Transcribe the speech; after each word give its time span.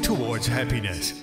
towards 0.00 0.48
happiness. 0.48 1.14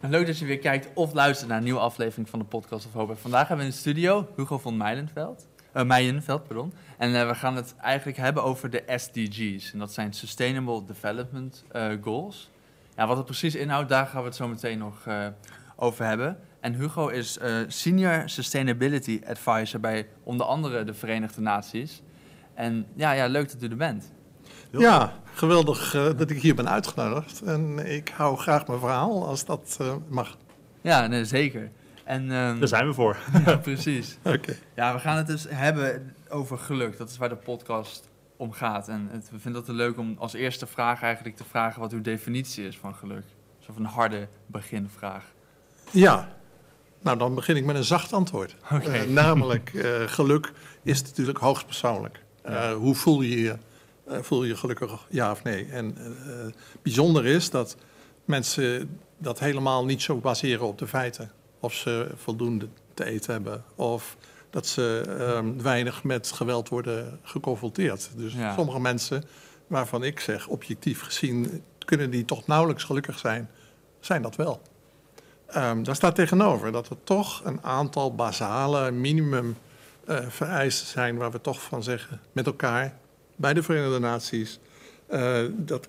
Leuk 0.00 0.26
dat 0.26 0.38
je 0.38 0.44
weer 0.44 0.58
kijkt 0.58 0.88
of 0.94 1.12
luistert 1.12 1.48
naar 1.48 1.58
een 1.58 1.64
nieuwe 1.64 1.80
aflevering 1.80 2.28
van 2.28 2.38
de 2.38 2.44
Podcast 2.44 2.86
of. 2.94 3.08
En 3.08 3.18
vandaag 3.18 3.48
hebben 3.48 3.66
we 3.66 3.72
in 3.72 3.76
de 3.76 3.80
studio 3.80 4.28
Hugo 4.36 4.58
van 4.58 4.76
Meijenveld. 4.76 5.48
eh 5.72 5.84
Meijenveld, 5.84 6.44
pardon. 6.44 6.72
En 6.98 7.14
eh, 7.14 7.28
we 7.28 7.34
gaan 7.34 7.56
het 7.56 7.74
eigenlijk 7.76 8.18
hebben 8.18 8.42
over 8.42 8.70
de 8.70 8.82
SDG's. 8.86 9.72
En 9.72 9.78
dat 9.78 9.92
zijn 9.92 10.12
Sustainable 10.12 10.84
Development 10.84 11.64
eh, 11.70 11.92
Goals. 12.00 12.50
Ja, 12.96 13.06
wat 13.06 13.16
het 13.16 13.26
precies 13.26 13.54
inhoudt, 13.54 13.88
daar 13.88 14.06
gaan 14.06 14.20
we 14.20 14.26
het 14.26 14.36
zo 14.36 14.48
meteen 14.48 14.78
nog 14.78 15.06
over 15.76 16.04
hebben. 16.04 16.38
En 16.60 16.74
Hugo 16.74 17.08
is 17.08 17.38
Senior 17.66 18.22
Sustainability 18.28 19.20
Advisor 19.26 19.80
bij 19.80 20.06
onder 20.22 20.46
andere 20.46 20.84
de 20.84 20.94
Verenigde 20.94 21.40
Naties. 21.40 22.02
En 22.54 22.86
ja, 22.94 23.12
ja 23.12 23.26
leuk 23.26 23.52
dat 23.52 23.62
u 23.62 23.68
er 23.68 23.76
bent. 23.76 24.12
Ja, 24.80 25.12
geweldig 25.34 25.94
eh, 25.94 26.04
dat 26.16 26.30
ik 26.30 26.42
hier 26.42 26.54
ben 26.54 26.68
uitgenodigd. 26.68 27.42
En 27.42 27.78
ik 27.78 28.08
hou 28.08 28.36
graag 28.36 28.66
mijn 28.66 28.78
verhaal 28.78 29.26
als 29.26 29.44
dat 29.44 29.76
eh, 29.80 29.94
mag. 30.08 30.36
Ja, 30.80 31.06
nee, 31.06 31.24
zeker. 31.24 31.70
En, 32.04 32.30
ehm, 32.30 32.58
Daar 32.58 32.68
zijn 32.68 32.86
we 32.86 32.94
voor. 32.94 33.16
ja, 33.46 33.56
precies. 33.56 34.18
Oké. 34.24 34.54
Ja, 34.74 34.92
we 34.94 34.98
gaan 34.98 35.16
het 35.16 35.26
dus 35.26 35.46
hebben 35.48 36.14
over 36.28 36.58
geluk. 36.58 36.98
Dat 36.98 37.10
is 37.10 37.16
waar 37.16 37.28
de 37.28 37.36
podcast 37.36 38.08
om 38.36 38.52
gaat. 38.52 38.88
En 38.88 39.08
het, 39.10 39.30
we 39.30 39.38
vinden 39.38 39.60
het 39.60 39.70
leuk 39.70 39.98
om 39.98 40.16
als 40.18 40.32
eerste 40.32 40.66
vraag 40.66 41.02
eigenlijk 41.02 41.36
te 41.36 41.44
vragen 41.44 41.80
wat 41.80 41.92
uw 41.92 42.00
definitie 42.00 42.66
is 42.66 42.78
van 42.78 42.94
geluk. 42.94 43.24
Zo 43.58 43.72
van 43.72 43.82
een 43.82 43.90
harde 43.90 44.28
beginvraag. 44.46 45.24
Ja, 45.90 46.28
nou 47.02 47.18
dan 47.18 47.34
begin 47.34 47.56
ik 47.56 47.64
met 47.64 47.76
een 47.76 47.84
zacht 47.84 48.12
antwoord. 48.12 48.56
Oké. 48.72 48.90
Eh, 48.90 49.08
namelijk, 49.08 49.74
eh, 49.74 50.02
geluk 50.06 50.52
is 50.82 51.02
natuurlijk 51.02 51.38
hoogst 51.38 51.66
persoonlijk. 51.66 52.24
Eh, 52.42 52.72
hoe 52.72 52.94
voel 52.94 53.22
je 53.22 53.40
je? 53.40 53.56
Eh, 54.12 54.22
voel 54.22 54.42
je 54.42 54.48
je 54.48 54.56
gelukkig, 54.56 55.06
ja 55.08 55.30
of 55.30 55.42
nee? 55.42 55.66
En 55.70 55.96
eh, 55.98 56.52
bijzonder 56.82 57.26
is 57.26 57.50
dat 57.50 57.76
mensen 58.24 58.98
dat 59.18 59.38
helemaal 59.38 59.84
niet 59.84 60.02
zo 60.02 60.16
baseren 60.16 60.66
op 60.66 60.78
de 60.78 60.86
feiten. 60.86 61.30
Of 61.60 61.74
ze 61.74 62.10
voldoende 62.16 62.68
te 62.94 63.04
eten 63.04 63.32
hebben. 63.32 63.64
Of 63.74 64.16
dat 64.50 64.66
ze 64.66 65.04
ehm, 65.18 65.62
weinig 65.62 66.04
met 66.04 66.32
geweld 66.32 66.68
worden 66.68 67.18
geconfronteerd. 67.22 68.10
Dus 68.16 68.32
Ja. 68.32 68.54
sommige 68.54 68.80
mensen, 68.80 69.24
waarvan 69.66 70.04
ik 70.04 70.20
zeg, 70.20 70.46
objectief 70.46 71.00
gezien, 71.02 71.62
kunnen 71.78 72.10
die 72.10 72.24
toch 72.24 72.46
nauwelijks 72.46 72.84
gelukkig 72.84 73.18
zijn, 73.18 73.50
zijn 74.00 74.22
dat 74.22 74.36
wel. 74.36 74.62
Ehm, 75.46 75.82
daar 75.82 75.94
staat 75.96 76.14
tegenover 76.14 76.72
dat 76.72 76.88
er 76.88 76.96
toch 77.04 77.44
een 77.44 77.58
aantal 77.62 78.14
basale 78.14 78.90
minimum 78.90 79.56
eh, 80.06 80.26
vereisten 80.28 80.86
zijn 80.86 81.16
waar 81.16 81.30
we 81.30 81.40
toch 81.40 81.62
van 81.62 81.82
zeggen 81.82 82.20
met 82.32 82.46
elkaar 82.46 82.98
bij 83.36 83.54
de 83.54 83.62
Verenigde 83.62 83.98
Naties. 83.98 84.58
eh, 85.06 85.38
dat, 85.56 85.88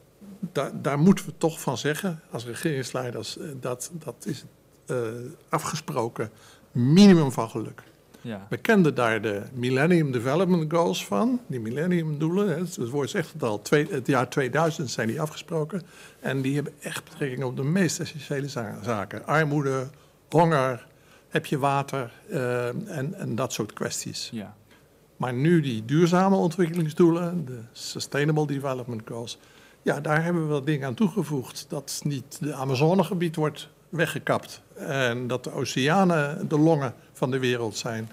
da- 0.52 0.72
daar 0.82 1.00
moeten 1.00 1.26
we 1.26 1.34
toch 1.38 1.62
van 1.62 1.78
zeggen 1.78 2.22
als 2.32 2.46
regeringsleiders 2.46 3.38
eh, 3.38 3.48
dat 3.60 3.92
dat 3.94 4.16
is 4.26 4.40
het 4.40 4.98
eh, 4.98 4.98
afgesproken 5.50 6.30
minimum 6.72 7.32
van 7.32 7.50
geluk. 7.50 7.84
Ja, 8.22 8.48
We 8.50 8.58
kenden 8.58 8.96
daar 8.96 9.22
de 9.22 9.42
Millennium 9.54 10.12
Development 10.12 10.72
Goals 10.74 11.06
van, 11.06 11.42
die 11.48 11.60
millenniumdoelen. 11.60 12.48
hè, 12.50 12.56
Het 12.56 12.90
woord 12.90 13.10
zegt 13.10 13.34
het 13.34 13.44
al, 13.44 13.62
twee, 13.62 13.88
het 13.90 14.08
jaar 14.08 14.30
2000 14.30 14.90
zijn 14.92 15.08
die 15.08 15.22
afgesproken. 15.22 15.82
En 16.20 16.42
die 16.42 16.56
hebben 16.56 16.74
echt 16.80 17.04
betrekking 17.04 17.44
op 17.44 17.56
de 17.56 17.64
meest 17.64 18.00
essentiële 18.00 18.48
za- 18.48 18.80
zaken. 18.84 19.26
Armoede, 19.26 19.88
honger, 20.30 20.86
heb 21.30 21.46
je 21.46 21.58
water 21.58 22.12
en, 22.88 23.14
en 23.18 23.36
dat 23.36 23.54
soort 23.54 23.74
kwesties. 23.74 24.30
ja, 24.32 24.56
Maar 25.24 25.34
nu 25.34 25.62
die 25.62 25.86
duurzame 25.86 26.36
ontwikkelingsdoelen, 26.36 27.46
de 27.46 27.60
Sustainable 27.72 28.48
Development 28.48 29.02
Goals, 29.06 29.38
ja, 29.82 30.00
daar 30.00 30.24
hebben 30.24 30.42
we 30.42 30.48
wel 30.48 30.64
dingen 30.64 30.88
aan 30.88 30.94
toegevoegd. 30.94 31.66
Dat 31.70 32.02
niet 32.04 32.38
de 32.42 32.54
Amazonegebied 32.54 33.36
wordt 33.36 33.70
weggekapt 33.90 34.62
en 34.76 35.28
dat 35.28 35.44
de 35.44 35.52
oceanen 35.52 36.48
de 36.48 36.60
longen 36.60 36.94
van 37.14 37.32
de 37.32 37.40
wereld 37.40 37.78
zijn. 37.78 38.10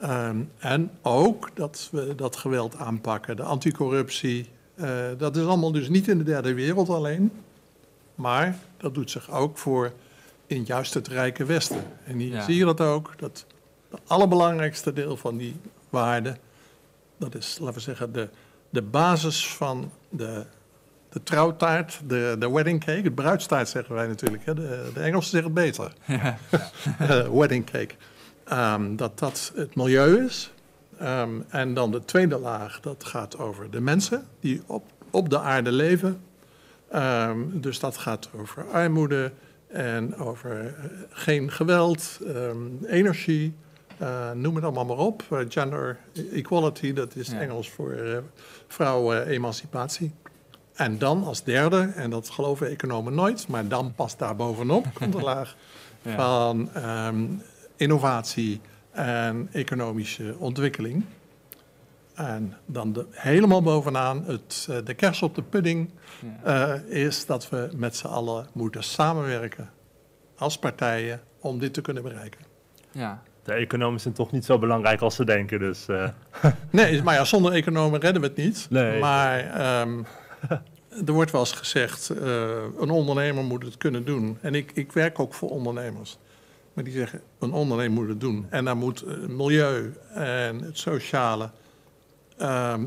Ehm, 0.00 0.36
en 0.58 0.90
ook 1.02 1.50
dat 1.54 1.88
we 1.92 2.14
dat 2.14 2.36
geweld 2.36 2.76
aanpakken, 2.76 3.36
de 3.36 3.42
anticorruptie. 3.42 4.48
eh, 4.74 4.88
dat 5.18 5.36
is 5.36 5.44
allemaal 5.44 5.72
dus 5.72 5.88
niet 5.88 6.08
in 6.08 6.18
de 6.18 6.24
derde 6.24 6.54
wereld 6.54 6.88
alleen, 6.88 7.32
maar 8.14 8.58
dat 8.76 8.94
doet 8.94 9.10
zich 9.10 9.30
ook 9.30 9.58
voor 9.58 9.92
in 10.46 10.62
juist 10.64 10.94
het 10.94 11.08
rijke 11.08 11.44
Westen. 11.44 11.84
En 12.04 12.18
hier 12.18 12.32
Ja. 12.32 12.42
zie 12.44 12.56
je 12.56 12.64
dat 12.64 12.80
ook, 12.80 13.12
dat 13.18 13.46
het 13.90 14.00
allerbelangrijkste 14.06 14.92
deel 14.92 15.16
van 15.16 15.36
die 15.36 15.56
waarde, 15.90 16.36
dat 17.22 17.34
is, 17.34 17.58
laten 17.60 17.74
we 17.74 17.80
zeggen, 17.80 18.12
de, 18.12 18.28
de 18.70 18.82
basis 18.82 19.48
van 19.48 19.92
de, 20.08 20.44
de 21.08 21.22
trouwtaart, 21.22 22.00
de, 22.06 22.36
de 22.38 22.50
wedding 22.50 22.84
cake. 22.84 23.02
Het 23.02 23.14
bruidstaart 23.14 23.68
zeggen 23.68 23.94
wij 23.94 24.06
natuurlijk, 24.06 24.44
hè. 24.44 24.54
De, 24.54 24.90
de 24.94 25.00
Engelsen 25.00 25.30
zeggen 25.30 25.54
het 25.54 25.64
beter. 25.64 25.92
ja, 26.22 26.38
Eh, 26.98 27.28
wedding 27.28 27.64
cake. 27.70 27.94
Ehm, 28.44 28.96
dat 28.96 29.18
dat 29.18 29.52
het 29.54 29.74
milieu 29.74 30.24
is. 30.24 30.52
Ehm, 30.98 31.30
en 31.48 31.74
dan 31.74 31.90
de 31.90 32.04
tweede 32.04 32.38
laag, 32.38 32.80
dat 32.80 33.04
gaat 33.04 33.38
over 33.38 33.70
de 33.70 33.80
mensen 33.80 34.26
die 34.40 34.62
op, 34.66 34.84
op 35.10 35.30
de 35.30 35.38
aarde 35.38 35.72
leven. 35.72 36.20
Ehm, 36.90 37.38
dus 37.52 37.78
dat 37.78 37.96
gaat 37.96 38.30
over 38.36 38.70
armoede 38.70 39.32
en 39.68 40.16
over 40.16 40.66
eh, 40.66 40.84
geen 41.10 41.50
geweld, 41.50 42.20
energie, 42.86 43.54
noem 44.34 44.54
het 44.54 44.64
allemaal 44.64 44.84
maar 44.84 44.96
op. 44.96 45.24
Eh, 45.30 45.38
gender 45.48 45.98
equality, 46.32 46.92
dat 46.92 47.16
is 47.16 47.28
Ja. 47.28 47.40
Engels 47.40 47.70
voor 47.70 47.92
eh 47.92 48.18
vrouwen-emancipatie. 48.68 50.12
En 50.74 50.98
dan 50.98 51.24
als 51.24 51.44
derde, 51.44 51.92
en 51.94 52.10
dat 52.10 52.30
geloven 52.30 52.68
economen 52.68 53.14
nooit, 53.14 53.48
maar 53.48 53.68
dan 53.68 53.94
pas 53.94 54.16
daar 54.16 54.36
bovenop 54.36 54.86
komt 54.98 55.12
de 55.12 55.20
laag 55.20 55.56
ja. 56.02 56.14
van 56.14 56.72
ehm, 56.72 57.24
innovatie 57.76 58.60
en 58.90 59.48
economische 59.52 60.34
ontwikkeling. 60.38 61.04
En 62.14 62.56
dan 62.66 62.92
de, 62.92 63.06
helemaal 63.10 63.62
bovenaan, 63.62 64.24
het, 64.24 64.66
eh, 64.70 64.76
de 64.84 64.94
kers 64.94 65.22
op 65.22 65.34
de 65.34 65.42
pudding, 65.42 65.90
ja. 66.42 66.74
eh, 66.74 67.04
is 67.04 67.26
dat 67.26 67.48
we 67.48 67.70
met 67.76 67.96
z'n 67.96 68.06
allen 68.06 68.46
moeten 68.52 68.82
samenwerken 68.82 69.70
als 70.36 70.58
partijen 70.58 71.20
om 71.40 71.58
dit 71.58 71.74
te 71.74 71.80
kunnen 71.80 72.02
bereiken. 72.02 72.40
ja. 72.90 73.22
De 73.42 73.52
economen 73.52 74.00
zijn 74.00 74.14
toch 74.14 74.32
niet 74.32 74.44
zo 74.44 74.58
belangrijk 74.58 75.00
als 75.00 75.14
ze 75.14 75.24
denken. 75.24 75.58
Dus 75.58 75.88
eh, 75.88 76.08
Nee, 76.70 77.02
maar 77.02 77.14
ja, 77.14 77.24
zonder 77.24 77.52
economen 77.52 78.00
redden 78.00 78.22
we 78.22 78.28
het 78.28 78.36
niet. 78.36 78.66
Nee. 78.70 79.00
Maar 79.00 79.38
ehm, 79.40 80.02
er 81.06 81.12
wordt 81.12 81.30
wel 81.30 81.40
eens 81.40 81.52
gezegd, 81.52 82.10
eh, 82.10 82.50
een 82.78 82.90
ondernemer 82.90 83.44
moet 83.44 83.64
het 83.64 83.76
kunnen 83.76 84.04
doen. 84.04 84.38
En 84.40 84.54
ik, 84.54 84.70
ik 84.74 84.92
werk 84.92 85.18
ook 85.18 85.34
voor 85.34 85.50
ondernemers. 85.50 86.18
Maar 86.72 86.84
die 86.84 86.92
zeggen, 86.92 87.20
een 87.38 87.52
ondernemer 87.52 87.92
moet 87.92 88.08
het 88.08 88.20
doen. 88.20 88.46
En 88.50 88.64
daar 88.64 88.76
moet 88.76 89.00
het 89.00 89.28
milieu 89.28 89.92
en 90.14 90.60
het 90.62 90.78
sociale, 90.78 91.50
ehm, 92.38 92.86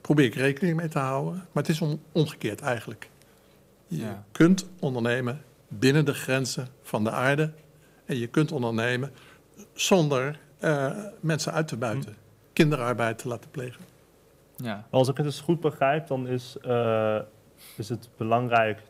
probeer 0.00 0.24
ik 0.24 0.34
rekening 0.34 0.76
mee 0.76 0.88
te 0.88 0.98
houden. 0.98 1.34
Maar 1.34 1.62
het 1.62 1.68
is 1.68 1.80
om, 1.80 2.00
omgekeerd 2.12 2.60
eigenlijk. 2.60 3.08
Je 3.86 3.96
Ja. 4.00 4.24
kunt 4.32 4.66
ondernemen 4.80 5.42
binnen 5.68 6.04
de 6.04 6.14
grenzen 6.14 6.68
van 6.82 7.04
de 7.04 7.10
aarde. 7.10 7.50
En 8.04 8.18
je 8.18 8.26
kunt 8.26 8.52
ondernemen 8.52 9.12
zonder 9.80 10.38
eh, 10.58 10.92
mensen 11.20 11.52
uit 11.52 11.68
te 11.68 11.76
buiten. 11.76 12.16
Kinderarbeid 12.52 13.18
te 13.18 13.28
laten 13.28 13.50
plegen. 13.50 13.84
ja. 14.56 14.86
als 14.90 15.08
ik 15.08 15.16
het 15.16 15.26
dus 15.26 15.40
goed 15.40 15.60
begrijp, 15.60 16.06
dan 16.06 16.26
is, 16.26 16.56
eh, 16.62 17.18
is 17.76 17.88
het 17.88 18.08
belangrijk 18.16 18.80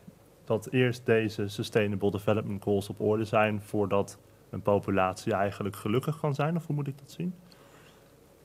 dat 0.45 0.67
eerst 0.71 1.05
deze 1.05 1.47
Sustainable 1.47 2.11
Development 2.11 2.63
Goals 2.63 2.89
op 2.89 2.99
orde 3.01 3.25
zijn 3.25 3.61
voordat 3.61 4.17
een 4.49 4.61
populatie 4.61 5.33
eigenlijk 5.33 5.75
gelukkig 5.75 6.19
kan 6.19 6.35
zijn. 6.35 6.55
Of 6.55 6.65
hoe 6.65 6.75
moet 6.75 6.87
ik 6.87 6.97
dat 6.99 7.11
zien? 7.11 7.33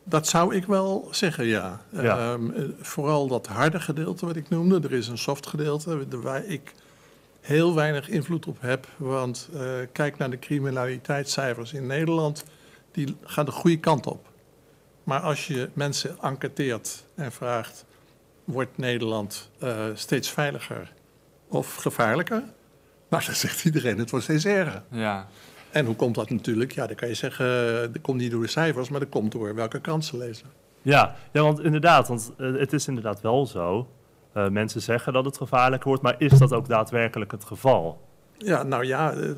Dat 0.04 0.26
zou 0.28 0.54
ik 0.54 0.64
wel 0.66 1.08
zeggen, 1.10 1.44
ja. 1.44 1.80
Ja. 1.90 2.18
Ehm, 2.32 2.50
eh, 2.50 2.64
vooral 2.80 3.26
dat 3.28 3.46
harde 3.46 3.80
gedeelte 3.80 4.26
wat 4.26 4.36
ik 4.36 4.48
noemde. 4.48 4.80
Er 4.80 4.92
is 4.92 5.08
een 5.08 5.18
soft 5.18 5.46
gedeelte 5.46 6.08
de- 6.08 6.20
waar 6.20 6.44
ik 6.44 6.74
heel 7.44 7.74
weinig 7.74 8.08
invloed 8.08 8.46
op 8.46 8.60
heb. 8.60 8.86
Want 8.96 9.48
eh, 9.54 9.60
kijk 9.92 10.18
naar 10.18 10.30
de 10.30 10.38
criminaliteitscijfers 10.38 11.72
in 11.72 11.86
Nederland. 11.86 12.44
Die 12.92 13.16
gaan 13.22 13.44
de 13.44 13.50
goede 13.50 13.80
kant 13.80 14.06
op. 14.06 14.28
Maar 15.02 15.20
als 15.20 15.46
je 15.46 15.68
mensen 15.72 16.16
enquêteert 16.20 17.04
en 17.14 17.32
vraagt... 17.32 17.84
wordt 18.44 18.78
Nederland 18.78 19.50
eh, 19.58 19.84
steeds 19.94 20.30
veiliger 20.30 20.92
of 21.48 21.74
gevaarlijker? 21.74 22.42
Nou, 23.08 23.24
dan 23.24 23.34
zegt 23.34 23.64
iedereen, 23.64 23.98
het 23.98 24.10
wordt 24.10 24.24
steeds 24.24 24.44
erger. 24.44 24.82
ja. 24.90 25.28
En 25.70 25.86
hoe 25.86 25.96
komt 25.96 26.14
dat 26.14 26.30
natuurlijk? 26.30 26.72
Ja, 26.72 26.86
dan 26.86 26.96
kan 26.96 27.08
je 27.08 27.14
zeggen, 27.14 27.46
eh, 27.46 27.80
dat 27.80 28.00
komt 28.00 28.20
niet 28.20 28.30
door 28.30 28.42
de 28.42 28.48
cijfers... 28.48 28.88
maar 28.88 29.00
dat 29.00 29.08
komt 29.08 29.32
door 29.32 29.54
welke 29.54 29.80
ze 30.00 30.16
lezen. 30.16 30.46
Ja, 30.82 31.16
ja 31.32 31.42
want 31.42 31.60
inderdaad, 31.60 32.08
want 32.08 32.32
het 32.36 32.72
is 32.72 32.88
inderdaad 32.88 33.20
wel 33.20 33.46
zo. 33.46 33.88
Eh, 34.34 34.48
mensen 34.48 34.82
zeggen 34.82 35.12
dat 35.12 35.24
het 35.24 35.36
gevaarlijk 35.36 35.84
wordt, 35.84 36.02
maar 36.02 36.14
is 36.18 36.38
dat 36.38 36.52
ook 36.52 36.68
daadwerkelijk 36.68 37.30
het 37.30 37.44
geval? 37.44 38.00
Ja, 38.38 38.62
nou 38.62 38.84
ja, 38.86 39.12
eh, 39.12 39.30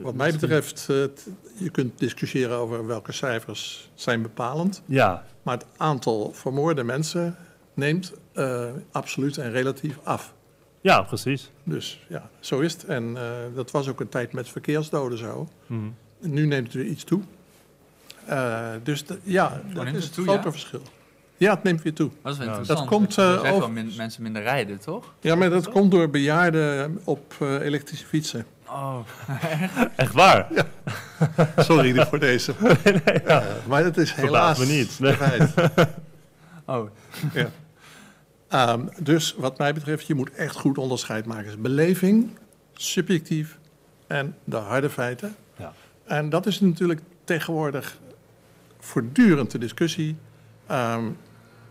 wat 0.00 0.14
mij 0.14 0.32
betreft, 0.32 0.86
eh, 0.90 0.96
je 1.58 1.70
kunt 1.72 1.98
discussiëren 1.98 2.56
over 2.56 2.86
welke 2.86 3.12
cijfers 3.12 3.90
zijn 3.94 4.22
bepalend. 4.22 4.82
Ja, 4.86 5.24
Maar 5.42 5.56
het 5.56 5.66
aantal 5.76 6.32
vermoorde 6.32 6.84
mensen 6.84 7.36
neemt 7.74 8.12
eh, 8.32 8.70
absoluut 8.92 9.38
en 9.38 9.50
relatief 9.50 9.98
af. 10.02 10.34
Ja, 10.80 11.02
precies. 11.02 11.50
Dus 11.62 12.04
ja, 12.08 12.30
zo 12.40 12.60
is 12.60 12.72
het. 12.72 12.84
En 12.84 13.16
eh, 13.16 13.22
dat 13.54 13.70
was 13.70 13.88
ook 13.88 14.00
een 14.00 14.08
tijd 14.08 14.32
met 14.32 14.48
verkeersdoden 14.48 15.18
zo. 15.18 15.48
Mhm. 15.66 15.80
Nu 16.18 16.46
neemt 16.46 16.66
het 16.66 16.74
weer 16.74 16.84
iets 16.84 17.04
toe. 17.04 17.20
Eh, 18.26 18.68
dus 18.82 19.04
ja, 19.22 19.60
dat 19.74 19.86
is 19.86 20.04
het 20.04 20.14
grote 20.14 20.32
ja? 20.32 20.50
verschil. 20.50 20.82
Ja, 21.36 21.54
het 21.54 21.62
neemt 21.62 21.82
weer 21.82 21.94
toe. 21.94 22.10
Dat 22.22 22.32
is 22.32 22.38
wel 22.38 22.46
Ja. 22.48 22.52
interessant. 22.58 22.90
Dat 22.90 22.98
komt, 22.98 23.18
eh, 23.18 23.42
wel 23.42 23.54
over- 23.54 23.70
min- 23.72 23.92
mensen 23.96 24.22
minder 24.22 24.42
rijden, 24.42 24.78
toch? 24.80 25.14
Ja, 25.20 25.34
maar 25.34 25.50
dat 25.50 25.68
komt 25.70 25.90
door 25.90 26.10
bejaarden 26.10 26.98
op 27.04 27.34
eh, 27.40 27.60
elektrische 27.60 28.06
fietsen. 28.06 28.46
Oh, 28.66 28.98
Echt 29.96 30.12
waar? 30.12 30.48
Sorry 31.56 32.06
voor 32.06 32.18
deze. 32.18 32.52
Eh, 33.24 33.42
maar 33.66 33.82
dat 33.82 33.96
is 33.96 34.12
helaas 34.12 34.58
me 34.58 34.64
niet. 34.66 34.90
feit. 35.16 35.52
oh. 36.64 36.88
Ja. 37.32 37.50
Ehm, 38.48 38.80
dus 38.98 39.34
wat 39.38 39.58
mij 39.58 39.74
betreft, 39.74 40.06
je 40.06 40.14
moet 40.14 40.30
echt 40.30 40.56
goed 40.56 40.78
onderscheid 40.78 41.26
maken. 41.26 41.44
Dus 41.44 41.56
beleving, 41.58 42.30
subjectief 42.74 43.58
en 44.06 44.36
de 44.44 44.56
harde 44.56 44.90
feiten. 44.90 45.34
Ja. 45.56 45.72
En 46.04 46.28
dat 46.28 46.46
is 46.46 46.60
natuurlijk 46.60 47.00
tegenwoordig 47.24 47.98
voortdurend 48.80 49.50
de 49.50 49.58
discussie. 49.58 50.16
Ehm, 50.66 51.04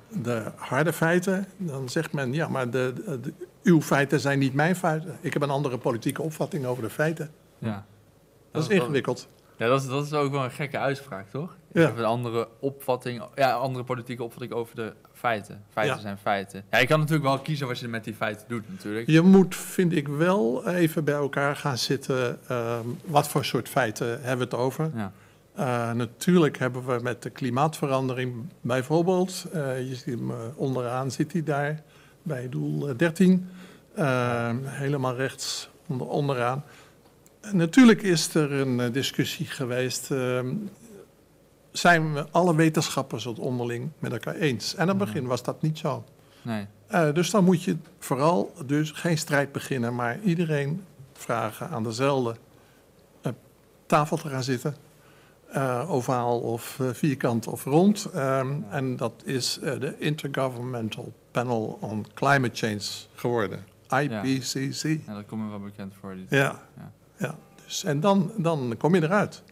de 0.10 0.51
harde 0.56 0.94
feiten, 0.94 1.45
dan 1.57 1.90
zegt 1.90 2.12
men, 2.13 2.34
ja, 2.34 2.48
maar 2.48 2.69
de, 2.69 2.94
de- 3.06 3.19
de- 3.19 3.34
uw 3.63 3.81
feiten 3.81 4.19
zijn 4.19 4.40
niet 4.40 4.54
mijn 4.54 4.75
feiten. 4.75 5.18
Ik 5.22 5.34
heb 5.34 5.42
een 5.42 5.50
andere 5.50 5.78
politieke 5.78 6.22
opvatting 6.22 6.66
over 6.66 6.84
de 6.84 6.90
feiten. 6.90 7.31
Ja. 7.60 7.86
Dat 8.51 8.63
is 8.63 8.69
ingewikkeld. 8.69 9.28
Ja, 9.57 9.68
dat 9.68 9.81
is, 9.81 9.88
dat 9.88 10.06
is 10.06 10.13
ook 10.13 10.31
wel 10.31 10.44
een 10.44 10.51
gekke 10.51 10.78
uitspraak, 10.78 11.30
toch? 11.30 11.56
Ik 11.72 11.81
Ja. 11.81 11.88
heb 11.88 11.98
een 11.98 12.04
andere 12.06 12.48
opvatting, 12.60 13.24
ja, 13.36 13.51
andere 13.51 13.84
politieke 13.84 14.24
opvatting 14.24 14.51
over 14.54 14.75
de 14.75 14.94
feiten. 15.13 15.63
Feiten 15.69 15.96
Ja. 15.96 16.01
zijn 16.01 16.18
feiten. 16.18 16.63
Ja, 16.72 16.78
je 16.78 16.88
kan 16.88 17.00
natuurlijk 17.00 17.25
wel 17.28 17.39
kiezen 17.39 17.68
wat 17.68 17.80
je 17.80 17.88
met 17.88 18.04
die 18.04 18.13
feiten 18.16 18.46
doet, 18.48 18.63
natuurlijk. 18.69 19.07
Je 19.07 19.22
moet, 19.22 19.56
vind 19.56 19.92
ik, 19.94 20.07
wel 20.07 20.68
even 20.68 21.04
bij 21.04 21.13
elkaar 21.16 21.56
gaan 21.56 21.78
zitten. 21.78 22.39
ehm, 22.48 22.86
wat 23.06 23.28
voor 23.28 23.46
soort 23.46 23.69
feiten 23.69 24.07
hebben 24.07 24.38
we 24.50 24.56
het 24.56 24.63
over? 24.63 24.92
Ja. 24.96 25.12
Uh, 25.59 25.91
natuurlijk 25.91 26.57
hebben 26.57 26.85
we 26.85 27.00
met 27.01 27.23
de 27.23 27.29
klimaatverandering 27.29 28.33
bijvoorbeeld, 28.61 29.45
uh, 29.53 29.89
je 29.89 29.95
ziet 29.95 30.05
hem 30.05 30.31
uh, 30.31 30.38
onderaan 30.55 31.11
zit 31.11 31.31
hij 31.31 31.44
daar 31.44 31.83
bij 32.23 32.50
doel 32.50 32.89
uh, 32.89 32.97
13, 32.97 33.50
helemaal 34.63 35.15
rechts 35.15 35.69
onder, 35.88 36.07
onderaan. 36.07 36.63
En 37.41 37.57
natuurlijk 37.57 38.01
is 38.01 38.35
er 38.35 38.51
een 38.51 38.91
discussie 38.91 39.45
geweest, 39.45 40.11
ehm, 40.11 40.55
zijn 41.71 42.13
we 42.13 42.25
alle 42.31 42.55
wetenschappers 42.55 43.23
het 43.23 43.39
onderling 43.39 43.89
met 44.00 44.11
elkaar 44.11 44.35
eens? 44.35 44.75
En 44.75 44.81
aan 44.81 44.88
het 44.88 44.97
begin 44.97 45.25
was 45.25 45.44
dat 45.44 45.61
niet 45.61 45.77
zo. 45.77 46.03
Nee. 46.41 46.67
Dus 47.13 47.29
dan 47.29 47.44
moet 47.44 47.63
je 47.63 47.77
vooral 48.00 48.53
dus 48.65 48.91
geen 48.91 49.17
strijd 49.17 49.51
beginnen, 49.51 49.95
maar 49.95 50.19
iedereen 50.19 50.83
vragen 51.13 51.69
aan 51.69 51.83
dezelfde 51.83 52.35
tafel 53.85 54.17
te 54.17 54.29
gaan 54.29 54.44
zitten. 54.44 54.75
Uh, 55.55 55.91
ovaal 55.91 56.39
of 56.39 56.79
uh, 56.81 56.89
vierkant 56.94 57.47
of 57.47 57.63
rond. 57.63 58.09
Um, 58.15 58.65
en 58.69 58.95
dat 58.95 59.21
is 59.25 59.59
uh, 59.63 59.79
de 59.79 59.95
Intergovernmental 59.97 61.13
Panel 61.31 61.77
on 61.81 62.05
Climate 62.13 62.55
Change 62.55 62.81
geworden. 63.15 63.65
IPCC. 63.89 64.83
Ja, 64.83 64.97
ja 65.05 65.13
dat 65.13 65.25
komt 65.25 65.44
me 65.44 65.50
wel 65.50 65.59
bekend 65.59 65.94
voor. 66.00 66.15
Die 66.15 66.25
ja. 66.29 66.61
ja. 66.77 66.91
ja. 67.17 67.35
Dus, 67.65 67.83
en 67.83 68.00
dan, 68.00 68.31
dan 68.38 68.75
kom 68.77 68.95
je 68.95 69.03
eruit. 69.03 69.44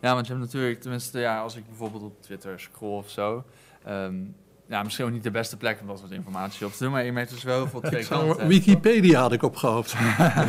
Ja, 0.00 0.14
want 0.14 0.26
je 0.26 0.32
hebt 0.32 0.44
natuurlijk, 0.44 0.80
tenminste, 0.80 1.18
ja, 1.18 1.40
als 1.40 1.56
ik 1.56 1.66
bijvoorbeeld 1.66 2.02
op 2.02 2.22
Twitter 2.22 2.60
scroll 2.60 2.96
of 2.96 3.10
zo. 3.10 3.44
Um, 3.88 4.34
ja, 4.70 4.82
misschien 4.82 5.04
ook 5.04 5.12
niet 5.12 5.22
de 5.22 5.30
beste 5.30 5.56
plek 5.56 5.80
om 5.80 5.86
dat 5.86 5.98
soort 5.98 6.10
informatie 6.10 6.66
op 6.66 6.72
te 6.72 6.82
doen, 6.82 6.92
maar 6.92 7.04
je 7.04 7.12
merkt 7.12 7.30
dus 7.30 7.42
wel 7.42 7.56
heel 7.56 7.68
veel 7.68 7.80
twee 7.90 8.06
kanten. 8.06 8.48
Wikipedia 8.48 9.20
had 9.20 9.32
ik 9.32 9.42
opgehoopt. 9.42 9.90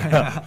ja. 0.09 0.43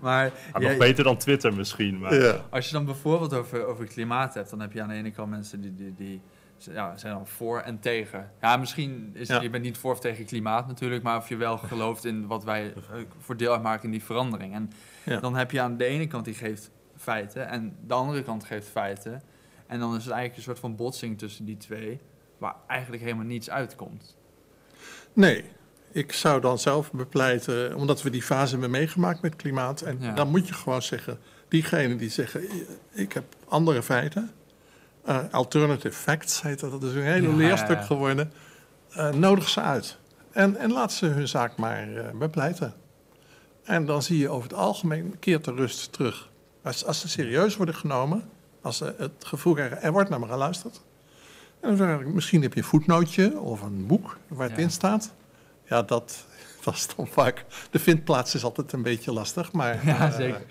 Maar, 0.00 0.32
ja, 0.52 0.58
nog 0.58 0.76
beter 0.76 1.04
dan 1.04 1.16
Twitter 1.16 1.54
misschien. 1.54 1.98
Maar. 1.98 2.14
Ja. 2.14 2.44
Als 2.50 2.66
je 2.66 2.72
dan 2.72 2.84
bijvoorbeeld 2.84 3.34
over, 3.34 3.66
over 3.66 3.86
klimaat 3.86 4.34
hebt, 4.34 4.50
dan 4.50 4.60
heb 4.60 4.72
je 4.72 4.82
aan 4.82 4.88
de 4.88 4.94
ene 4.94 5.10
kant 5.10 5.30
mensen 5.30 5.60
die, 5.60 5.74
die, 5.74 5.94
die 5.94 6.20
ja, 6.58 6.96
zijn 6.96 7.14
dan 7.14 7.26
voor 7.26 7.60
en 7.60 7.80
tegen. 7.80 8.30
Ja, 8.40 8.56
misschien 8.56 9.10
is 9.14 9.28
ja. 9.28 9.40
je 9.40 9.50
bent 9.50 9.64
niet 9.64 9.78
voor 9.78 9.92
of 9.92 10.00
tegen 10.00 10.24
klimaat 10.24 10.66
natuurlijk, 10.66 11.02
maar 11.02 11.16
of 11.16 11.28
je 11.28 11.36
wel 11.36 11.58
gelooft 11.58 12.04
in 12.04 12.26
wat 12.26 12.44
wij 12.44 12.72
voor 13.18 13.36
deel 13.36 13.52
uitmaken 13.52 13.84
in 13.84 13.90
die 13.90 14.04
verandering. 14.04 14.54
En 14.54 14.70
ja. 15.04 15.20
dan 15.20 15.36
heb 15.36 15.50
je 15.50 15.60
aan 15.60 15.76
de 15.76 15.84
ene 15.84 16.06
kant 16.06 16.24
die 16.24 16.34
geeft 16.34 16.70
feiten 16.96 17.48
en 17.48 17.76
de 17.86 17.94
andere 17.94 18.22
kant 18.22 18.44
geeft 18.44 18.68
feiten. 18.68 19.22
En 19.66 19.78
dan 19.78 19.96
is 19.96 20.04
het 20.04 20.12
eigenlijk 20.12 20.36
een 20.36 20.42
soort 20.42 20.58
van 20.58 20.76
botsing 20.76 21.18
tussen 21.18 21.44
die 21.44 21.56
twee, 21.56 22.00
waar 22.44 22.56
eigenlijk 22.66 23.02
helemaal 23.02 23.24
niets 23.24 23.50
uitkomt. 23.50 24.16
Nee, 25.12 25.44
ik 25.92 26.12
zou 26.12 26.40
dan 26.40 26.58
zelf 26.58 26.92
bepleiten, 26.92 27.76
omdat 27.76 28.02
we 28.02 28.10
die 28.10 28.22
fase 28.22 28.52
hebben 28.52 28.70
meegemaakt 28.70 29.22
met 29.22 29.36
klimaat. 29.36 29.80
En 29.80 29.98
ja. 30.00 30.14
dan 30.14 30.28
moet 30.28 30.48
je 30.48 30.54
gewoon 30.54 30.82
zeggen, 30.82 31.18
diegenen 31.48 31.96
die 31.96 32.10
zeggen, 32.10 32.42
ik 32.92 33.12
heb 33.12 33.24
andere 33.48 33.82
feiten. 33.82 34.30
Uh, 35.08 35.18
alternative 35.30 35.94
facts 35.94 36.42
heet 36.42 36.60
dat, 36.60 36.70
dat 36.70 36.82
is 36.82 36.94
een 36.94 37.02
hele 37.02 37.28
ja, 37.28 37.36
leerstuk 37.36 37.78
ja, 37.78 37.84
geworden. 37.84 38.32
Uh, 38.96 39.10
nodig 39.10 39.48
ze 39.48 39.60
uit. 39.60 39.98
En, 40.32 40.56
en 40.56 40.72
laat 40.72 40.92
ze 40.92 41.06
hun 41.06 41.28
zaak 41.28 41.56
maar 41.56 41.88
uh, 41.88 42.10
bepleiten. 42.10 42.74
En 43.64 43.86
dan 43.86 44.02
zie 44.02 44.18
je 44.18 44.28
over 44.28 44.48
het 44.48 44.58
algemeen 44.58 45.18
keert 45.18 45.44
de 45.44 45.52
rust 45.52 45.92
terug. 45.92 46.30
Als, 46.62 46.84
als 46.84 47.00
ze 47.00 47.08
serieus 47.08 47.56
worden 47.56 47.74
genomen, 47.74 48.28
als 48.62 48.76
ze 48.76 48.94
het 48.98 49.24
gevoel 49.24 49.54
krijgen, 49.54 49.82
er 49.82 49.92
wordt 49.92 50.10
naar 50.10 50.20
me 50.20 50.26
geluisterd. 50.26 50.82
En 51.64 51.76
dan 51.76 52.00
ik, 52.00 52.06
misschien 52.06 52.42
heb 52.42 52.54
je 52.54 52.60
een 52.60 52.66
voetnootje 52.66 53.38
of 53.40 53.62
een 53.62 53.86
boek 53.86 54.18
waar 54.28 54.50
het 54.50 54.58
in 54.58 54.70
staat. 54.70 55.14
Ja, 55.64 55.82
dat, 55.82 56.26
dat 56.64 56.74
is 56.74 56.88
dan 56.96 57.06
vaak. 57.06 57.44
De 57.70 57.78
vindplaats 57.78 58.34
is 58.34 58.44
altijd 58.44 58.72
een 58.72 58.82
beetje 58.82 59.12
lastig, 59.12 59.52
maar. 59.52 59.86
Ja, 59.86 60.10
zeker. 60.10 60.42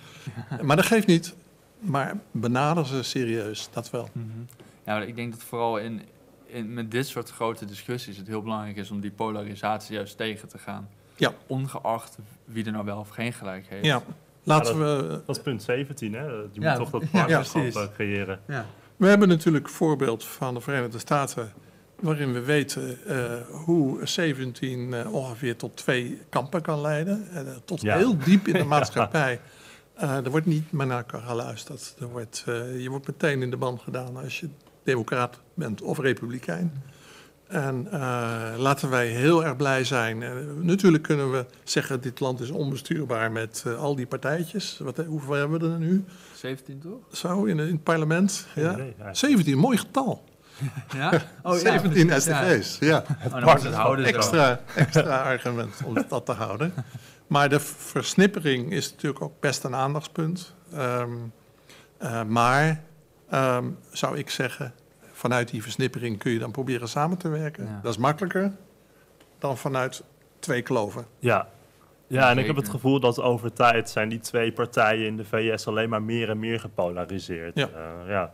Uh, 0.52 0.60
maar 0.68 0.76
dat 0.76 0.86
geeft 0.86 1.08
niet. 1.08 1.36
Maar 1.80 2.18
benader 2.32 2.86
ze 2.86 3.04
serieus, 3.04 3.70
dat 3.72 3.90
wel. 3.90 4.10
Mm 4.12 4.32
-hmm. 4.34 4.48
Ja, 4.86 5.02
ik 5.02 5.16
denk 5.16 5.32
dat 5.32 5.44
vooral 5.44 5.78
in, 5.78 6.02
in, 6.46 6.74
met 6.74 6.92
dit 6.92 7.08
soort 7.08 7.30
grote 7.30 7.66
discussies 7.66 8.18
het 8.18 8.28
heel 8.28 8.42
belangrijk 8.42 8.78
is 8.78 8.92
om 8.92 9.00
die 9.00 9.12
polarisatie 9.12 9.96
juist 9.96 10.18
tegen 10.18 10.48
te 10.48 10.58
gaan. 10.58 10.90
Ja. 11.16 11.34
Ongeacht 11.48 12.18
wie 12.46 12.66
er 12.66 12.72
nou 12.72 12.86
wel 12.86 13.00
of 13.00 13.10
geen 13.10 13.34
gelijk 13.34 13.66
heeft. 13.70 13.86
Ja. 13.86 14.04
Laten 14.44 14.78
ja, 14.78 14.86
dat, 14.86 15.02
we. 15.02 15.22
Dat 15.26 15.36
is 15.36 15.42
punt 15.42 15.64
17, 15.64 16.14
hè? 16.14 16.26
Je 16.26 16.48
ja, 16.52 16.70
moet 16.70 16.80
toch 16.80 16.90
dat 16.90 17.02
ja, 17.12 17.26
partnerschap 17.26 17.64
uh, 17.64 17.94
creëren. 17.94 18.40
Ja. 18.48 18.66
We 18.98 19.08
hebben 19.08 19.28
natuurlijk 19.28 19.66
een 19.66 19.74
voorbeeld 19.74 20.24
van 20.26 20.54
de 20.54 20.62
Verenigde 20.62 21.00
Staten. 21.00 21.52
waarin 22.00 22.34
we 22.34 22.40
weten 22.42 22.98
uh, 23.08 23.34
hoe 23.66 24.08
17 24.08 24.80
uh, 24.80 25.14
ongeveer 25.14 25.56
tot 25.56 25.76
twee 25.78 26.22
kampen 26.30 26.62
kan 26.62 26.82
leiden. 26.82 27.28
Uh, 27.34 27.40
tot 27.66 27.82
Ja. 27.82 27.98
heel 27.98 28.18
diep 28.18 28.48
in 28.48 28.54
de 28.54 28.64
maatschappij. 28.76 29.40
Er 29.96 30.30
wordt 30.32 30.46
niet 30.46 30.72
meer 30.72 30.88
naar 30.88 30.98
elkaar 30.98 31.22
geluisterd. 31.22 31.96
Er 32.00 32.08
wordt, 32.08 32.44
je 32.78 32.88
wordt 32.90 33.08
meteen 33.08 33.42
in 33.42 33.50
de 33.50 33.58
band 33.58 33.82
gedaan 33.82 34.18
als 34.18 34.40
je 34.40 34.50
democraat 34.84 35.40
bent 35.54 35.82
of 35.82 36.00
republikein. 36.00 36.84
En 37.54 37.88
uh, 37.94 38.54
laten 38.58 38.90
wij 38.90 39.08
heel 39.08 39.46
erg 39.46 39.56
blij 39.56 39.84
zijn. 39.84 40.22
Uh, 40.22 40.32
natuurlijk 40.60 41.04
kunnen 41.04 41.32
we 41.32 41.46
zeggen, 41.64 42.02
dit 42.02 42.20
land 42.20 42.40
is 42.40 42.50
onbestuurbaar 42.50 43.32
met 43.32 43.64
uh, 43.68 43.80
al 43.80 43.96
die 43.96 44.06
partijtjes. 44.06 44.80
Wat, 44.82 44.98
hoeveel 44.98 45.34
hebben 45.34 45.60
we 45.60 45.70
er 45.70 45.80
nu? 45.80 46.04
17 46.34 46.80
toch? 46.80 47.18
Zo, 47.18 47.44
in, 47.44 47.60
in 47.60 47.72
het 47.72 47.84
parlement. 47.84 48.48
Ja? 48.56 48.72
idee, 48.72 48.84
eigenlijk. 48.84 49.18
17, 49.18 49.58
mooi 49.58 49.78
getal. 49.78 50.24
Ja? 50.98 51.22
Oh, 51.44 51.54
17 51.54 52.08
precies, 52.08 52.26
ja. 52.26 52.44
SDG's, 52.44 52.78
ja. 52.80 53.04
Oh, 53.32 53.54
het 53.54 53.74
houden 53.74 54.06
zo. 54.06 54.12
Extra, 54.12 54.60
extra 54.76 55.22
argument 55.32 55.82
om 55.86 56.06
dat 56.08 56.26
te 56.26 56.32
houden. 56.32 56.74
Maar 57.28 57.50
de 57.50 57.60
versnippering 57.60 58.72
is 58.72 58.92
natuurlijk 58.92 59.24
ook 59.24 59.40
best 59.40 59.64
een 59.64 59.76
aandachtspunt. 59.76 60.54
Um, 60.74 61.32
uh, 62.02 62.24
maar 62.24 62.84
um, 63.34 63.78
zou 63.92 64.18
ik 64.18 64.30
zeggen, 64.30 64.74
vanuit 65.24 65.50
die 65.50 65.62
versnippering 65.62 66.18
kun 66.18 66.32
je 66.32 66.40
dan 66.40 66.52
proberen 66.52 66.88
samen 66.88 67.18
te 67.18 67.30
werken. 67.30 67.66
Ja. 67.66 67.80
Dat 67.84 67.92
is 67.92 67.98
makkelijker 67.98 68.52
dan 69.40 69.58
vanuit 69.58 70.04
twee 70.40 70.62
kloven. 70.62 71.06
Ja. 71.20 71.50
Ja, 72.08 72.30
en 72.30 72.38
ik 72.38 72.46
heb 72.46 72.56
het 72.56 72.70
gevoel 72.70 73.00
dat 73.00 73.22
over 73.22 73.54
tijd 73.54 73.90
zijn 73.90 74.10
die 74.10 74.20
twee 74.20 74.52
partijen 74.52 75.06
in 75.06 75.18
de 75.18 75.26
VS 75.26 75.68
alleen 75.68 75.90
maar 75.90 76.02
meer 76.02 76.30
en 76.30 76.40
meer 76.40 76.60
gepolariseerd. 76.60 77.56
Ja. 77.56 77.70
Uh, 77.76 78.10
ja. 78.10 78.34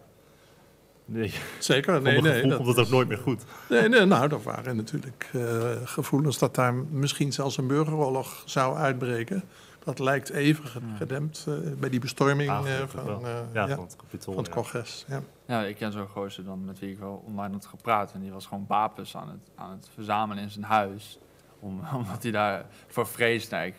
Nee, 1.06 1.34
Zeker, 1.60 2.02
nee, 2.02 2.22
nee. 2.22 2.34
gevoel 2.34 2.50
dat 2.50 2.58
komt 2.58 2.68
het 2.68 2.86
ook 2.86 2.92
nooit 2.92 3.08
meer 3.08 3.18
goed. 3.18 3.44
Nee, 3.70 3.90
nee, 3.90 4.06
nou, 4.06 4.32
er 4.32 4.42
waren 4.42 4.76
natuurlijk 4.76 5.30
eh, 5.34 5.42
gevoelens 5.84 6.38
dat 6.38 6.56
daar 6.56 6.74
misschien 6.74 7.34
zelfs 7.34 7.58
een 7.58 7.68
burgeroorlog 7.68 8.44
zou 8.46 8.78
uitbreken. 8.78 9.44
Dat 9.90 10.00
lijkt 10.00 10.30
even 10.30 10.66
gedempt 10.98 11.46
eh, 11.48 11.54
bij 11.80 11.90
die 11.90 12.00
bestorming 12.00 12.50
Ah, 12.50 12.80
eh, 12.80 12.88
van, 12.88 13.26
eh, 13.26 13.32
ja, 13.54 13.68
ja, 13.68 13.76
van 13.76 13.84
het 13.84 13.96
kapitool. 13.96 14.34
van 14.34 14.44
het 14.44 14.54
ja. 14.54 14.60
congres. 14.62 15.06
Ja. 15.08 15.22
Ja, 15.46 15.64
ik 15.64 15.76
ken 15.76 15.92
zo'n 15.92 16.08
gozer 16.08 16.44
dan 16.44 16.66
met 16.66 16.80
wie 16.80 16.92
ik 16.92 17.00
wel 17.00 17.24
online 17.26 17.54
had 17.54 17.66
gepraat. 17.66 18.12
En 18.14 18.22
die 18.22 18.32
was 18.32 18.46
gewoon 18.46 18.66
wapens 18.68 19.16
aan 19.16 19.30
het, 19.30 19.50
aan 19.56 19.72
het 19.72 19.90
verzamelen 19.94 20.44
in 20.44 20.50
zijn 20.50 20.66
huis. 20.66 21.20
Om, 21.60 21.82
omdat 21.96 22.24
hij 22.24 22.32
daar 22.32 22.66
voor 22.88 23.08
vreesde. 23.08 23.56
Nou, 23.56 23.68
ik- 23.68 23.76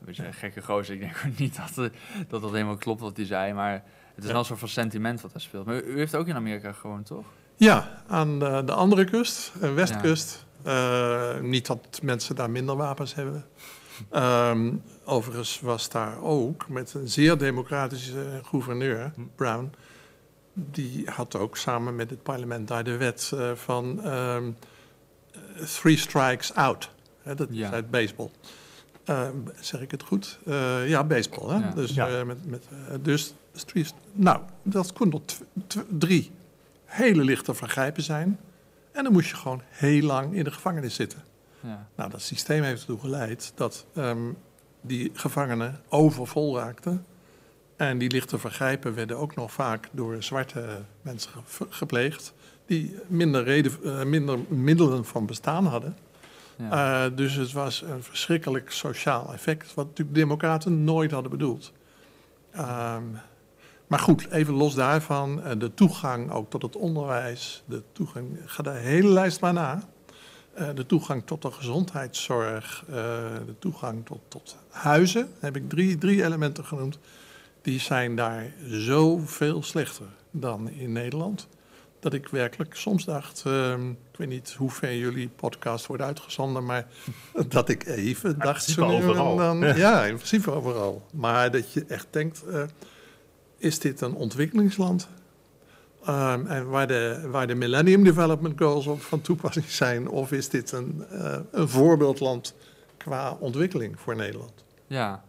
Een 0.00 0.06
beetje 0.06 0.26
een 0.26 0.34
gekke 0.34 0.62
gozer. 0.62 0.94
Ik 0.94 1.00
denk 1.00 1.22
ook 1.26 1.38
niet 1.38 1.56
dat, 1.56 1.70
eh, 1.90 1.92
dat 2.28 2.40
dat 2.42 2.50
helemaal 2.52 2.76
klopt 2.76 3.00
wat 3.00 3.16
hij 3.16 3.26
zei. 3.26 3.52
Maar 3.52 3.72
het 3.72 3.82
is 4.16 4.24
Ja. 4.24 4.30
wel 4.30 4.38
een 4.38 4.44
soort 4.46 4.58
van 4.58 4.68
sentiment 4.68 5.20
wat 5.20 5.32
daar 5.32 5.40
speelt. 5.40 5.66
Maar 5.66 5.74
u, 5.74 5.80
u 5.82 5.98
heeft 5.98 6.14
ook 6.14 6.26
in 6.26 6.34
Amerika 6.36 6.72
gewoond, 6.72 7.06
toch? 7.06 7.24
Ja, 7.56 8.02
aan 8.06 8.38
de, 8.38 8.62
de 8.64 8.72
andere 8.72 9.04
kust, 9.04 9.52
westkust. 9.60 10.44
Eh, 10.62 11.40
niet 11.40 11.66
dat 11.66 12.00
mensen 12.02 12.34
daar 12.34 12.50
minder 12.50 12.76
wapens 12.76 13.14
hebben. 13.14 13.44
Ehm, 14.10 14.72
overigens 15.04 15.60
was 15.60 15.88
daar 15.88 16.22
ook 16.22 16.68
met 16.68 16.94
een 16.94 17.08
zeer 17.08 17.38
democratische 17.38 18.40
gouverneur, 18.44 19.12
Hm. 19.14 19.20
Brown. 19.36 19.70
Die 20.52 21.10
had 21.10 21.36
ook 21.36 21.56
samen 21.56 21.96
met 21.96 22.10
het 22.10 22.22
parlement 22.22 22.68
daar 22.68 22.84
de 22.84 22.96
wet 22.96 23.30
eh, 23.34 23.50
van 23.54 24.02
ehm, 24.04 24.50
eh, 25.32 25.62
three 25.64 25.96
strikes 25.96 26.54
out. 26.54 26.90
Hè, 27.22 27.34
dat 27.34 27.48
Ja. 27.50 27.66
is 27.66 27.72
uit 27.72 27.90
baseball. 27.90 28.30
Ehm, 29.04 29.36
zeg 29.60 29.80
ik 29.80 29.90
het 29.90 30.02
goed? 30.02 30.38
Eh, 30.46 30.88
ja, 30.88 31.04
baseball. 31.04 31.48
Hè? 31.48 31.58
Ja. 31.66 31.70
Dus, 31.74 31.94
Ja. 31.94 32.08
eh, 32.08 32.22
met, 32.22 32.46
met, 32.46 32.64
dus 33.02 33.34
three- 33.52 33.86
nou, 34.12 34.40
dat 34.62 34.92
kon 34.92 35.10
tot 35.10 35.40
drie 35.88 36.30
hele 36.84 37.24
lichte 37.24 37.54
vergrijpen 37.54 38.02
zijn. 38.02 38.38
En 38.92 39.04
dan 39.04 39.12
moest 39.12 39.28
je 39.30 39.36
gewoon 39.36 39.62
heel 39.68 40.02
lang 40.02 40.34
in 40.34 40.44
de 40.44 40.50
gevangenis 40.50 40.94
zitten. 40.94 41.22
Ja. 41.60 41.88
Nou, 41.96 42.10
dat 42.10 42.20
systeem 42.22 42.62
heeft 42.62 42.80
ertoe 42.80 42.98
geleid 43.00 43.52
dat 43.54 43.86
ehm, 43.94 44.32
die 44.80 45.10
gevangenen 45.14 45.80
overvol 45.88 46.58
raakten. 46.58 47.06
En 47.76 47.98
die 47.98 48.10
lichte 48.10 48.38
vergrijpen 48.38 48.94
werden 48.94 49.18
ook 49.18 49.34
nog 49.34 49.52
vaak 49.52 49.88
door 49.92 50.22
zwarte 50.22 50.82
mensen 51.02 51.30
ge- 51.46 51.66
gepleegd. 51.68 52.34
Die 52.66 52.98
minder, 53.06 53.44
reden, 53.44 53.72
eh, 53.84 54.02
minder 54.04 54.38
middelen 54.48 55.04
van 55.04 55.26
bestaan 55.26 55.66
hadden. 55.66 55.96
Ja. 56.56 57.04
Eh, 57.06 57.16
dus 57.16 57.34
het 57.34 57.52
was 57.52 57.82
een 57.82 58.02
verschrikkelijk 58.02 58.70
sociaal 58.70 59.32
effect. 59.32 59.74
Wat 59.74 59.86
natuurlijk 59.86 60.14
de 60.16 60.20
Democraten 60.22 60.84
nooit 60.84 61.10
hadden 61.10 61.30
bedoeld. 61.30 61.72
Ehm, 62.50 63.02
maar 63.86 63.98
goed, 63.98 64.30
even 64.30 64.54
los 64.54 64.74
daarvan. 64.74 65.42
eh, 65.42 65.58
de 65.58 65.74
toegang 65.74 66.30
ook 66.30 66.50
tot 66.50 66.62
het 66.62 66.76
onderwijs. 66.76 67.62
De 67.66 67.82
toegang, 67.92 68.38
ga 68.44 68.62
de 68.62 68.70
hele 68.70 69.08
lijst 69.08 69.40
maar 69.40 69.52
na. 69.52 69.82
Eh, 70.56 70.68
de 70.74 70.86
toegang 70.86 71.22
tot 71.24 71.42
de 71.42 71.50
gezondheidszorg, 71.50 72.84
eh, 72.88 72.94
de 73.46 73.54
toegang 73.58 74.06
tot, 74.06 74.20
tot 74.28 74.56
huizen, 74.68 75.28
heb 75.38 75.56
ik 75.56 75.68
drie, 75.68 75.98
drie 75.98 76.24
elementen 76.24 76.64
genoemd. 76.64 76.98
Die 77.62 77.80
zijn 77.80 78.16
daar 78.16 78.52
zoveel 78.66 79.62
slechter 79.62 80.06
dan 80.30 80.70
in 80.70 80.92
Nederland. 80.92 81.48
Dat 82.00 82.12
ik 82.12 82.28
werkelijk 82.28 82.74
soms 82.74 83.04
dacht, 83.04 83.42
ehm, 83.46 83.90
ik 83.90 84.16
weet 84.16 84.28
niet 84.28 84.54
hoe 84.58 84.70
ver 84.70 84.96
jullie 84.96 85.28
podcast 85.28 85.86
wordt 85.86 86.02
uitgezonden, 86.02 86.64
maar 86.64 86.86
dat 87.48 87.68
ik 87.68 87.86
even 87.86 88.38
dacht 88.38 88.64
zo 88.64 88.84
overal. 88.84 89.36
dan, 89.36 89.58
ja, 89.58 90.04
in 90.04 90.14
principe 90.14 90.50
overal. 90.50 91.06
Maar 91.12 91.50
dat 91.50 91.72
je 91.72 91.84
echt 91.88 92.06
denkt, 92.10 92.44
eh, 92.44 92.62
is 93.58 93.78
dit 93.78 94.00
een 94.00 94.14
ontwikkelingsland? 94.14 95.08
Ehm, 96.06 96.46
en 96.46 96.68
waar 96.68 96.86
de, 96.86 97.28
waar 97.30 97.46
de 97.46 97.54
Millennium 97.54 98.04
Development 98.04 98.58
Goals 98.58 98.86
op 98.86 99.02
van 99.02 99.20
toepassing 99.20 99.64
zijn, 99.64 100.08
of 100.08 100.32
is 100.32 100.48
dit 100.48 100.72
een, 100.72 101.04
eh, 101.10 101.38
een 101.50 101.68
voorbeeldland 101.68 102.54
qua 102.96 103.36
ontwikkeling 103.40 104.00
voor 104.00 104.16
Nederland? 104.16 104.64
Ja. 104.86 105.24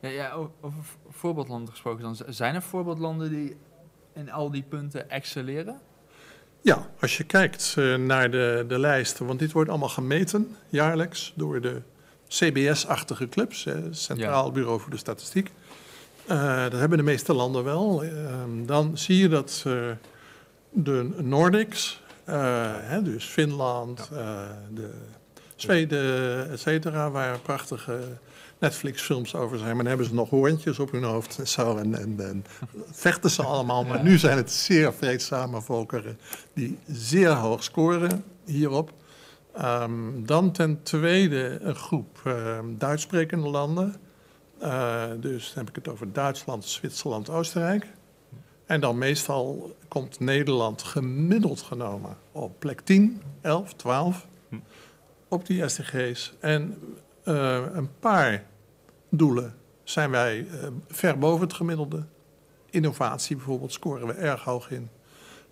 Ja, 0.00 0.08
ja, 0.08 0.32
over 0.60 0.78
voorbeeldlanden 1.10 1.70
gesproken 1.70 2.02
dan. 2.02 2.16
Zijn 2.28 2.54
er 2.54 2.62
voorbeeldlanden 2.62 3.30
die 3.30 3.56
in 4.14 4.32
al 4.32 4.50
die 4.50 4.64
punten 4.68 5.10
excelleren? 5.10 5.80
Ja, 6.64 6.90
als 7.00 7.16
je 7.16 7.24
kijkt 7.24 7.74
eh, 7.78 7.94
naar 7.94 8.30
de, 8.30 8.64
de 8.68 8.78
lijst, 8.78 9.18
want 9.18 9.38
dit 9.38 9.52
wordt 9.52 9.70
allemaal 9.70 9.88
gemeten 9.88 10.56
jaarlijks 10.68 11.32
door 11.36 11.60
de 11.60 11.82
CBS-achtige 12.28 13.28
clubs, 13.28 13.66
eh, 13.66 13.74
Centraal 13.90 14.52
Bureau 14.52 14.80
voor 14.80 14.90
de 14.90 14.96
Statistiek. 14.96 15.50
Eh, 16.26 16.62
dat 16.62 16.72
hebben 16.72 16.98
de 16.98 17.04
meeste 17.04 17.34
landen 17.34 17.64
wel. 17.64 18.04
Ehm, 18.04 18.66
dan 18.66 18.98
zie 18.98 19.18
je 19.18 19.28
dat 19.28 19.64
de 20.74 21.10
Nordics, 21.22 22.02
eh, 22.24 22.34
hè, 22.76 23.02
dus 23.02 23.24
Finland, 23.24 24.08
eh, 24.12 24.40
de 24.74 24.90
Zweden, 25.56 26.50
et 26.50 26.60
cetera, 26.60 27.10
waar 27.10 27.38
prachtige 27.38 28.00
Netflix-films 28.58 29.34
over 29.34 29.58
zijn. 29.58 29.68
Maar 29.68 29.78
dan 29.78 29.86
hebben 29.86 30.06
ze 30.06 30.14
nog 30.14 30.30
hoorntjes 30.30 30.78
op 30.78 30.90
hun 30.90 31.02
hoofd 31.02 31.38
en 31.38 31.48
zo. 31.48 31.76
En, 31.76 31.94
en, 31.94 32.14
en 32.18 32.44
vechten 32.90 33.30
ze 33.30 33.42
allemaal. 33.42 33.84
Maar 33.84 34.02
nu 34.02 34.18
zijn 34.18 34.36
het 34.36 34.50
zeer 34.50 34.94
vreedzame 34.94 35.60
volkeren 35.60 36.18
die 36.52 36.78
zeer 36.86 37.30
hoog 37.30 37.64
scoren 37.64 38.24
hierop. 38.44 38.92
Ehm, 39.52 40.24
dan 40.24 40.52
ten 40.52 40.82
tweede 40.82 41.58
een 41.60 41.76
groep 41.76 42.20
ehm 42.24 42.64
Duitssprekende 42.78 43.48
landen. 43.48 43.96
Eh, 44.58 45.04
dus 45.20 45.46
dan 45.46 45.64
heb 45.64 45.68
ik 45.68 45.84
het 45.84 45.94
over 45.94 46.12
Duitsland, 46.12 46.64
Zwitserland, 46.64 47.30
Oostenrijk. 47.30 47.86
En 48.66 48.80
dan 48.80 48.98
meestal 48.98 49.76
komt 49.88 50.20
Nederland 50.20 50.82
gemiddeld 50.82 51.60
genomen 51.62 52.16
op 52.32 52.58
plek 52.58 52.80
10, 52.80 53.22
11, 53.40 53.72
12 53.74 54.26
Hm. 54.48 54.56
op 55.28 55.46
die 55.46 55.68
SDG's. 55.68 56.32
En 56.40 56.78
eh, 57.24 57.62
een 57.72 57.90
paar 58.00 58.44
doelen 59.10 59.54
zijn 59.82 60.10
wij 60.10 60.38
eh, 60.38 60.68
ver 60.88 61.18
boven 61.18 61.46
het 61.46 61.52
gemiddelde. 61.56 62.04
Innovatie 62.70 63.36
bijvoorbeeld 63.36 63.72
scoren 63.72 64.06
we 64.06 64.12
erg 64.12 64.44
hoog 64.44 64.70
in. 64.70 64.88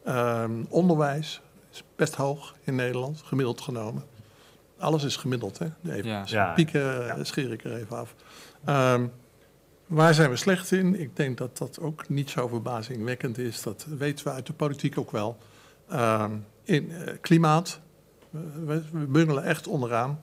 Ehm, 0.04 0.62
onderwijs 0.68 1.40
is 1.72 1.82
best 1.96 2.14
hoog 2.14 2.54
in 2.64 2.74
Nederland, 2.74 3.22
gemiddeld 3.24 3.60
genomen. 3.60 4.04
Alles 4.78 5.04
is 5.04 5.16
gemiddeld, 5.16 5.58
hè? 5.58 5.66
Even, 5.84 6.10
Ja. 6.10 6.22
Ja. 6.26 6.52
Pieken 6.52 7.10
eh, 7.10 7.24
scheer 7.24 7.52
ik 7.52 7.64
er 7.64 7.74
even 7.76 7.96
af. 7.96 8.14
Ehm, 8.64 9.06
waar 9.92 10.14
zijn 10.14 10.30
we 10.30 10.36
slecht 10.36 10.72
in? 10.72 11.00
Ik 11.00 11.16
denk 11.16 11.38
dat 11.38 11.58
dat 11.58 11.80
ook 11.80 12.08
niet 12.08 12.30
zo 12.30 12.48
verbazingwekkend 12.48 13.38
is. 13.38 13.62
Dat 13.62 13.86
weten 13.98 14.24
we 14.26 14.32
uit 14.32 14.46
de 14.46 14.52
politiek 14.52 14.98
ook 14.98 15.10
wel. 15.10 15.38
Ehm, 15.88 16.30
in 16.64 16.90
eh, 16.92 17.14
klimaat, 17.20 17.80
we, 18.30 18.82
we 18.92 18.98
bungelen 19.06 19.44
echt 19.44 19.66
onderaan. 19.66 20.22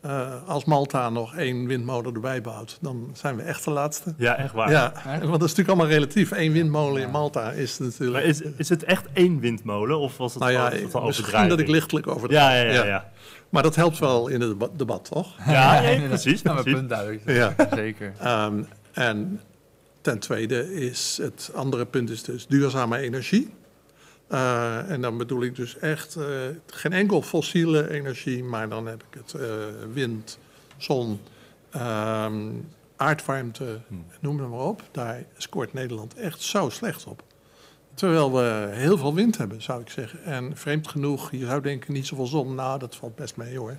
Eh, 0.00 0.28
als 0.46 0.64
Malta 0.64 1.10
nog 1.10 1.36
één 1.36 1.66
windmolen 1.66 2.14
erbij 2.14 2.40
bouwt, 2.40 2.78
dan 2.80 3.10
zijn 3.12 3.36
we 3.36 3.42
echt 3.42 3.64
de 3.64 3.70
laatste. 3.70 4.14
Ja, 4.16 4.36
echt 4.36 4.52
waar. 4.52 4.70
Ja, 4.70 4.92
Echt? 4.94 5.04
want 5.04 5.20
dat 5.20 5.32
is 5.32 5.38
natuurlijk 5.56 5.68
allemaal 5.68 5.86
relatief. 5.86 6.30
Eén 6.30 6.52
windmolen 6.52 7.00
Ja. 7.00 7.06
in 7.06 7.12
Malta 7.12 7.50
is 7.50 7.78
natuurlijk... 7.78 8.12
Maar 8.12 8.22
is, 8.22 8.40
is 8.40 8.68
het 8.68 8.84
echt 8.84 9.06
één 9.12 9.40
windmolen 9.40 9.98
of 9.98 10.16
was 10.16 10.32
het 10.34 10.42
nou 10.42 10.52
ja, 10.54 10.72
al 10.92 11.06
misschien 11.06 11.48
dat 11.48 11.58
ik 11.60 11.68
lichtelijk 11.68 12.06
over 12.06 12.30
Ja, 12.30 12.54
ja, 12.54 12.72
ja. 12.72 12.84
ja. 12.84 13.10
Maar 13.48 13.62
dat 13.62 13.76
helpt 13.76 13.98
wel 13.98 14.28
in 14.28 14.40
het 14.40 14.78
debat, 14.78 15.04
toch? 15.04 15.36
Ja, 15.46 15.52
ja, 15.74 15.80
inderdaad. 15.80 16.08
precies, 16.22 16.42
Ja, 16.42 16.52
mijn 16.52 16.62
precies. 16.64 16.78
punt 16.80 16.88
duidelijk. 16.90 17.22
Ja. 17.30 17.54
Zeker. 17.74 18.12
Ehm, 18.18 18.62
en 19.00 19.40
ten 20.00 20.18
tweede 20.18 20.74
is 20.74 21.18
het 21.22 21.50
andere 21.54 21.86
punt 21.86 22.10
is 22.10 22.22
dus 22.22 22.46
duurzame 22.46 22.98
energie. 22.98 23.50
Eh, 24.26 24.90
en 24.90 25.00
dan 25.00 25.18
bedoel 25.18 25.42
ik 25.42 25.56
dus 25.56 25.78
echt 25.78 26.16
eh, 26.16 26.24
geen 26.66 26.92
enkel 26.92 27.22
fossiele 27.22 27.90
energie, 27.90 28.44
maar 28.44 28.68
dan 28.68 28.86
heb 28.86 29.04
ik 29.10 29.18
het 29.18 29.34
eh, 29.34 29.48
wind, 29.92 30.38
zon, 30.76 31.20
ehm, 31.70 32.50
aardwarmte, 32.96 33.80
Hmm. 33.88 34.04
noem 34.20 34.38
het 34.40 34.48
maar 34.48 34.66
op. 34.66 34.82
Daar 34.90 35.24
scoort 35.36 35.72
Nederland 35.72 36.14
echt 36.14 36.42
zo 36.42 36.68
slecht 36.68 37.06
op. 37.06 37.22
Terwijl 37.94 38.32
we 38.32 38.68
heel 38.72 38.98
veel 38.98 39.14
wind 39.14 39.36
hebben, 39.38 39.62
zou 39.62 39.80
ik 39.80 39.90
zeggen. 39.90 40.24
En 40.24 40.56
vreemd 40.56 40.88
genoeg, 40.88 41.30
je 41.30 41.46
zou 41.46 41.60
denken 41.62 41.92
niet 41.92 42.06
zoveel 42.06 42.26
zon. 42.26 42.54
Nou, 42.54 42.78
dat 42.78 42.96
valt 42.96 43.14
best 43.14 43.36
mee 43.36 43.58
hoor. 43.58 43.78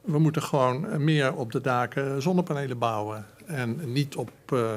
We 0.00 0.18
moeten 0.18 0.42
gewoon 0.42 1.04
meer 1.04 1.34
op 1.34 1.52
de 1.52 1.60
daken 1.60 2.22
zonnepanelen 2.22 2.78
bouwen. 2.78 3.26
En 3.46 3.92
niet 3.92 4.16
op 4.16 4.30
eh 4.52 4.72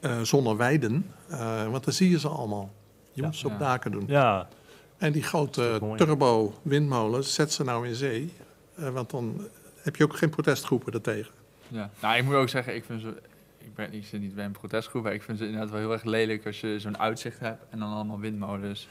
eh, 0.00 0.20
zonneweiden, 0.20 1.10
eh, 1.28 1.70
want 1.70 1.84
dan 1.84 1.92
zie 1.92 2.10
je 2.10 2.18
ze 2.18 2.28
allemaal. 2.28 2.72
Je 3.12 3.20
Ja. 3.20 3.26
moet 3.26 3.36
ze 3.36 3.46
op 3.46 3.52
Ja. 3.52 3.58
daken 3.58 3.90
doen. 3.90 4.04
Ja, 4.06 4.48
En 4.98 5.12
die 5.12 5.22
grote 5.22 5.80
turbo-windmolens, 5.96 7.34
zet 7.34 7.52
ze 7.52 7.64
nou 7.64 7.88
in 7.88 7.94
zee. 7.94 8.32
eh, 8.74 8.88
want 8.88 9.10
dan 9.10 9.46
heb 9.82 9.96
je 9.96 10.04
ook 10.04 10.16
geen 10.16 10.30
protestgroepen 10.30 10.92
daartegen. 10.92 11.32
Ja. 11.68 11.90
Nou, 12.00 12.16
ik 12.16 12.24
moet 12.24 12.34
ook 12.34 12.48
zeggen, 12.48 12.74
ik 12.74 12.84
vind 12.84 13.00
ze... 13.00 13.08
Ik, 13.58 13.74
ben, 13.74 13.92
ik 13.92 14.04
zit 14.04 14.20
niet 14.20 14.34
bij 14.34 14.44
een 14.44 14.52
protestgroep, 14.52 15.02
maar 15.02 15.12
ik 15.14 15.22
vind 15.22 15.38
ze 15.38 15.44
inderdaad 15.44 15.70
wel 15.70 15.80
heel 15.80 15.92
erg 15.92 16.04
lelijk 16.04 16.46
als 16.46 16.60
je 16.60 16.78
zo'n 16.80 16.98
uitzicht 16.98 17.40
hebt 17.40 17.64
en 17.70 17.78
dan 17.78 17.92
allemaal 17.92 18.18
windmolens. 18.20 18.88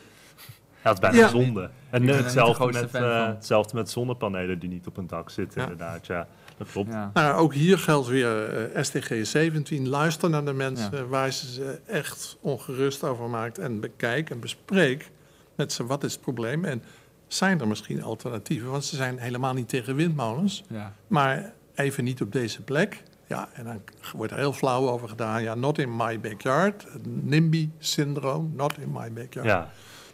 ja 0.84 0.90
het 0.90 0.94
is 0.94 1.00
bijna 1.00 1.18
Ja. 1.18 1.28
zonde. 1.28 1.70
En 1.90 2.08
hetzelfde 2.08 2.66
met, 2.72 2.94
eh, 2.94 3.28
hetzelfde 3.28 3.76
met 3.76 3.90
zonnepanelen 3.90 4.60
die 4.60 4.70
niet 4.70 4.88
op 4.88 4.98
een 4.98 5.08
dak 5.08 5.30
zitten, 5.30 5.62
Ja. 5.62 5.68
inderdaad. 5.68 6.06
Ja, 6.08 6.28
klopt. 6.72 6.90
Ja. 6.92 7.12
Nou, 7.14 7.34
ook 7.34 7.54
hier 7.54 7.78
geldt 7.78 8.08
weer 8.08 8.50
eh, 8.50 8.84
SDG 8.84 9.26
17. 9.26 9.90
Luister 9.90 10.30
naar 10.30 10.46
de 10.46 10.54
mensen 10.54 11.10
waar 11.10 11.32
ze 11.32 11.52
ze 11.52 11.80
echt 11.86 12.38
ongerust 12.42 13.04
over 13.04 13.30
maakt. 13.30 13.58
En 13.58 13.80
bekijk 13.80 14.30
en 14.30 14.40
bespreek 14.40 15.12
met 15.56 15.74
ze 15.74 15.86
wat 15.86 16.04
is 16.04 16.12
het 16.14 16.22
probleem. 16.22 16.66
En 16.66 16.84
zijn 17.28 17.60
er 17.60 17.68
misschien 17.68 18.04
alternatieven? 18.04 18.70
Want 18.70 18.86
ze 18.86 18.96
zijn 18.96 19.18
helemaal 19.18 19.54
niet 19.54 19.70
tegen 19.70 19.96
windmolens. 19.96 20.64
Ja. 20.70 20.94
Maar 21.08 21.54
even 21.76 22.04
niet 22.04 22.22
op 22.22 22.32
deze 22.32 22.62
plek. 22.62 23.04
Ja, 23.28 23.50
en 23.54 23.64
dan 23.64 23.82
wordt 24.16 24.32
er 24.32 24.38
heel 24.38 24.54
flauw 24.54 24.90
over 24.90 25.10
gedaan. 25.10 25.44
Ja, 25.44 25.56
not 25.56 25.78
in 25.78 25.96
my 25.96 26.20
backyard. 26.20 26.88
NIMBY-syndroom, 27.04 28.54
not 28.56 28.78
in 28.78 28.92
my 28.92 29.14
backyard. 29.14 29.48
Ja, 29.48 29.70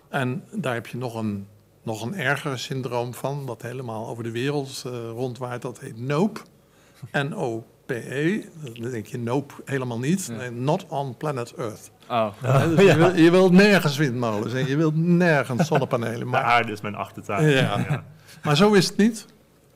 En 0.09 0.43
daar 0.51 0.73
heb 0.73 0.87
je 0.87 0.97
nog 0.97 1.15
een, 1.15 1.47
nog 1.89 2.01
een 2.01 2.15
erger 2.15 2.59
syndroom 2.59 3.13
van, 3.13 3.45
dat 3.45 3.61
helemaal 3.61 4.07
over 4.07 4.23
de 4.23 4.31
wereld 4.31 4.83
eh, 4.85 4.91
rondwaait. 5.09 5.61
Dat 5.61 5.79
heet 5.79 5.99
NOPE. 5.99 6.41
N-O-P-E. 7.11 8.45
Dan 8.79 8.91
denk 8.91 9.05
je 9.05 9.17
NOPE 9.17 9.53
helemaal 9.65 9.99
niet. 9.99 10.25
Ja. 10.25 10.35
Nee, 10.35 10.51
not 10.51 10.85
on 10.87 11.17
planet 11.17 11.53
Earth. 11.57 11.91
Oh, 12.09 12.27
dus 12.75 12.85
je, 12.85 12.95
wil, 12.95 13.15
je 13.15 13.31
wilt 13.31 13.51
nergens 13.51 13.97
windmolens 13.97 14.53
en 14.53 14.67
je 14.67 14.75
wilt 14.75 14.95
nergens 14.95 15.67
zonnepanelen. 15.67 16.19
de 16.19 16.25
Maar, 16.25 16.43
aarde 16.43 16.71
is 16.71 16.81
mijn 16.81 16.95
achtertuin. 16.95 17.49
Ja. 17.49 18.03
Maar 18.43 18.55
zo 18.55 18.73
is 18.73 18.87
het 18.87 18.97
niet. 18.97 19.25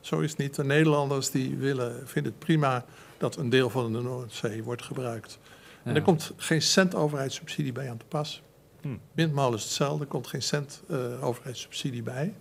Zo 0.00 0.20
is 0.20 0.30
het 0.30 0.38
niet. 0.38 0.54
De 0.54 0.64
Nederlanders 0.64 1.30
die 1.30 1.56
willen, 1.56 2.02
vinden 2.04 2.32
het 2.32 2.40
prima 2.40 2.84
dat 3.18 3.36
een 3.36 3.48
deel 3.48 3.70
van 3.70 3.92
de 3.92 4.00
Noordzee 4.00 4.62
wordt 4.62 4.82
gebruikt. 4.82 5.38
En 5.82 5.94
er 5.94 6.02
komt 6.02 6.32
geen 6.36 6.62
cent 6.62 6.94
overheidssubsidie 6.94 7.72
bij 7.72 7.90
aan 7.90 7.96
te 7.96 8.04
pas. 8.08 8.42
Hm. 8.84 8.96
Windmolen 9.12 9.58
is 9.58 9.64
hetzelfde, 9.64 10.04
er 10.04 10.10
komt 10.10 10.26
geen 10.26 10.42
cent 10.42 10.82
eh, 10.88 11.24
overheidssubsidie 11.24 12.02
bij. 12.02 12.34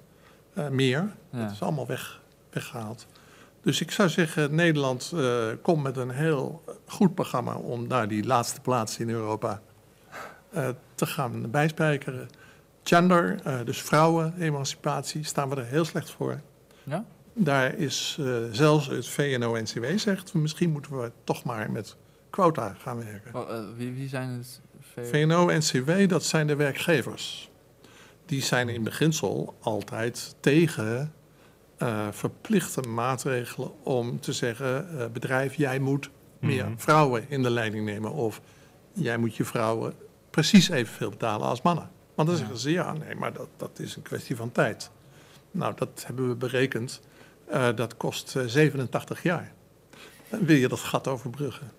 Eh, 0.54 0.68
meer. 0.68 1.12
Ja. 1.30 1.44
Dat 1.44 1.52
is 1.52 1.62
allemaal 1.62 1.88
weg, 1.88 2.22
weggehaald. 2.50 3.08
Dus 3.62 3.82
ik 3.82 3.92
zou 3.92 4.10
zeggen, 4.10 4.56
Nederland 4.56 5.12
eh, 5.16 5.48
komt 5.62 5.84
met 5.84 5.98
een 5.98 6.10
heel 6.10 6.64
goed 6.88 7.16
programma 7.16 7.56
om 7.56 7.88
naar 7.88 8.08
die 8.08 8.26
laatste 8.26 8.62
plaats 8.62 9.00
in 9.00 9.10
Europa 9.10 9.62
te 10.96 11.06
gaan 11.06 11.52
bijspijkeren. 11.52 12.30
Gender, 12.84 13.42
dus 13.66 13.82
vrouwen-emancipatie, 13.82 15.24
staan 15.24 15.50
we 15.50 15.56
er 15.56 15.66
heel 15.66 15.86
slecht 15.86 16.12
voor. 16.12 16.42
Ja? 16.84 17.06
Daar 17.34 17.76
is 17.76 18.20
zelfs 18.52 18.88
het 18.88 19.08
VNO-NCW 19.08 19.86
zegt, 19.96 20.34
misschien 20.34 20.72
moeten 20.72 21.02
we 21.02 21.12
toch 21.24 21.44
maar 21.44 21.72
met 21.72 21.96
quota 22.34 22.76
gaan 22.78 22.98
werken. 22.98 23.34
Eh, 23.34 23.60
wie, 23.76 23.94
wie 23.94 24.08
zijn 24.08 24.30
het? 24.30 24.62
VNO-NCW, 25.02 26.08
dat 26.10 26.24
zijn 26.24 26.48
de 26.48 26.56
werkgevers. 26.56 27.50
Die 28.26 28.42
zijn 28.44 28.70
in 28.70 28.84
beginsel 28.84 29.56
altijd 29.60 30.36
tegen 30.40 31.14
eh, 31.78 32.08
verplichte 32.12 32.82
maatregelen 32.82 33.72
om 33.84 34.20
te 34.20 34.34
zeggen... 34.34 35.00
eh, 35.00 35.06
bedrijf, 35.14 35.54
jij 35.56 35.80
moet 35.80 36.10
meer 36.40 36.66
Mhm. 36.66 36.78
vrouwen 36.78 37.26
in 37.30 37.44
de 37.44 37.50
leiding 37.50 37.86
nemen... 37.86 38.12
of 38.12 38.42
jij 38.94 39.18
moet 39.18 39.36
je 39.36 39.44
vrouwen 39.46 39.94
precies 40.30 40.70
evenveel 40.70 41.10
betalen 41.10 41.48
als 41.48 41.62
mannen. 41.62 41.90
Want 42.16 42.28
dan 42.28 42.38
Ja. 42.38 42.44
zeggen 42.44 42.60
ze, 42.62 42.72
ja, 42.72 42.94
nee, 42.94 43.16
maar 43.16 43.34
dat, 43.34 43.48
dat 43.58 43.80
is 43.80 43.96
een 43.96 44.02
kwestie 44.02 44.36
van 44.36 44.52
tijd. 44.52 44.90
Nou, 45.52 45.74
dat 45.76 46.04
hebben 46.08 46.28
we 46.28 46.36
berekend. 46.36 47.02
Eh, 47.48 47.68
dat 47.76 47.98
kost 47.98 48.36
eh, 48.36 48.44
87 48.46 49.24
jaar. 49.24 49.52
Dan 50.30 50.46
wil 50.46 50.56
je 50.56 50.68
dat 50.68 50.80
gat 50.80 51.08
overbruggen. 51.08 51.72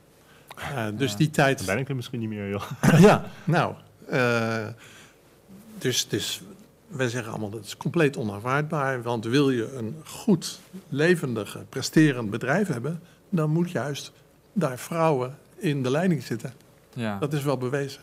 Eh, 0.54 0.86
dus 0.94 1.10
Ja. 1.10 1.16
die 1.16 1.30
tijd... 1.30 1.56
Dan 1.58 1.66
ben 1.66 1.78
ik 1.78 1.88
er 1.88 1.96
misschien 1.96 2.20
niet 2.20 2.28
meer, 2.28 2.48
joh. 2.48 2.70
ja, 3.08 3.24
nou. 3.44 3.74
eh, 4.08 4.66
dus, 5.78 6.08
dus 6.08 6.42
wij 6.86 7.08
zeggen 7.08 7.30
allemaal 7.30 7.50
dat 7.50 7.64
is 7.64 7.76
compleet 7.76 8.16
onaanvaardbaar. 8.16 9.02
Want 9.02 9.24
wil 9.24 9.50
je 9.50 9.72
een 9.76 9.96
goed, 10.04 10.60
levendig, 10.88 11.58
presterend 11.68 12.30
bedrijf 12.30 12.68
hebben, 12.68 13.00
dan 13.28 13.50
moet 13.50 13.70
juist 13.70 14.12
daar 14.52 14.78
vrouwen 14.78 15.38
in 15.56 15.82
de 15.82 15.90
leiding 15.90 16.22
zitten. 16.22 16.52
Ja. 16.94 17.18
Dat 17.18 17.32
is 17.32 17.42
wel 17.42 17.56
bewezen. 17.56 18.00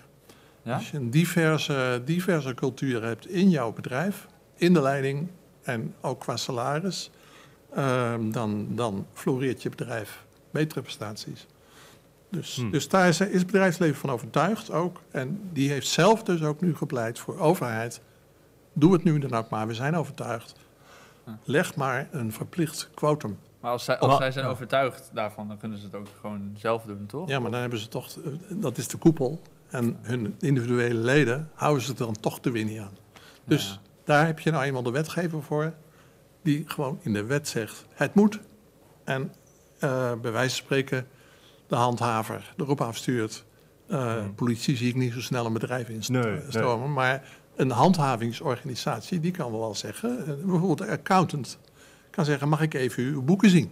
ja? 0.63 0.73
Als 0.75 0.91
je 0.91 0.97
een 0.97 1.09
diverse, 1.09 2.01
diverse 2.05 2.53
cultuur 2.53 3.03
hebt 3.03 3.27
in 3.27 3.49
jouw 3.49 3.71
bedrijf, 3.73 4.27
in 4.55 4.73
de 4.73 4.81
leiding 4.81 5.27
en 5.61 5.93
ook 6.01 6.19
qua 6.19 6.37
salaris, 6.37 7.09
eh, 7.73 8.13
dan, 8.21 8.67
dan 8.69 9.05
floreert 9.13 9.61
je 9.61 9.69
bedrijf. 9.69 10.23
Betere 10.51 10.81
prestaties. 10.81 11.45
Dus, 12.31 12.55
Hmm. 12.55 12.71
dus 12.71 12.87
daar 12.87 13.07
is, 13.07 13.19
is 13.21 13.37
het 13.37 13.45
bedrijfsleven 13.45 13.95
van 13.95 14.09
overtuigd 14.09 14.71
ook. 14.71 15.01
En 15.11 15.39
die 15.53 15.69
heeft 15.69 15.87
zelf 15.87 16.23
dus 16.23 16.43
ook 16.43 16.61
nu 16.61 16.75
gepleit 16.75 17.19
voor 17.19 17.39
overheid. 17.39 18.01
Doe 18.73 18.93
het 18.93 19.03
nu 19.03 19.19
dan 19.19 19.33
ook 19.33 19.49
maar, 19.49 19.67
we 19.67 19.73
zijn 19.73 19.95
overtuigd. 19.95 20.55
Leg 21.43 21.75
maar 21.75 22.07
een 22.11 22.31
verplicht 22.31 22.89
quotum. 22.93 23.37
Maar 23.59 23.71
als 23.71 23.83
zij, 23.83 23.97
als 23.99 24.09
Maar- 24.09 24.17
zij 24.21 24.31
zijn 24.31 24.45
ja. 24.45 24.51
overtuigd 24.51 25.09
daarvan, 25.13 25.47
dan 25.47 25.57
kunnen 25.57 25.77
ze 25.77 25.85
het 25.85 25.95
ook 25.95 26.07
gewoon 26.21 26.51
zelf 26.57 26.83
doen, 26.83 27.05
toch? 27.05 27.29
Ja, 27.29 27.39
maar 27.39 27.51
dan 27.51 27.59
hebben 27.61 27.79
ze 27.79 27.87
toch, 27.87 28.17
dat 28.49 28.77
is 28.77 28.87
de 28.87 28.97
koepel. 28.97 29.41
En 29.69 29.97
hun 30.01 30.35
individuele 30.39 30.99
leden 30.99 31.49
houden 31.53 31.83
ze 31.83 31.93
dan 31.93 32.13
toch 32.19 32.39
de 32.39 32.51
win 32.51 32.65
niet 32.67 32.79
aan. 32.79 32.97
Dus 33.45 33.67
Ja. 33.69 33.77
daar 34.03 34.25
heb 34.25 34.39
je 34.39 34.51
nou 34.51 34.63
eenmaal 34.63 34.83
de 34.83 34.91
wetgever 34.91 35.43
voor, 35.43 35.73
die 36.41 36.63
gewoon 36.67 36.99
in 37.01 37.13
de 37.13 37.23
wet 37.23 37.47
zegt: 37.47 37.85
het 37.93 38.13
moet. 38.15 38.39
En 39.03 39.33
eh, 39.79 40.11
bij 40.21 40.31
wijze 40.31 40.55
van 40.55 40.63
spreken 40.65 41.07
de 41.71 41.77
handhaver 41.77 42.53
erop 42.57 42.81
afstuurt. 42.81 43.45
Eh, 43.87 44.13
Hmm. 44.13 44.35
Politie 44.35 44.75
zie 44.75 44.89
ik 44.89 44.95
niet 44.95 45.13
zo 45.13 45.21
snel 45.21 45.45
een 45.45 45.53
bedrijf 45.53 46.09
Nee, 46.09 46.43
instromen. 46.45 46.93
Maar 46.93 47.23
een 47.55 47.71
handhavingsorganisatie, 47.71 49.19
die 49.19 49.31
kan 49.31 49.51
wel 49.51 49.75
zeggen, 49.75 50.19
eh, 50.19 50.25
bijvoorbeeld 50.25 50.77
de 50.77 50.87
accountant, 50.87 51.59
kan 52.09 52.25
zeggen: 52.25 52.49
mag 52.49 52.61
ik 52.61 52.73
even 52.73 53.03
uw 53.03 53.21
boeken 53.21 53.49
zien? 53.49 53.71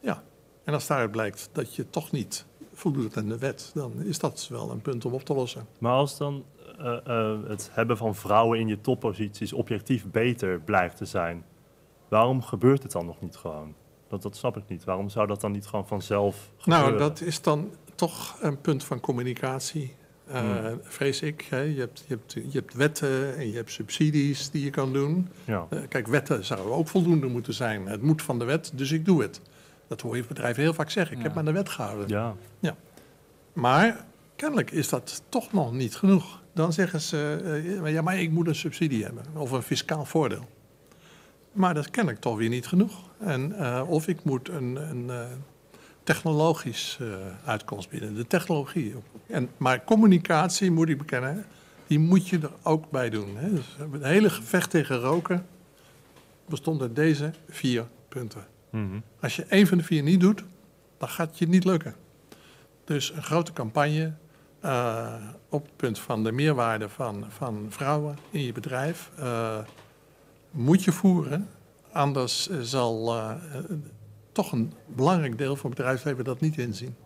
Ja. 0.00 0.22
En 0.64 0.74
als 0.74 0.86
daaruit 0.86 1.10
blijkt 1.10 1.48
dat 1.52 1.74
je 1.74 1.90
toch 1.90 2.10
niet 2.10 2.46
voldoet 2.72 3.16
aan 3.16 3.28
de 3.28 3.38
wet, 3.38 3.70
dan 3.74 4.02
is 4.02 4.18
dat 4.18 4.46
wel 4.50 4.70
een 4.70 4.82
punt 4.82 5.04
om 5.04 5.12
op 5.12 5.24
te 5.24 5.34
lossen. 5.34 5.66
Maar 5.78 5.92
als 5.92 6.18
dan 6.18 6.44
eh, 6.78 7.06
eh, 7.06 7.38
het 7.46 7.70
hebben 7.72 7.96
van 7.96 8.14
vrouwen 8.14 8.58
in 8.58 8.68
je 8.68 8.80
topposities 8.80 9.52
objectief 9.52 10.10
beter 10.10 10.60
blijkt 10.60 10.96
te 10.96 11.04
zijn, 11.04 11.44
waarom 12.08 12.42
gebeurt 12.42 12.82
het 12.82 12.92
dan 12.92 13.06
nog 13.06 13.20
niet 13.20 13.36
gewoon? 13.36 13.74
Dat, 14.12 14.22
dat 14.22 14.36
snap 14.36 14.56
ik 14.56 14.62
niet. 14.68 14.84
Waarom 14.84 15.08
zou 15.08 15.26
dat 15.26 15.40
dan 15.40 15.52
niet 15.52 15.66
gewoon 15.66 15.86
vanzelf 15.86 16.50
gebeuren? 16.58 16.86
Nou, 16.88 16.98
dat 16.98 17.20
is 17.20 17.42
dan 17.42 17.70
toch 17.94 18.36
een 18.40 18.60
punt 18.60 18.84
van 18.84 19.00
communicatie, 19.00 19.94
eh, 20.26 20.40
Hmm. 20.40 20.80
vrees 20.82 21.22
ik. 21.22 21.46
Hè. 21.50 21.60
Je, 21.60 21.78
hebt, 21.80 22.04
je, 22.06 22.14
hebt, 22.14 22.32
je 22.32 22.58
hebt 22.58 22.74
wetten 22.74 23.36
en 23.36 23.48
je 23.50 23.56
hebt 23.56 23.70
subsidies 23.70 24.50
die 24.50 24.64
je 24.64 24.70
kan 24.70 24.92
doen. 24.92 25.28
Ja. 25.44 25.66
Eh, 25.70 25.78
kijk, 25.88 26.06
wetten 26.06 26.44
zouden 26.44 26.72
ook 26.72 26.88
voldoende 26.88 27.26
moeten 27.26 27.54
zijn. 27.54 27.86
Het 27.86 28.02
moet 28.02 28.22
van 28.22 28.38
de 28.38 28.44
wet, 28.44 28.72
dus 28.74 28.90
ik 28.92 29.04
doe 29.04 29.22
het. 29.22 29.40
Dat 29.88 30.00
hoor 30.00 30.16
je 30.16 30.24
bedrijven 30.24 30.62
heel 30.62 30.74
vaak 30.74 30.90
zeggen. 30.90 31.12
Ik 31.12 31.18
Ja. 31.18 31.24
heb 31.24 31.32
me 31.34 31.38
aan 31.38 31.46
de 31.46 31.52
wet 31.52 31.68
gehouden. 31.68 32.08
ja. 32.08 32.34
Maar 33.52 34.04
kennelijk 34.36 34.70
is 34.70 34.88
dat 34.88 35.22
toch 35.28 35.52
nog 35.52 35.72
niet 35.72 35.96
genoeg. 35.96 36.42
Dan 36.54 36.72
zeggen 36.72 37.00
ze, 37.00 37.40
eh, 37.84 37.92
ja, 37.92 38.02
maar 38.02 38.20
ik 38.20 38.30
moet 38.30 38.46
een 38.46 38.54
subsidie 38.54 39.04
hebben 39.04 39.24
of 39.34 39.50
een 39.50 39.62
fiscaal 39.62 40.04
voordeel. 40.04 40.48
Maar 41.52 41.74
dat 41.74 41.84
is 41.84 41.90
kennelijk 41.90 42.22
toch 42.22 42.36
weer 42.36 42.48
niet 42.48 42.66
genoeg. 42.66 42.92
En, 43.24 43.58
eh, 43.58 43.82
of 43.86 44.08
ik 44.08 44.24
moet 44.24 44.48
een, 44.48 44.76
een 44.76 45.10
eh, 45.10 45.24
technologisch 46.02 46.98
eh, 47.00 47.08
uitkomst 47.44 47.88
bieden, 47.88 48.14
de 48.14 48.26
technologie. 48.26 48.94
En, 49.26 49.50
maar 49.56 49.84
communicatie, 49.84 50.70
moet 50.70 50.88
ik 50.88 50.98
bekennen, 50.98 51.44
die 51.86 51.98
moet 51.98 52.28
je 52.28 52.38
er 52.38 52.52
ook 52.62 52.90
bij 52.90 53.10
doen. 53.10 53.36
Hè. 53.36 53.50
Dus 53.54 53.76
het 53.92 54.02
hele 54.02 54.30
gevecht 54.30 54.70
tegen 54.70 54.98
roken 54.98 55.46
bestond 56.48 56.80
uit 56.80 56.96
deze 56.96 57.32
vier 57.48 57.86
punten. 58.08 58.46
Mhm. 58.70 59.00
Als 59.20 59.36
je 59.36 59.44
één 59.44 59.66
van 59.66 59.78
de 59.78 59.84
vier 59.84 60.02
niet 60.02 60.20
doet, 60.20 60.44
dan 60.98 61.08
gaat 61.08 61.28
het 61.28 61.38
je 61.38 61.48
niet 61.48 61.64
lukken. 61.64 61.94
Dus 62.84 63.12
een 63.12 63.22
grote 63.22 63.52
campagne 63.52 64.12
op 65.48 65.62
het 65.62 65.76
punt 65.76 65.98
van 65.98 66.24
de 66.24 66.32
meerwaarde 66.32 66.88
van, 66.88 67.24
van 67.28 67.66
vrouwen 67.68 68.18
in 68.30 68.42
je 68.42 68.52
bedrijf 68.52 69.10
moet 70.50 70.84
je 70.84 70.92
voeren. 70.92 71.48
Anders 71.92 72.48
eh, 72.48 72.58
zal 72.60 73.14
eh, 73.18 73.30
eh, 73.54 73.64
toch 74.32 74.52
een 74.52 74.72
belangrijk 74.86 75.38
deel 75.38 75.56
van 75.56 75.70
het 75.70 75.78
bedrijfsleven 75.78 76.24
dat 76.24 76.40
niet 76.40 76.58
inzien. 76.58 76.96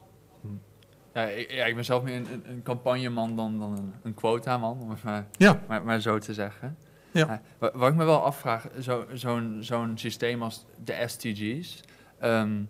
Ja, 1.14 1.22
ik, 1.22 1.50
ja, 1.52 1.64
ik 1.64 1.74
ben 1.74 1.84
zelf 1.84 2.02
meer 2.02 2.16
een, 2.16 2.32
een, 2.32 2.42
een 2.50 2.62
campagneman 2.62 3.36
dan, 3.36 3.58
dan 3.58 3.72
een, 3.76 3.92
een 4.02 4.14
quotaman, 4.14 4.80
om 4.80 4.90
het 4.90 5.02
maar, 5.02 5.26
Ja, 5.36 5.60
maar, 5.68 5.84
maar 5.84 6.00
zo 6.00 6.18
te 6.18 6.34
zeggen. 6.34 6.76
Ja. 7.10 7.42
wa- 7.58 7.70
wat 7.74 7.88
ik 7.90 7.94
me 7.96 8.04
wel 8.04 8.22
afvraag, 8.24 8.68
zo- 8.80 9.06
zo'n 9.12 9.56
zo'n 9.60 9.98
systeem 9.98 10.42
als 10.42 10.64
de 10.84 11.04
STG's, 11.06 11.80
ehm, 12.18 12.62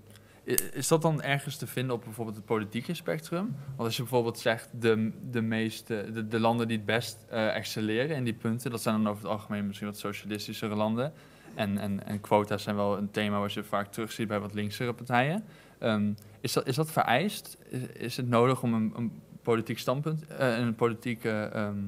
is 0.73 0.89
dat 0.89 1.03
dan 1.03 1.23
ergens 1.23 1.57
te 1.57 1.67
vinden 1.67 1.95
op 1.97 2.05
bijvoorbeeld 2.05 2.37
het 2.37 2.45
politieke 2.47 2.95
spectrum? 2.95 3.57
Want 3.67 3.79
als 3.89 3.97
je 3.97 4.03
bijvoorbeeld 4.03 4.39
zegt, 4.39 4.69
de, 4.73 5.13
de, 5.31 5.41
meeste, 5.43 6.11
de, 6.13 6.29
de 6.29 6.41
landen 6.41 6.69
die 6.69 6.77
het 6.77 6.87
best 6.87 7.25
eh, 7.29 7.55
excelleren 7.57 8.17
in 8.17 8.25
die 8.25 8.35
punten, 8.35 8.71
dat 8.71 8.83
zijn 8.83 8.97
dan 8.97 9.09
over 9.09 9.23
het 9.23 9.33
algemeen 9.33 9.67
misschien 9.67 9.89
wat 9.89 9.99
socialistischere 9.99 10.75
landen. 10.75 11.13
En, 11.57 11.79
en, 11.79 12.07
en 12.07 12.21
quota's 12.21 12.63
zijn 12.63 12.77
wel 12.77 12.97
een 12.97 13.11
thema 13.11 13.41
wat 13.41 13.53
je 13.53 13.65
vaak 13.65 13.93
terugziet 13.93 14.29
bij 14.29 14.41
wat 14.41 14.55
linksere 14.55 14.93
partijen. 14.93 15.45
Ehm, 15.79 16.13
is, 16.41 16.53
dat, 16.53 16.67
is 16.67 16.77
dat 16.77 16.91
vereist? 16.91 17.59
Is, 17.93 18.17
het 18.17 18.29
nodig 18.29 18.63
om 18.63 18.75
een, 18.75 18.93
een 18.97 19.21
politiek 19.43 19.79
standpunt, 19.79 20.27
eh, 20.27 20.59
een 20.59 20.75
politieke 20.75 21.51
ehm, 21.53 21.79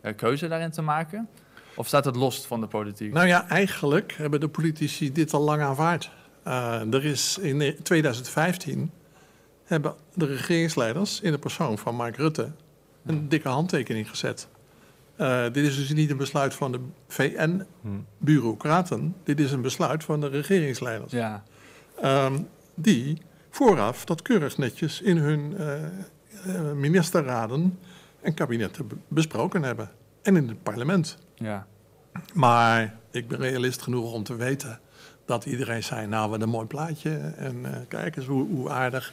eh, 0.00 0.16
keuze 0.16 0.48
daarin 0.48 0.70
te 0.70 0.82
maken? 0.82 1.28
Of 1.76 1.86
staat 1.86 2.04
het 2.04 2.16
los 2.16 2.46
van 2.46 2.60
de 2.60 2.66
politiek? 2.66 3.12
nou 3.12 3.26
ja, 3.26 3.48
eigenlijk 3.48 4.12
hebben 4.12 4.40
de 4.40 4.48
politici 4.48 5.12
dit 5.12 5.34
al 5.34 5.42
lang 5.42 5.62
aanvaard. 5.62 6.10
Eh, 6.42 6.94
er 6.94 7.04
is 7.04 7.38
in 7.38 7.56
ne- 7.56 7.76
2015 7.82 8.90
hebben 9.64 9.94
de 10.14 10.26
regeringsleiders 10.26 11.20
in 11.20 11.32
de 11.32 11.38
persoon 11.38 11.78
van 11.78 11.94
Mark 11.94 12.16
Rutte 12.16 12.52
een 13.04 13.28
dikke 13.28 13.48
handtekening 13.48 14.08
gezet. 14.08 14.48
Eh, 15.16 15.42
dit 15.42 15.56
is 15.66 15.76
dus 15.76 15.88
niet 15.92 16.10
een 16.10 16.16
besluit 16.16 16.54
van 16.54 16.72
de 16.72 16.80
VN 17.08 17.62
Hm. 17.80 17.88
bureaucraten. 18.18 19.14
Dit 19.24 19.40
is 19.40 19.52
een 19.52 19.60
besluit 19.62 20.04
van 20.04 20.20
de 20.20 20.28
regeringsleiders. 20.28 21.12
Ja, 21.12 21.42
Ehm, 22.00 22.38
die 22.74 23.18
vooraf 23.50 24.04
dat 24.04 24.22
keurig 24.22 24.56
netjes 24.58 25.00
in 25.00 25.16
hun 25.16 25.56
eh, 25.56 25.84
eh, 25.84 26.72
ministerraden 26.74 27.78
en 28.20 28.34
kabinetten 28.34 28.86
be- 28.86 28.96
besproken 29.08 29.62
hebben. 29.62 29.90
En 30.22 30.36
in 30.36 30.48
het 30.48 30.62
parlement. 30.62 31.18
ja. 31.34 31.66
Maar 32.34 32.96
ik 33.10 33.28
ben 33.28 33.38
realist 33.38 33.82
genoeg 33.82 34.12
om 34.12 34.22
te 34.22 34.36
weten 34.36 34.80
dat 35.24 35.44
iedereen 35.44 35.82
zei: 35.82 36.06
Nou, 36.06 36.30
wat 36.30 36.42
een 36.42 36.48
mooi 36.48 36.66
plaatje. 36.66 37.10
En 37.36 37.84
kijk 37.88 38.16
eens 38.16 38.26
hoe, 38.26 38.46
hoe 38.48 38.70
aardig. 38.70 39.12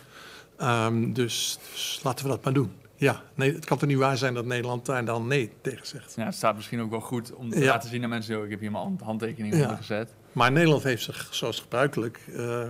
Ehm, 0.58 1.14
dus, 1.14 1.60
dus 1.72 2.00
laten 2.04 2.26
we 2.26 2.32
dat 2.32 2.44
maar 2.44 2.54
doen. 2.54 2.72
Ja, 3.00 3.22
nee, 3.36 3.54
het 3.54 3.66
kan 3.66 3.78
toch 3.78 3.90
niet 3.90 3.98
waar 3.98 4.18
zijn 4.18 4.34
dat 4.34 4.46
Nederland 4.46 4.86
daar 4.86 5.06
dan 5.06 5.28
nee 5.28 5.52
tegen 5.62 5.88
zegt. 5.88 6.14
ja, 6.16 6.26
het 6.26 6.36
staat 6.36 6.56
misschien 6.56 6.82
ook 6.82 6.90
wel 6.90 7.00
goed 7.00 7.34
om 7.34 7.50
te 7.50 7.60
Ja. 7.60 7.66
laten 7.66 7.90
zien 7.90 8.04
aan 8.04 8.10
mensen, 8.10 8.36
"Yo, 8.36 8.44
ik 8.44 8.50
heb 8.50 8.60
hier 8.60 8.72
mijn 8.72 8.84
hand- 8.84 9.02
handtekening 9.02 9.54
Ja. 9.56 9.62
onder 9.62 9.78
gezet. 9.78 10.14
Maar 10.32 10.52
Nederland 10.52 10.84
heeft 10.84 11.04
zich, 11.04 11.28
zoals 11.32 11.60
gebruikelijk, 11.60 12.20
eh, 12.36 12.70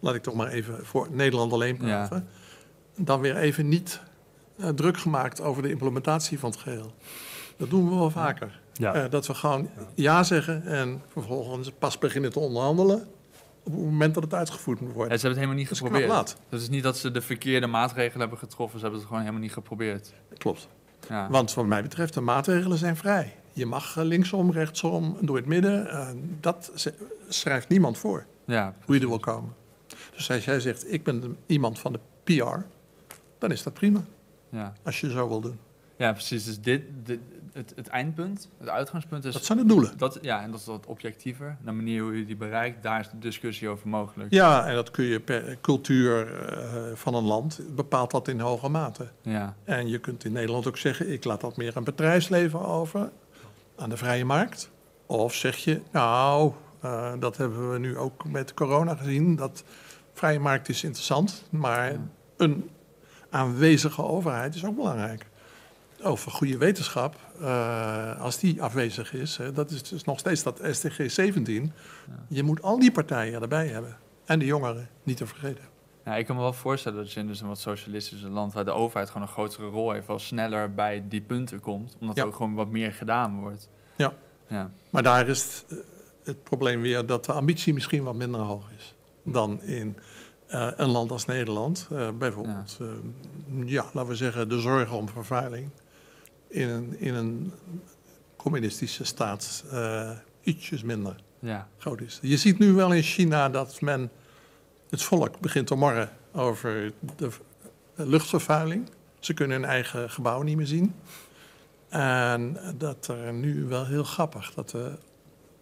laat 0.00 0.14
ik 0.14 0.22
toch 0.22 0.34
maar 0.34 0.48
even 0.48 0.86
voor 0.86 1.08
Nederland 1.10 1.52
alleen 1.52 1.76
praten, 1.76 2.28
dan 2.96 3.20
weer 3.20 3.36
even 3.36 3.68
niet 3.68 4.00
eh, 4.58 4.68
druk 4.68 4.98
gemaakt 4.98 5.40
over 5.40 5.62
de 5.62 5.70
implementatie 5.70 6.38
van 6.38 6.50
het 6.50 6.58
geheel. 6.58 6.94
Dat 7.56 7.70
doen 7.70 7.88
we 7.90 7.94
wel 7.96 8.10
vaker. 8.10 8.60
Ja. 8.72 8.94
Eh, 8.94 9.10
dat 9.10 9.26
we 9.26 9.34
gewoon 9.34 9.68
ja 9.94 10.22
zeggen 10.22 10.62
en 10.66 11.02
vervolgens 11.08 11.70
pas 11.78 11.98
beginnen 11.98 12.32
te 12.32 12.38
onderhandelen 12.38 13.06
op 13.64 13.72
het 13.72 13.82
moment 13.82 14.14
dat 14.14 14.22
het 14.22 14.34
uitgevoerd 14.34 14.80
moet 14.80 14.88
Ja, 14.90 14.94
worden. 14.94 15.18
ze 15.18 15.26
hebben 15.26 15.42
het 15.42 15.50
helemaal 15.50 15.56
niet 15.56 15.68
Dat 15.68 15.90
is 15.90 16.00
geprobeerd. 16.08 16.36
Het 16.48 16.60
is 16.60 16.68
niet 16.68 16.82
dat 16.82 16.96
ze 16.96 17.10
de 17.10 17.20
verkeerde 17.20 17.66
maatregelen 17.66 18.20
hebben 18.20 18.38
getroffen, 18.38 18.78
ze 18.78 18.82
hebben 18.84 18.98
het 19.00 19.08
gewoon 19.08 19.22
helemaal 19.24 19.42
niet 19.44 19.52
geprobeerd. 19.52 20.12
Klopt. 20.38 20.68
Ja. 21.08 21.30
Want 21.30 21.54
wat 21.54 21.66
mij 21.66 21.82
betreft, 21.82 22.14
de 22.14 22.20
maatregelen 22.20 22.78
zijn 22.78 22.96
vrij. 22.96 23.36
Je 23.52 23.66
mag 23.66 23.96
eh, 23.96 24.04
linksom, 24.04 24.50
rechtsom, 24.50 25.16
door 25.20 25.36
het 25.36 25.46
midden. 25.46 25.90
eh, 25.90 26.08
dat 26.40 26.90
schrijft 27.28 27.68
niemand 27.68 27.98
voor, 27.98 28.26
ja, 28.44 28.74
hoe 28.84 28.94
je 28.94 29.00
er 29.00 29.08
wil 29.08 29.18
komen. 29.18 29.54
Dus 30.16 30.30
als 30.30 30.44
jij 30.44 30.60
zegt, 30.60 30.92
ik 30.92 31.02
ben 31.02 31.36
iemand 31.46 31.78
van 31.78 31.92
de 31.92 32.00
PR, 32.24 32.58
dan 33.38 33.50
is 33.50 33.62
dat 33.62 33.72
prima, 33.74 34.04
ja. 34.48 34.72
als 34.82 35.00
je 35.00 35.10
zo 35.10 35.28
wil 35.28 35.40
doen. 35.40 35.58
ja, 35.96 36.12
precies. 36.12 36.44
Dus 36.44 36.60
dit, 36.60 36.82
dit, 37.04 37.18
het, 37.54 37.72
het 37.76 37.88
eindpunt, 37.88 38.48
het 38.58 38.68
uitgangspunt 38.68 39.24
is... 39.24 39.32
Dat 39.32 39.44
zijn 39.44 39.58
de 39.58 39.64
doelen. 39.64 39.98
Dat, 39.98 40.18
ja, 40.22 40.42
en 40.42 40.50
dat 40.50 40.60
is 40.60 40.66
wat 40.66 40.86
objectiever. 40.86 41.56
De 41.64 41.72
manier 41.72 42.02
hoe 42.02 42.18
je 42.18 42.24
die 42.26 42.36
bereikt, 42.36 42.82
daar 42.82 43.00
is 43.00 43.08
de 43.10 43.18
discussie 43.18 43.68
over 43.68 43.88
mogelijk. 43.88 44.32
Ja, 44.32 44.66
en 44.66 44.74
dat 44.74 44.90
kun 44.90 45.04
je 45.04 45.20
per 45.20 45.58
cultuur 45.60 46.34
eh, 46.48 46.82
van 46.94 47.14
een 47.14 47.24
land, 47.24 47.60
bepaalt 47.74 48.10
dat 48.10 48.28
in 48.28 48.40
hoge 48.40 48.68
mate. 48.68 49.08
Ja, 49.22 49.54
En 49.64 49.88
je 49.88 49.98
kunt 49.98 50.24
in 50.24 50.32
Nederland 50.32 50.66
ook 50.66 50.76
zeggen, 50.76 51.12
ik 51.12 51.24
laat 51.24 51.40
dat 51.40 51.56
meer 51.56 51.76
aan 51.76 51.84
bedrijfsleven 51.84 52.60
over, 52.60 53.10
aan 53.76 53.88
de 53.90 53.96
vrije 53.96 54.24
markt. 54.24 54.70
Of 55.06 55.34
zeg 55.34 55.56
je, 55.56 55.80
nou, 55.90 56.52
eh, 56.80 57.12
dat 57.18 57.36
hebben 57.36 57.72
we 57.72 57.78
nu 57.78 57.98
ook 57.98 58.24
met 58.24 58.54
corona 58.54 58.94
gezien, 58.94 59.36
dat 59.36 59.64
vrije 60.12 60.38
markt 60.38 60.68
is 60.68 60.84
interessant, 60.84 61.44
maar 61.50 61.92
Ja. 61.92 61.98
een 62.36 62.70
aanwezige 63.30 64.02
overheid 64.02 64.54
is 64.54 64.64
ook 64.64 64.76
belangrijk. 64.76 65.26
Over 66.02 66.30
goede 66.30 66.58
wetenschap, 66.58 67.16
eh, 67.40 68.20
als 68.20 68.38
die 68.38 68.62
afwezig 68.62 69.12
is, 69.12 69.36
hè, 69.36 69.52
dat 69.52 69.70
is 69.70 69.82
dus 69.82 70.04
nog 70.04 70.18
steeds 70.18 70.42
dat 70.42 70.60
SDG 70.70 71.10
17. 71.10 71.72
Je 72.28 72.42
moet 72.42 72.62
al 72.62 72.78
die 72.78 72.92
partijen 72.92 73.42
erbij 73.42 73.66
hebben. 73.68 73.96
En 74.24 74.38
de 74.38 74.44
jongeren, 74.44 74.88
niet 75.02 75.16
te 75.16 75.26
vergeten. 75.26 75.64
Ik 76.16 76.26
kan 76.26 76.36
me 76.36 76.42
wel 76.42 76.52
voorstellen 76.52 76.98
dat 76.98 77.12
je 77.12 77.20
in 77.20 77.26
dus 77.26 77.40
een 77.40 77.48
wat 77.48 77.58
socialistische 77.58 78.28
land 78.28 78.52
waar 78.52 78.64
de 78.64 78.70
overheid 78.70 79.10
gewoon 79.10 79.22
een 79.26 79.32
grotere 79.32 79.66
rol 79.66 79.90
heeft, 79.92 80.06
wel 80.06 80.18
sneller 80.18 80.74
bij 80.74 81.04
die 81.08 81.20
punten 81.20 81.60
komt, 81.60 81.96
omdat 82.00 82.16
Ja. 82.16 82.22
er 82.22 82.28
ook 82.28 82.34
gewoon 82.36 82.54
wat 82.54 82.68
meer 82.70 82.92
gedaan 82.92 83.40
wordt. 83.40 83.68
Ja. 83.96 84.12
Ja, 84.48 84.70
Maar 84.90 85.02
daar 85.02 85.28
is 85.28 85.42
het, 85.42 85.64
eh, 85.68 85.84
het 86.24 86.42
probleem 86.42 86.80
weer 86.80 87.06
dat 87.06 87.24
de 87.24 87.32
ambitie 87.32 87.74
misschien 87.74 88.02
wat 88.04 88.14
minder 88.14 88.40
hoog 88.40 88.64
is 88.76 88.94
dan 89.22 89.62
in 89.62 89.96
eh, 90.46 90.70
een 90.76 90.88
land 90.88 91.10
als 91.10 91.24
Nederland. 91.24 91.88
Bijvoorbeeld, 92.18 92.76
ja. 92.80 92.86
ja, 93.64 93.84
laten 93.92 94.10
we 94.10 94.16
zeggen, 94.16 94.48
de 94.48 94.60
zorgen 94.60 94.96
om 94.96 95.08
vervuiling 95.08 95.70
in 96.54 96.68
een, 96.68 96.98
in 96.98 97.14
een 97.14 97.52
communistische 98.36 99.04
staat 99.04 99.64
eh, 99.70 100.10
ietsjes 100.42 100.82
minder 100.82 101.16
ja, 101.38 101.68
groot 101.78 102.00
is. 102.00 102.18
Je 102.22 102.36
ziet 102.36 102.58
nu 102.58 102.72
wel 102.72 102.92
in 102.92 103.02
China 103.02 103.48
dat 103.48 103.80
men 103.80 104.10
het 104.90 105.02
volk 105.02 105.40
begint 105.40 105.66
te 105.66 105.74
morren 105.74 106.10
over 106.32 106.92
de 107.16 107.30
luchtvervuiling. 107.94 108.88
Ze 109.18 109.34
kunnen 109.34 109.60
hun 109.60 109.68
eigen 109.68 110.10
gebouw 110.10 110.42
niet 110.42 110.56
meer 110.56 110.66
zien. 110.66 110.94
En 111.88 112.56
dat 112.78 113.06
er 113.06 113.32
nu 113.32 113.64
wel 113.64 113.86
heel 113.86 114.04
grappig, 114.04 114.54
dat, 114.54 114.74
eh, 114.74 114.86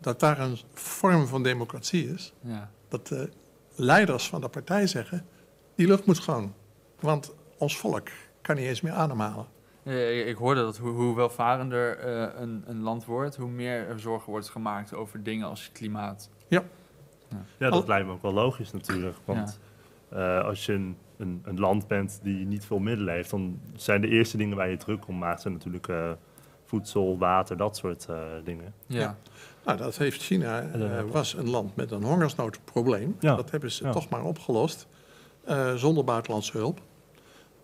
dat 0.01 0.21
daar 0.21 0.41
een 0.41 0.59
vorm 0.75 1.27
van 1.27 1.43
democratie 1.43 2.13
is. 2.15 2.33
ja. 2.41 2.71
Dat 2.89 3.07
de 3.07 3.31
leiders 3.75 4.29
van 4.29 4.41
de 4.41 4.49
partij 4.49 4.87
zeggen, 4.87 5.27
die 5.75 5.87
lucht 5.87 6.07
moet 6.07 6.17
schoon. 6.17 6.55
Want 7.01 7.33
ons 7.59 7.77
volk 7.79 8.09
kan 8.41 8.57
niet 8.57 8.65
eens 8.65 8.81
meer 8.81 8.93
ademhalen. 8.93 9.47
Ja, 9.83 9.93
Ik, 9.93 10.37
hoorde 10.37 10.61
dat 10.61 10.77
hoe, 10.79 10.91
hoe 10.91 11.17
welvarender 11.17 11.99
eh, 11.99 12.41
een, 12.41 12.63
een 12.67 12.81
land 12.81 13.05
wordt, 13.05 13.37
hoe 13.37 13.51
meer 13.51 13.89
er 13.89 14.01
zorgen 14.01 14.31
wordt 14.31 14.49
gemaakt 14.49 14.95
over 14.95 15.23
dingen 15.23 15.49
als 15.49 15.71
klimaat. 15.73 16.31
Ja, 16.49 16.63
dat 17.59 17.73
Al- 17.73 17.85
lijkt 17.87 18.07
me 18.07 18.13
ook 18.13 18.23
wel 18.23 18.33
logisch 18.33 18.73
natuurlijk. 18.73 19.17
Want 19.25 19.59
eh, 20.09 20.45
als 20.45 20.67
je 20.67 20.73
een, 20.73 20.97
een, 21.17 21.41
een 21.45 21.61
land 21.61 21.87
bent 21.87 22.21
die 22.23 22.47
niet 22.47 22.65
veel 22.65 22.79
middelen 22.79 23.15
heeft, 23.15 23.31
dan 23.31 23.61
zijn 23.77 24.01
de 24.01 24.09
eerste 24.09 24.37
dingen 24.37 24.57
waar 24.57 24.69
je 24.71 24.77
druk 24.77 25.07
om 25.09 25.19
maakt, 25.19 25.41
zijn 25.41 25.55
natuurlijk 25.55 25.89
eh, 25.89 26.11
voedsel, 26.65 27.19
water, 27.19 27.57
dat 27.57 27.77
soort 27.77 28.07
eh, 28.09 28.17
dingen. 28.45 28.75
Ja, 28.87 29.01
Ja. 29.01 29.17
Nou, 29.65 29.79
dat 29.79 29.97
heeft 29.97 30.23
China, 30.23 30.61
eh, 30.61 30.99
eh, 30.99 31.05
was 31.11 31.35
een 31.35 31.49
land 31.51 31.77
met 31.77 31.91
een 31.91 32.03
hongersnoodprobleem. 32.05 33.17
Ja. 33.21 33.35
Dat 33.37 33.51
hebben 33.51 33.71
ze 33.73 33.85
Ja. 33.85 33.93
toch 33.93 34.09
maar 34.09 34.25
opgelost, 34.25 34.87
eh, 35.45 35.75
zonder 35.75 36.05
buitenlandse 36.05 36.57
hulp. 36.59 36.81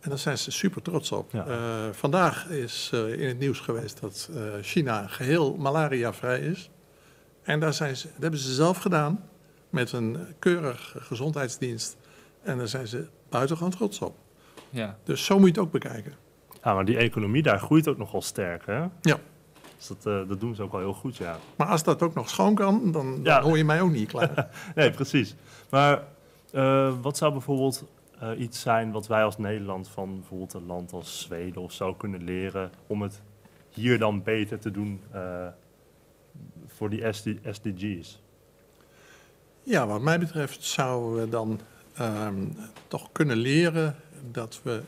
En 0.01 0.09
daar 0.09 0.19
zijn 0.19 0.39
ze 0.39 0.51
super 0.51 0.83
trots 0.83 1.13
op. 1.13 1.33
Ja. 1.33 1.47
Eh, 1.47 1.93
vandaag 1.93 2.47
is 2.49 2.91
eh, 2.95 3.21
in 3.21 3.29
het 3.29 3.39
nieuws 3.39 3.61
geweest 3.61 4.01
dat 4.01 4.29
eh, 4.35 4.43
China 4.63 5.07
geheel 5.07 5.57
malariavrij 5.57 6.41
is. 6.41 6.71
En 7.43 7.61
daar 7.61 7.73
zijn 7.75 7.97
ze, 7.97 8.07
dat 8.13 8.23
hebben 8.23 8.41
ze 8.41 8.55
zelf 8.55 8.79
gedaan 8.79 9.25
met 9.71 9.93
een 9.93 10.19
keurig 10.39 10.95
gezondheidsdienst. 10.99 11.97
En 12.43 12.59
daar 12.59 12.69
zijn 12.69 12.87
ze 12.89 13.07
buitengewoon 13.29 13.73
trots 13.73 13.99
op. 14.01 14.17
ja. 14.71 14.97
Dus 15.05 15.25
zo 15.25 15.35
moet 15.39 15.45
je 15.45 15.51
het 15.51 15.59
ook 15.61 15.73
bekijken. 15.73 16.13
Ja, 16.63 16.75
maar 16.75 16.85
die 16.85 16.97
economie 16.97 17.43
daar 17.43 17.59
groeit 17.61 17.89
ook 17.89 17.99
nogal 17.99 18.23
sterk, 18.23 18.67
hè? 18.67 18.79
Ja. 19.01 19.19
Dus 19.77 19.87
dat, 19.87 20.29
dat 20.29 20.41
doen 20.41 20.55
ze 20.55 20.63
ook 20.63 20.73
wel 20.73 20.81
heel 20.81 20.93
goed, 20.95 21.17
ja. 21.17 21.39
Maar 21.57 21.67
als 21.67 21.83
dat 21.83 22.03
ook 22.03 22.15
nog 22.15 22.29
schoon 22.29 22.55
kan, 22.55 22.93
dan, 22.93 22.93
dan 22.93 23.21
Ja. 23.23 23.43
hoor 23.43 23.57
je 23.57 23.65
mij 23.65 23.81
ook 23.81 23.91
niet 23.91 24.09
klaar. 24.09 24.49
Nee, 24.75 24.91
precies. 24.91 25.35
Maar 25.71 26.03
wat 27.01 27.17
zou 27.17 27.33
bijvoorbeeld 27.33 27.85
eh, 28.21 28.39
iets 28.39 28.61
zijn 28.61 28.93
wat 28.93 29.07
wij 29.07 29.25
als 29.25 29.39
Nederland 29.39 29.89
van 29.89 30.15
bijvoorbeeld 30.15 30.53
een 30.53 30.67
land 30.67 30.93
als 30.93 31.21
Zweden 31.21 31.63
of 31.63 31.73
zo 31.73 31.95
kunnen 31.95 32.25
leren 32.25 32.71
om 32.87 33.03
het 33.03 33.23
hier 33.71 33.99
dan 33.99 34.23
beter 34.23 34.59
te 34.59 34.71
doen 34.71 35.03
eh, 35.11 35.47
voor 36.67 36.91
die 36.91 37.13
SD 37.13 37.29
SDG's? 37.51 38.23
Ja, 39.63 39.87
wat 39.87 40.01
mij 40.01 40.19
betreft 40.19 40.65
zouden 40.65 41.21
we 41.21 41.29
dan 41.29 41.61
ehm, 41.95 42.47
toch 42.89 43.13
kunnen 43.13 43.37
leren 43.37 43.97
dat 44.31 44.61
we 44.63 44.83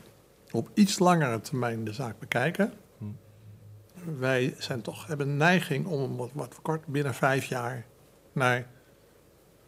op 0.51 0.69
iets 0.73 0.99
langere 0.99 1.41
termijn 1.41 1.83
de 1.83 1.93
zaak 1.93 2.19
bekijken. 2.19 2.73
Hm. 2.97 3.05
Wij 4.19 4.55
zijn 4.57 4.81
toch, 4.81 5.07
hebben 5.07 5.29
een 5.29 5.37
neiging 5.37 5.85
om 5.85 6.17
wat, 6.17 6.29
wat 6.33 6.59
kort 6.61 6.85
binnen 6.85 7.13
vijf 7.13 7.45
jaar 7.45 7.85
naar 8.33 8.67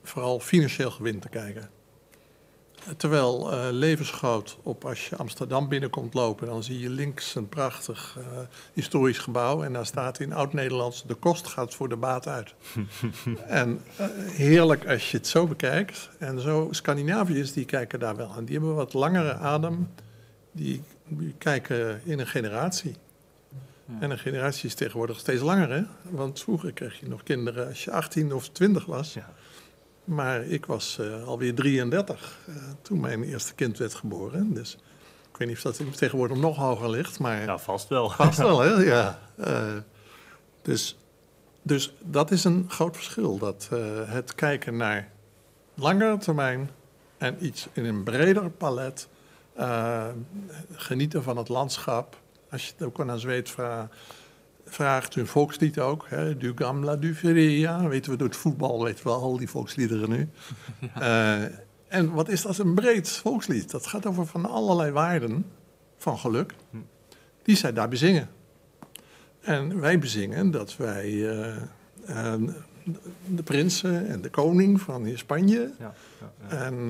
vooral 0.04 0.39
financieel 0.39 0.91
gewin 0.91 1.19
te 1.19 1.30
kijken. 1.30 1.69
Terwijl 2.98 3.52
eh, 3.52 3.67
levensgroot 3.72 4.58
op 4.63 4.86
als 4.86 5.10
je 5.10 5.15
Amsterdam 5.15 5.69
binnenkomt 5.69 6.13
lopen, 6.13 6.48
dan 6.48 6.63
zie 6.63 6.80
je 6.80 6.89
links 6.89 7.36
een 7.36 7.50
prachtig 7.50 8.17
eh, 8.17 8.26
historisch 8.74 9.17
gebouw. 9.17 9.63
En 9.63 9.74
daar 9.74 9.86
staat 9.86 10.19
in 10.19 10.34
oud-Nederlands: 10.34 11.04
de 11.08 11.13
kost 11.13 11.48
gaat 11.48 11.76
voor 11.76 11.89
de 11.89 11.96
baat 11.96 12.28
uit. 12.28 12.54
en 13.48 13.82
eh, 13.96 14.08
heerlijk 14.26 14.88
als 14.88 15.12
je 15.12 15.17
het 15.17 15.28
zo 15.28 15.48
bekijkt. 15.48 16.10
En 16.19 16.39
zo, 16.39 16.67
Scandinaviërs 16.72 17.54
die 17.54 17.65
kijken 17.65 18.00
daar 18.00 18.15
wel 18.15 18.32
aan. 18.32 18.46
Die 18.46 18.58
hebben 18.58 18.76
wat 18.76 18.93
langere 18.93 19.34
adem. 19.34 19.89
Die, 20.52 20.84
die 21.08 21.36
kijken 21.38 22.02
in 22.04 22.19
een 22.19 22.28
generatie. 22.28 22.96
Ja. 23.86 23.93
En 24.00 24.12
een 24.12 24.19
generatie 24.19 24.65
is 24.65 24.76
tegenwoordig 24.76 25.19
steeds 25.19 25.41
langer, 25.41 25.69
hè? 25.69 25.84
Want 26.02 26.41
vroeger 26.41 26.74
kreeg 26.74 27.00
je 27.00 27.08
nog 27.08 27.24
kinderen 27.24 27.67
als 27.67 27.84
je 27.84 27.91
18 27.91 28.34
of 28.34 28.50
20 28.50 28.86
was. 28.86 29.13
Ja. 29.13 29.34
Maar 30.04 30.44
ik 30.44 30.66
was 30.66 30.98
eh, 31.00 31.24
alweer 31.24 31.56
33 31.56 32.39
eh, 32.48 32.56
toen 32.82 33.00
mijn 33.00 33.24
eerste 33.24 33.54
kind 33.54 33.78
werd 33.78 33.94
geboren. 33.94 34.54
Dus 34.54 34.78
ik 35.32 35.38
weet 35.38 35.48
niet 35.48 35.58
of 35.58 35.63
dat 35.63 35.98
tegenwoordig 35.98 36.38
nog 36.38 36.58
hoger 36.58 36.89
ligt, 36.89 37.20
maar 37.20 37.44
Ja, 37.44 37.58
vast 37.58 37.88
wel. 37.88 38.10
vast 38.24 38.38
wel, 38.38 38.60
hè? 38.60 38.70
Ja. 38.70 39.20
Eh, 39.36 39.78
dus, 40.62 40.98
dus 41.62 41.94
dat 42.02 42.32
is 42.32 42.44
een 42.44 42.66
groot 42.68 42.96
verschil. 42.96 43.38
Dat 43.38 43.70
het 44.06 44.36
kijken 44.36 44.78
naar 44.78 45.12
langere 45.74 46.18
termijn 46.18 46.70
en 47.18 47.46
iets 47.46 47.68
in 47.74 47.86
een 47.86 48.04
breder 48.04 48.50
palet. 48.50 49.08
genieten 50.72 51.24
van 51.24 51.38
het 51.38 51.50
landschap. 51.50 52.22
Als 52.52 52.66
je 52.66 52.72
het 52.78 52.88
ook 52.88 53.00
aan 53.00 53.20
Zweed 53.20 53.50
vra 53.50 53.66
vraagt, 53.66 53.94
hun 54.78 55.28
volkslied 55.28 55.80
ook. 55.80 56.06
Hè, 56.10 56.38
du 56.38 56.52
gamla, 56.56 56.96
du 56.96 57.16
feria. 57.16 57.88
Weten 57.88 58.12
we 58.12 58.18
door 58.18 58.28
het 58.28 58.38
voetbal, 58.38 58.84
weten 58.84 59.04
we 59.04 59.12
al 59.12 59.38
die 59.38 59.50
volksliederen 59.50 60.10
nu. 60.10 60.30
Eh, 60.94 61.44
en 61.88 62.12
wat 62.12 62.30
is 62.30 62.42
dat 62.42 62.58
een 62.58 62.76
breed 62.76 63.10
volkslied? 63.10 63.72
Dat 63.72 63.88
gaat 63.88 64.06
over 64.06 64.26
van 64.26 64.46
allerlei 64.46 64.92
waarden 64.92 65.46
van 65.98 66.18
geluk. 66.18 66.54
Die 67.44 67.56
zij 67.56 67.74
daar 67.74 67.88
bezingen. 67.90 68.30
En 69.42 69.80
wij 69.80 70.00
bezingen 70.00 70.52
dat 70.52 70.78
wij 70.78 71.30
eh, 71.30 71.56
eh, 72.06 72.42
de 73.26 73.44
prinsen 73.44 74.08
en 74.08 74.22
de 74.22 74.30
koning 74.30 74.82
van 74.82 75.12
Spanje 75.16 75.72
Ja, 75.80 75.94
ja, 76.20 76.58
en, 76.58 76.88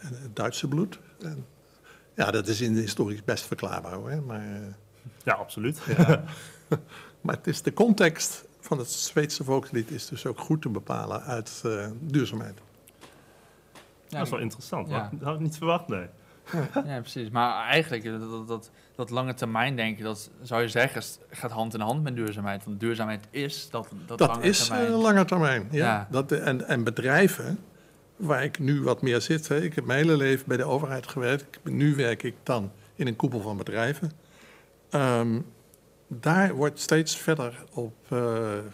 het 0.00 0.36
Duitse 0.36 0.68
bloed. 0.68 0.98
En, 1.20 1.46
ja, 2.14 2.30
dat 2.30 2.48
is 2.48 2.60
in 2.60 2.74
de 2.74 2.80
historisch 2.80 3.24
best 3.24 3.44
verklaarbaar 3.44 3.94
hoor. 3.94 4.22
Maar, 4.26 4.44
ja 5.24 5.34
absoluut. 5.34 5.80
ja. 5.96 6.24
maar 7.20 7.34
het 7.36 7.46
is 7.46 7.62
de 7.62 7.72
context 7.72 8.44
van 8.60 8.78
het 8.78 8.90
Zweedse 8.90 9.44
volkslied 9.44 9.90
is 9.90 10.06
dus 10.08 10.26
ook 10.26 10.38
goed 10.40 10.62
te 10.62 10.68
bepalen 10.68 11.22
uit 11.22 11.62
eh, 11.64 11.86
duurzaamheid. 12.00 12.58
Ja, 14.08 14.16
dat 14.18 14.22
is 14.26 14.30
wel 14.30 14.40
interessant. 14.40 14.88
ja. 14.88 15.10
Dat 15.12 15.22
had 15.22 15.34
ik 15.34 15.40
niet 15.40 15.56
verwacht, 15.56 15.88
nee. 15.88 16.06
Ja, 16.86 17.00
precies. 17.00 17.30
Maar 17.30 17.64
eigenlijk, 17.68 18.04
dat, 18.04 18.20
dat, 18.30 18.48
dat, 18.48 18.70
dat 18.94 19.10
lange 19.10 19.34
termijn 19.34 19.76
denken, 19.76 20.04
dat 20.04 20.30
zou 20.42 20.62
je 20.62 20.68
zeggen, 20.68 21.02
gaat 21.30 21.50
hand 21.50 21.74
in 21.74 21.80
hand 21.80 22.02
met 22.02 22.14
duurzaamheid. 22.16 22.64
Want 22.64 22.80
duurzaamheid 22.80 23.26
is 23.30 23.68
dat, 23.70 23.88
dat, 24.06 24.18
Dat 24.18 24.28
lange 24.28 24.42
is 24.44 24.64
termijn. 24.66 24.86
eh, 24.86 25.00
lange 25.00 25.24
termijn. 25.24 25.68
Ja. 25.70 25.84
Ja. 25.86 26.08
Dat, 26.10 26.32
en, 26.32 26.66
en 26.68 26.84
bedrijven, 26.84 27.58
waar 28.16 28.44
ik 28.44 28.58
nu 28.58 28.82
wat 28.82 29.02
meer 29.02 29.20
zit. 29.20 29.48
Hè. 29.48 29.60
Ik 29.62 29.74
heb 29.74 29.84
mijn 29.84 29.98
hele 29.98 30.16
leven 30.16 30.44
bij 30.48 30.56
de 30.56 30.64
overheid 30.64 31.06
gewerkt. 31.06 31.42
Ik 31.42 31.62
ben- 31.62 31.76
Nu 31.76 31.94
werk 31.94 32.22
ik 32.22 32.34
dan 32.42 32.72
in 32.94 33.06
een 33.06 33.16
koepel 33.16 33.40
van 33.40 33.56
bedrijven. 33.56 34.12
Ehm, 34.90 35.40
daar 36.08 36.54
wordt 36.54 36.80
steeds 36.80 37.16
verder 37.16 37.64
op 37.72 37.94
eh, 38.08 38.18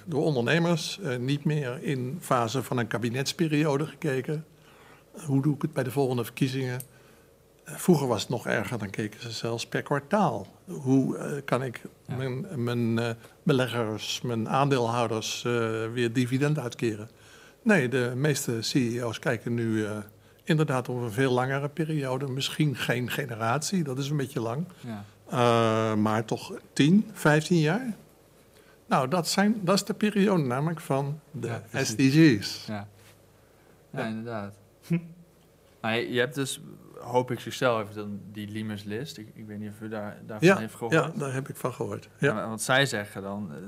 door 0.05 0.23
ondernemers 0.25 1.01
eh, 1.01 1.17
niet 1.17 1.45
meer 1.45 1.83
in 1.83 2.19
fase 2.21 2.63
van 2.63 2.79
een 2.79 2.87
kabinetsperiode 2.87 3.87
gekeken. 3.87 4.45
Hoe 5.27 5.43
doe 5.43 5.55
ik 5.55 5.63
het 5.63 5.73
bij 5.73 5.83
de 5.85 5.91
volgende 5.91 6.25
verkiezingen? 6.25 6.81
Eh, 7.65 7.75
Vroeger 7.77 8.07
was 8.07 8.21
het 8.21 8.31
nog 8.31 8.47
erger, 8.47 8.79
dan 8.79 8.91
keken 8.91 9.21
ze 9.21 9.31
zelfs 9.31 9.67
per 9.67 9.83
kwartaal. 9.83 10.47
Hoe 10.67 11.17
eh, 11.17 11.31
kan 11.45 11.63
ik 11.63 11.81
Ja. 12.07 12.17
mijn, 12.17 12.47
mijn 12.65 12.99
eh, 12.99 13.11
beleggers, 13.43 14.21
mijn 14.21 14.49
aandeelhouders 14.49 15.45
eh, 15.45 15.53
weer 15.93 16.13
dividend 16.13 16.59
uitkeren? 16.59 17.09
Nee, 17.63 17.89
de 17.89 18.13
meeste 18.17 18.63
CEO's 18.63 19.19
kijken 19.19 19.55
nu 19.55 19.85
eh, 19.85 19.97
inderdaad 20.45 20.89
op 20.89 21.01
een 21.03 21.13
veel 21.13 21.33
langere 21.33 21.69
periode. 21.69 22.27
Misschien 22.27 22.77
geen 22.77 23.11
generatie, 23.11 23.83
dat 23.85 23.99
is 23.99 24.09
een 24.09 24.17
beetje 24.17 24.41
lang. 24.41 24.67
Ja. 24.81 25.05
Eh, 25.33 25.95
maar 25.95 26.25
toch 26.25 26.53
10, 26.73 27.11
15 27.13 27.59
jaar? 27.59 27.95
Nou, 28.87 29.09
dat, 29.09 29.29
zijn, 29.29 29.61
dat 29.65 29.75
is 29.75 29.85
de 29.85 29.95
periode 29.95 30.43
namelijk 30.43 30.81
van 30.81 31.21
de 31.31 31.47
Ja. 31.71 31.85
SDG's. 31.85 32.65
Ja. 32.67 32.75
ja, 33.91 33.99
Ja. 34.01 34.07
inderdaad. 34.07 34.55
Maar 35.81 35.97
je, 35.97 36.13
je 36.13 36.19
hebt 36.19 36.35
dus, 36.35 36.61
hoop 37.01 37.31
ik 37.31 37.41
zichzelf, 37.41 37.89
die 38.33 38.49
Limers 38.49 38.83
list. 38.85 39.19
Ik, 39.19 39.29
ik 39.35 39.47
weet 39.47 39.59
niet 39.59 39.71
of 39.71 39.81
u 39.81 39.89
daar, 39.89 40.17
daarvan 40.27 40.49
Ja, 40.49 40.57
heeft 40.59 40.75
gehoord. 40.75 40.93
ja, 40.95 41.11
daar 41.17 41.33
heb 41.33 41.49
ik 41.49 41.57
van 41.57 41.73
gehoord. 41.73 42.09
Ja. 42.19 42.49
Wat 42.49 42.63
zij 42.63 42.87
zeggen 42.87 43.23
dan, 43.23 43.51
eh, 43.53 43.59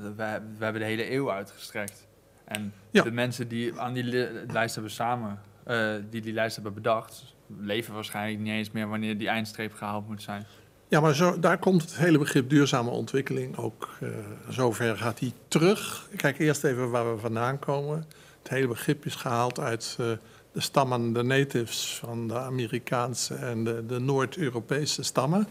we 0.59 0.65
hebben 0.65 0.81
de 0.83 0.87
hele 0.87 1.13
eeuw 1.13 1.31
uitgestrekt. 1.31 2.07
En 2.45 2.73
de 2.91 3.11
mensen 3.11 3.49
die 3.49 3.81
aan 3.81 3.93
die 3.93 4.05
li- 4.05 4.29
lijst 4.53 4.75
hebben 4.75 4.93
samen, 4.93 5.41
eh, 5.65 5.93
die 6.11 6.21
die 6.21 6.33
lijst 6.33 6.55
hebben 6.55 6.75
bedacht, 6.75 7.35
leven 7.59 7.95
waarschijnlijk 7.95 8.39
niet 8.43 8.53
eens 8.53 8.71
meer 8.71 8.89
wanneer 8.89 9.19
die 9.19 9.29
eindstreep 9.29 9.73
gehaald 9.75 10.09
moet 10.09 10.23
zijn. 10.23 10.47
Ja, 10.89 11.01
maar 11.01 11.15
zo, 11.15 11.39
daar 11.39 11.59
komt 11.59 11.83
het 11.83 11.97
hele 11.97 12.19
begrip 12.19 12.51
duurzame 12.51 12.91
ontwikkeling 12.91 13.57
ook. 13.57 13.89
eh 14.01 14.09
zover 14.49 14.97
gaat 14.97 15.19
hij 15.21 15.33
terug. 15.49 16.09
Kijk 16.17 16.39
eerst 16.39 16.65
even 16.65 16.91
waar 16.91 17.15
we 17.15 17.21
vandaan 17.21 17.59
komen. 17.59 18.05
Het 18.43 18.49
hele 18.53 18.67
begrip 18.69 19.05
is 19.07 19.15
gehaald 19.15 19.61
uit 19.61 19.97
eh, 20.01 20.07
de 20.53 20.61
stammen, 20.61 21.13
de 21.13 21.23
natives 21.23 21.97
van 21.99 22.29
de 22.29 22.39
Amerikaanse 22.39 23.35
en 23.35 23.65
de, 23.65 23.87
de 23.87 23.99
Noord-Europese 24.01 25.03
stammen. 25.03 25.47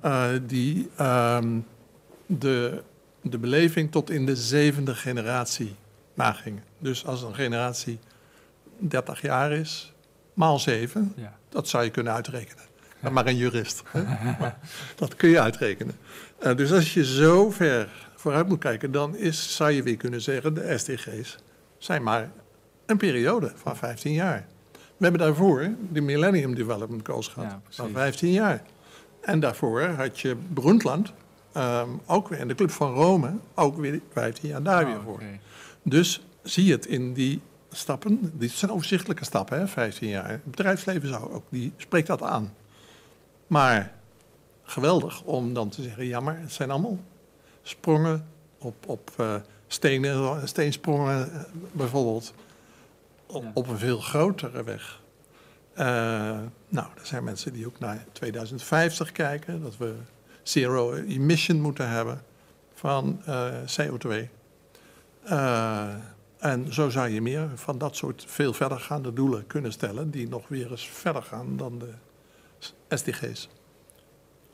eh, 0.00 0.28
die 0.42 0.90
ehm, 0.96 1.58
de, 2.26 2.82
de 3.20 3.38
beleving 3.38 3.90
tot 3.92 4.10
in 4.10 4.26
de 4.26 4.36
zevende 4.36 4.94
generatie 4.94 5.74
nagingen. 6.14 6.62
Dus 6.78 7.06
als 7.06 7.22
een 7.22 7.34
generatie 7.34 7.98
30 8.78 9.20
jaar 9.22 9.52
is, 9.52 9.92
maal 10.34 10.58
zeven, 10.58 11.12
Ja. 11.16 11.36
dat 11.48 11.68
zou 11.68 11.84
je 11.84 11.90
kunnen 11.90 12.12
uitrekenen. 12.12 12.64
Maar 13.12 13.24
maar 13.24 13.32
een 13.32 13.38
jurist. 13.38 13.82
Hè? 13.90 14.02
Maar 14.38 14.58
dat 14.96 15.16
kun 15.16 15.28
je 15.28 15.40
uitrekenen. 15.40 15.94
Eh, 16.38 16.56
dus 16.56 16.72
als 16.72 16.94
je 16.94 17.04
zo 17.04 17.50
ver 17.50 17.88
vooruit 18.16 18.48
moet 18.48 18.58
kijken, 18.58 18.92
dan 18.92 19.16
is, 19.16 19.56
zou 19.56 19.70
je 19.70 19.82
weer 19.82 19.96
kunnen 19.96 20.20
zeggen: 20.20 20.54
de 20.54 20.78
SDG's 20.78 21.36
zijn 21.78 22.02
maar 22.02 22.30
een 22.86 22.96
periode 22.96 23.52
van 23.54 23.76
15 23.76 24.12
jaar. 24.12 24.46
We 24.72 25.02
hebben 25.02 25.20
daarvoor 25.20 25.70
de 25.92 26.00
Millennium 26.00 26.54
Development 26.54 27.06
Goals 27.08 27.28
gehad, 27.28 27.50
Ja, 27.50 27.60
van 27.68 27.90
15 27.92 28.32
jaar. 28.32 28.62
En 29.20 29.40
daarvoor 29.40 29.82
had 29.82 30.20
je 30.20 30.36
Brundtland, 30.54 31.12
ehm, 31.52 31.88
ook 32.06 32.28
weer 32.28 32.38
in 32.38 32.48
de 32.48 32.54
Club 32.54 32.70
van 32.70 32.94
Rome, 32.94 33.32
ook 33.54 33.76
weer 33.76 34.00
15 34.12 34.48
jaar 34.48 34.62
daar 34.62 34.86
weer 34.86 34.96
Oh, 34.96 35.04
voor. 35.04 35.22
Dus 35.82 36.26
zie 36.42 36.64
je 36.64 36.72
het 36.72 36.86
in 36.86 37.12
die 37.12 37.40
stappen. 37.70 38.32
Dit 38.34 38.50
zijn 38.50 38.70
overzichtelijke 38.70 39.24
stappen, 39.24 39.58
hè, 39.58 39.68
15 39.68 40.08
jaar. 40.08 40.28
Het 40.28 40.44
bedrijfsleven 40.44 41.08
zou 41.08 41.32
ook, 41.32 41.44
die 41.48 41.72
spreekt 41.76 42.06
dat 42.06 42.22
aan. 42.22 42.52
Maar 43.46 43.92
geweldig 44.62 45.22
om 45.22 45.54
dan 45.54 45.68
te 45.68 45.82
zeggen, 45.82 46.04
ja, 46.06 46.20
maar 46.20 46.40
het 46.40 46.52
zijn 46.52 46.70
allemaal 46.70 46.98
sprongen 47.62 48.26
op, 48.58 48.74
op 48.86 49.10
eh, 49.16 49.34
stenen, 49.66 50.48
steensprongen 50.48 51.32
eh, 51.32 51.40
bijvoorbeeld. 51.72 52.34
Op, 53.26 53.42
Ja. 53.42 53.50
op 53.54 53.68
een 53.68 53.78
veel 53.78 53.98
grotere 54.00 54.62
weg. 54.64 55.00
Eh, 55.72 55.86
nou, 56.68 56.86
er 56.98 57.06
zijn 57.06 57.24
mensen 57.24 57.52
die 57.52 57.66
ook 57.66 57.78
naar 57.78 58.04
2050 58.12 59.12
kijken, 59.12 59.62
dat 59.62 59.76
we 59.76 59.94
zero 60.42 60.92
emission 60.94 61.60
moeten 61.60 61.88
hebben 61.88 62.22
van 62.74 63.20
eh, 63.24 63.52
CO2. 63.66 64.28
Eh, 65.22 65.94
en 66.38 66.72
zo 66.72 66.88
zou 66.88 67.08
je 67.08 67.22
meer 67.22 67.48
van 67.54 67.78
dat 67.78 67.96
soort 67.96 68.24
veel 68.26 68.52
verdergaande 68.52 69.12
doelen 69.12 69.46
kunnen 69.46 69.72
stellen, 69.72 70.10
die 70.10 70.28
nog 70.28 70.48
weer 70.48 70.70
eens 70.70 70.88
verder 70.88 71.22
gaan 71.22 71.56
dan 71.56 71.78
de 71.78 71.90
SDG's. 72.88 73.48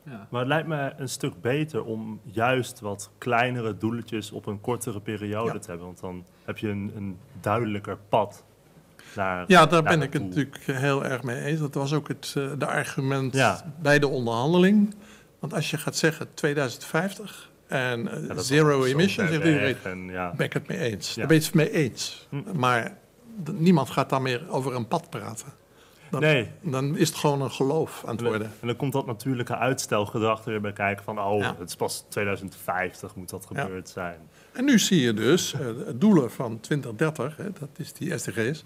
Ja. 0.04 0.26
Maar 0.30 0.40
het 0.40 0.48
lijkt 0.48 0.68
me 0.68 0.92
een 0.96 1.08
stuk 1.08 1.40
beter 1.40 1.84
om 1.84 2.20
juist 2.24 2.80
wat 2.80 3.10
kleinere 3.18 3.76
doeletjes 3.76 4.30
op 4.30 4.46
een 4.46 4.60
kortere 4.60 5.00
periode 5.00 5.52
Ja. 5.52 5.58
te 5.58 5.68
hebben. 5.68 5.86
Want 5.86 6.00
dan 6.00 6.24
heb 6.44 6.58
je 6.58 6.68
een, 6.68 6.92
een 6.96 7.18
duidelijker 7.40 7.98
pad 8.08 8.44
naar. 9.16 9.44
Ja, 9.46 9.66
daar 9.66 9.82
naar 9.82 9.98
ben 9.98 10.02
ik 10.02 10.12
het 10.12 10.22
natuurlijk 10.22 10.58
heel 10.64 11.04
erg 11.04 11.22
mee 11.22 11.40
eens. 11.44 11.60
Dat 11.60 11.74
was 11.74 11.92
ook 11.92 12.08
het 12.08 12.34
eh, 12.36 12.50
de 12.58 12.66
argument 12.66 13.34
Ja. 13.34 13.72
bij 13.80 13.98
de 13.98 14.08
onderhandeling. 14.08 14.94
Want 15.38 15.54
als 15.54 15.70
je 15.70 15.78
gaat 15.78 15.96
zeggen 15.96 16.34
2050 16.34 17.50
en 17.66 18.28
eh, 18.30 18.38
zero 18.38 18.84
emission, 18.84 19.26
zegt 19.28 19.44
iedereen, 19.44 19.60
weg 19.60 19.82
En, 19.84 20.04
ja. 20.08 20.32
ben 20.36 20.46
ik 20.46 20.52
het 20.52 20.68
mee 20.68 20.78
eens. 20.78 21.08
Ja. 21.08 21.14
Daar 21.14 21.26
ben 21.26 21.36
je 21.36 21.42
het 21.44 21.54
mee 21.54 21.70
eens. 21.70 22.26
Hm. 22.30 22.58
Maar 22.58 22.96
niemand 23.52 23.90
gaat 23.90 24.10
dan 24.10 24.22
meer 24.22 24.50
over 24.50 24.74
een 24.74 24.88
pad 24.88 25.10
praten. 25.10 25.46
Dan, 26.12 26.20
Nee. 26.20 26.50
dan 26.60 26.96
is 26.96 27.08
het 27.08 27.18
gewoon 27.18 27.40
een 27.42 27.50
geloof 27.50 28.02
aan 28.04 28.10
het 28.10 28.18
En 28.18 28.24
dan, 28.24 28.26
worden. 28.26 28.52
en 28.60 28.66
dan 28.66 28.76
komt 28.76 28.92
dat 28.92 29.06
natuurlijke 29.06 29.56
uitstelgedrag 29.56 30.44
er 30.44 30.50
weer 30.50 30.60
bij 30.60 30.72
kijken 30.72 31.04
van, 31.04 31.20
oh, 31.20 31.40
Ja. 31.40 31.54
het 31.58 31.68
is 31.68 31.76
pas 31.76 32.04
2050 32.08 33.14
moet 33.14 33.30
dat 33.30 33.46
Ja. 33.52 33.62
gebeurd 33.62 33.88
zijn. 33.88 34.18
En 34.52 34.64
nu 34.64 34.78
zie 34.78 35.00
je 35.00 35.14
dus, 35.14 35.52
eh, 35.52 35.58
de 35.60 35.94
doelen 35.98 36.30
van 36.30 36.60
2030, 36.60 37.36
hè, 37.36 37.44
dat 37.58 37.68
is 37.76 37.92
die 37.92 38.18
SDG's, 38.18 38.64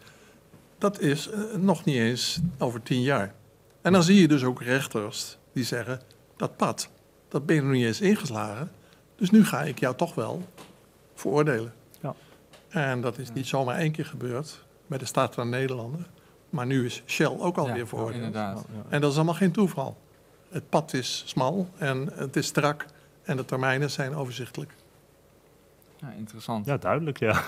dat 0.78 1.00
is 1.00 1.28
eh, 1.30 1.40
nog 1.58 1.84
niet 1.84 1.96
eens 1.96 2.38
over 2.58 2.82
tien 2.82 3.02
jaar. 3.02 3.34
En 3.82 3.92
dan 3.92 4.02
zie 4.02 4.20
je 4.20 4.28
dus 4.28 4.44
ook 4.44 4.62
rechters 4.62 5.38
die 5.52 5.64
zeggen, 5.64 6.00
dat 6.36 6.56
pad, 6.56 6.88
dat 7.28 7.46
ben 7.46 7.56
je 7.56 7.62
nog 7.62 7.72
niet 7.72 7.84
eens 7.86 8.00
ingeslagen, 8.00 8.70
dus 9.16 9.30
nu 9.30 9.44
ga 9.44 9.62
ik 9.62 9.78
jou 9.78 9.96
toch 9.96 10.14
wel 10.14 10.42
veroordelen. 11.14 11.74
Ja. 12.00 12.14
En 12.68 13.00
dat 13.00 13.18
is 13.18 13.32
niet 13.32 13.46
zomaar 13.46 13.78
één 13.78 13.92
keer 13.92 14.06
gebeurd 14.06 14.64
bij 14.86 14.98
de 14.98 15.04
Staat 15.04 15.34
van 15.34 15.48
Nederlanden, 15.48 16.06
maar 16.50 16.66
nu 16.66 16.84
is 16.84 17.02
Shell 17.06 17.26
ook 17.38 17.56
alweer 17.56 17.76
Ja, 17.76 17.86
veroordeeld. 17.86 18.14
inderdaad. 18.24 18.64
En 18.88 19.00
dat 19.00 19.10
is 19.10 19.16
allemaal 19.16 19.34
geen 19.34 19.52
toeval. 19.52 19.96
Het 20.50 20.68
pad 20.68 20.92
is 20.92 21.22
smal 21.26 21.68
en 21.78 22.10
het 22.14 22.36
is 22.36 22.46
strak 22.46 22.86
en 23.22 23.36
de 23.36 23.44
termijnen 23.44 23.90
zijn 23.90 24.14
overzichtelijk. 24.14 24.72
Ja, 26.00 26.10
interessant. 26.18 26.66
Ja, 26.66 26.76
duidelijk, 26.76 27.18
ja. 27.18 27.42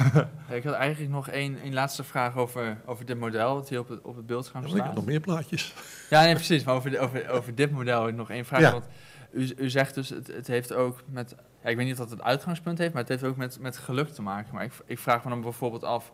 Ja, 0.49 0.55
Ik 0.55 0.65
had 0.65 0.75
eigenlijk 0.75 1.13
nog 1.13 1.29
één, 1.29 1.59
één 1.63 1.73
laatste 1.75 2.05
vraag 2.05 2.37
over, 2.37 2.81
over 2.87 3.05
dit 3.07 3.19
model, 3.19 3.55
dat 3.55 3.69
hier 3.69 3.79
op 3.79 3.89
het, 3.89 4.01
op 4.03 4.17
het 4.17 4.27
beeldscherm 4.27 4.65
Ik 4.65 4.71
heb 4.73 4.81
staat. 4.81 4.95
nog 4.95 5.05
meer 5.05 5.21
plaatjes. 5.21 5.75
Ja, 6.11 6.23
nee, 6.23 6.35
precies. 6.35 6.65
Maar 6.65 6.75
over, 6.75 6.91
de- 6.91 6.99
over, 6.99 7.29
over 7.31 7.55
dit 7.55 7.71
model 7.71 8.01
heb 8.01 8.11
ik 8.11 8.17
nog 8.17 8.31
één 8.31 8.45
vraag. 8.45 8.61
Ja. 8.61 8.73
Want 8.73 8.85
u, 9.31 9.53
u 9.57 9.71
zegt 9.71 9.95
dus, 9.95 10.09
het, 10.09 10.27
het 10.27 10.47
heeft 10.47 10.73
ook 10.73 11.01
met... 11.07 11.35
Ja, 11.63 11.69
ik 11.71 11.77
weet 11.77 11.85
niet 11.87 11.95
of 11.95 12.01
het 12.01 12.11
het 12.11 12.23
uitgangspunt 12.23 12.79
heeft, 12.79 12.93
maar 12.93 13.03
het 13.03 13.11
heeft 13.11 13.25
ook 13.25 13.37
met, 13.37 13.59
met 13.61 13.77
geluk 13.79 14.09
te 14.09 14.23
maken. 14.23 14.55
Maar 14.55 14.65
ik, 14.65 14.73
ik 14.87 14.99
vraag 14.99 15.25
me 15.25 15.31
dan 15.31 15.41
bijvoorbeeld 15.41 15.85
af... 15.85 16.13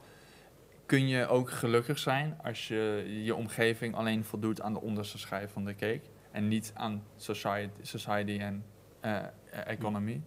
Kun 0.86 1.08
je 1.08 1.26
ook 1.26 1.50
gelukkig 1.50 1.98
zijn 1.98 2.38
als 2.42 2.68
je 2.68 3.04
je 3.24 3.34
omgeving 3.34 3.94
alleen 3.94 4.24
voldoet 4.24 4.60
aan 4.60 4.72
de 4.72 4.80
onderste 4.80 5.18
schijf 5.18 5.52
van 5.52 5.64
de 5.64 5.74
cake... 5.74 6.02
en 6.30 6.48
niet 6.48 6.72
aan 6.74 7.02
society, 7.16 7.70
society 7.82 8.38
en 8.40 8.64
eh, 9.00 9.20
economy? 9.66 10.22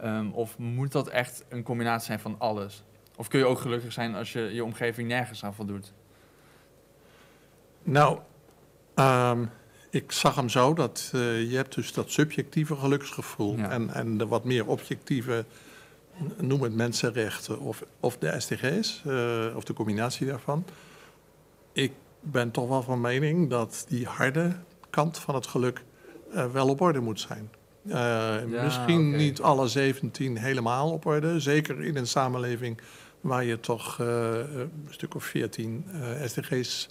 Ehm, 0.00 0.30
of 0.30 0.58
moet 0.58 0.92
dat 0.92 1.08
echt 1.08 1.44
een 1.48 1.62
combinatie 1.62 2.06
zijn 2.06 2.20
van 2.20 2.34
alles? 2.38 2.82
Of 3.16 3.28
kun 3.28 3.38
je 3.38 3.46
ook 3.46 3.58
gelukkig 3.58 3.92
zijn 3.92 4.14
als 4.14 4.32
je 4.32 4.40
je 4.40 4.64
omgeving 4.64 5.08
nergens 5.08 5.44
aan 5.44 5.54
voldoet? 5.54 5.92
Nou, 7.82 8.18
ehm, 8.94 9.44
ik 9.90 10.12
zag 10.12 10.34
hem 10.36 10.48
zo 10.48 10.74
dat 10.74 11.10
eh, 11.14 11.50
je 11.50 11.56
hebt 11.56 11.74
dus 11.74 11.92
dat 11.92 12.10
subjectieve 12.10 12.76
geluksgevoel 12.76 13.56
Ja. 13.56 13.70
en, 13.70 13.90
en 13.90 14.18
de 14.18 14.26
wat 14.26 14.44
meer 14.44 14.66
objectieve, 14.66 15.44
noem 16.36 16.62
het 16.62 16.74
mensenrechten 16.74 17.60
of, 17.60 17.84
of 18.00 18.18
de 18.18 18.40
SDG's, 18.40 19.02
eh, 19.06 19.56
of 19.56 19.64
de 19.64 19.72
combinatie 19.72 20.26
daarvan. 20.26 20.64
Ik 21.72 21.92
ben 22.20 22.50
toch 22.50 22.68
wel 22.68 22.82
van 22.82 23.00
mening 23.00 23.50
dat 23.50 23.84
die 23.88 24.06
harde 24.06 24.56
kant 24.90 25.18
van 25.18 25.34
het 25.34 25.46
geluk 25.46 25.84
eh, 26.32 26.52
wel 26.52 26.68
op 26.68 26.80
orde 26.80 27.00
moet 27.00 27.20
zijn. 27.20 27.50
Eh, 27.88 28.44
misschien 28.44 29.16
niet 29.16 29.40
alle 29.40 29.68
17 29.68 30.38
helemaal 30.38 30.92
op 30.92 31.06
orde. 31.06 31.40
Zeker 31.40 31.82
in 31.82 31.96
een 31.96 32.06
samenleving 32.06 32.80
waar 33.20 33.44
je 33.44 33.60
toch 33.60 33.98
een 33.98 34.86
stuk 34.88 35.14
of 35.14 35.24
14 35.24 35.84
eh, 35.92 36.26
SDG's 36.26 36.88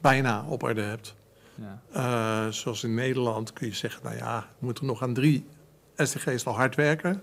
bijna 0.00 0.44
op 0.48 0.62
orde 0.62 0.82
hebt. 0.82 1.14
Ja. 1.92 2.50
Zoals 2.50 2.84
in 2.84 2.94
Nederland 2.94 3.52
kun 3.52 3.66
je 3.66 3.74
zeggen, 3.74 4.02
nou 4.04 4.16
ja, 4.16 4.48
we 4.58 4.64
moeten 4.64 4.86
nog 4.86 5.02
aan 5.02 5.14
drie 5.14 5.46
SDG's 5.96 6.44
nog 6.44 6.56
hard 6.56 6.74
werken. 6.74 7.22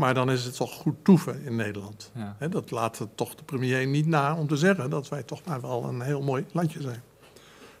Maar 0.00 0.14
dan 0.14 0.30
is 0.30 0.44
het 0.44 0.56
toch 0.56 0.74
goed 0.74 0.96
toeven 1.02 1.44
in 1.44 1.56
Nederland. 1.56 2.12
Ja. 2.14 2.48
Dat 2.48 2.70
laat 2.70 2.98
het 2.98 3.16
toch 3.16 3.34
de 3.34 3.42
premier 3.42 3.86
niet 3.86 4.06
na 4.06 4.36
om 4.36 4.48
te 4.48 4.56
zeggen 4.56 4.90
dat 4.90 5.08
wij 5.08 5.22
toch 5.22 5.44
maar 5.44 5.60
wel 5.60 5.84
een 5.84 6.00
heel 6.00 6.22
mooi 6.22 6.46
landje 6.52 6.80
zijn. 6.80 7.02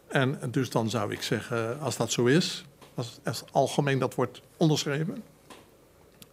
En 0.08 0.50
dus 0.50 0.70
dan 0.70 0.90
zou 0.90 1.12
ik 1.12 1.22
zeggen, 1.22 1.80
als 1.80 1.96
dat 1.96 2.12
zo 2.12 2.24
is, 2.24 2.64
als, 2.94 3.20
als 3.24 3.44
algemeen 3.52 3.98
dat 3.98 4.14
wordt 4.14 4.42
onderschreven. 4.56 5.22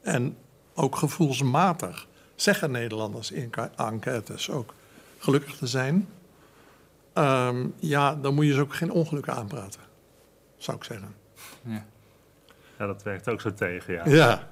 En 0.01 0.37
ook 0.73 0.95
gevoelsmatig 0.95 2.07
zeggen 2.35 2.71
Nederlanders 2.71 3.31
in 3.31 3.51
enquêtes 3.75 4.49
ook 4.49 4.73
gelukkig 5.17 5.57
te 5.57 5.67
zijn. 5.67 6.07
Ehm, 7.13 7.67
ja, 7.79 8.15
dan 8.15 8.33
moet 8.33 8.45
je 8.45 8.53
ze 8.53 8.61
ook 8.61 8.75
geen 8.75 8.91
ongelukken 8.91 9.33
aanpraten, 9.33 9.81
zou 10.57 10.77
ik 10.77 10.83
zeggen. 10.83 11.15
Ja. 11.61 11.85
Ja, 12.77 12.85
dat 12.87 13.03
werkt 13.03 13.29
ook 13.29 13.41
zo 13.41 13.53
tegen, 13.53 13.93
ja. 13.93 14.01
Ja, 14.05 14.47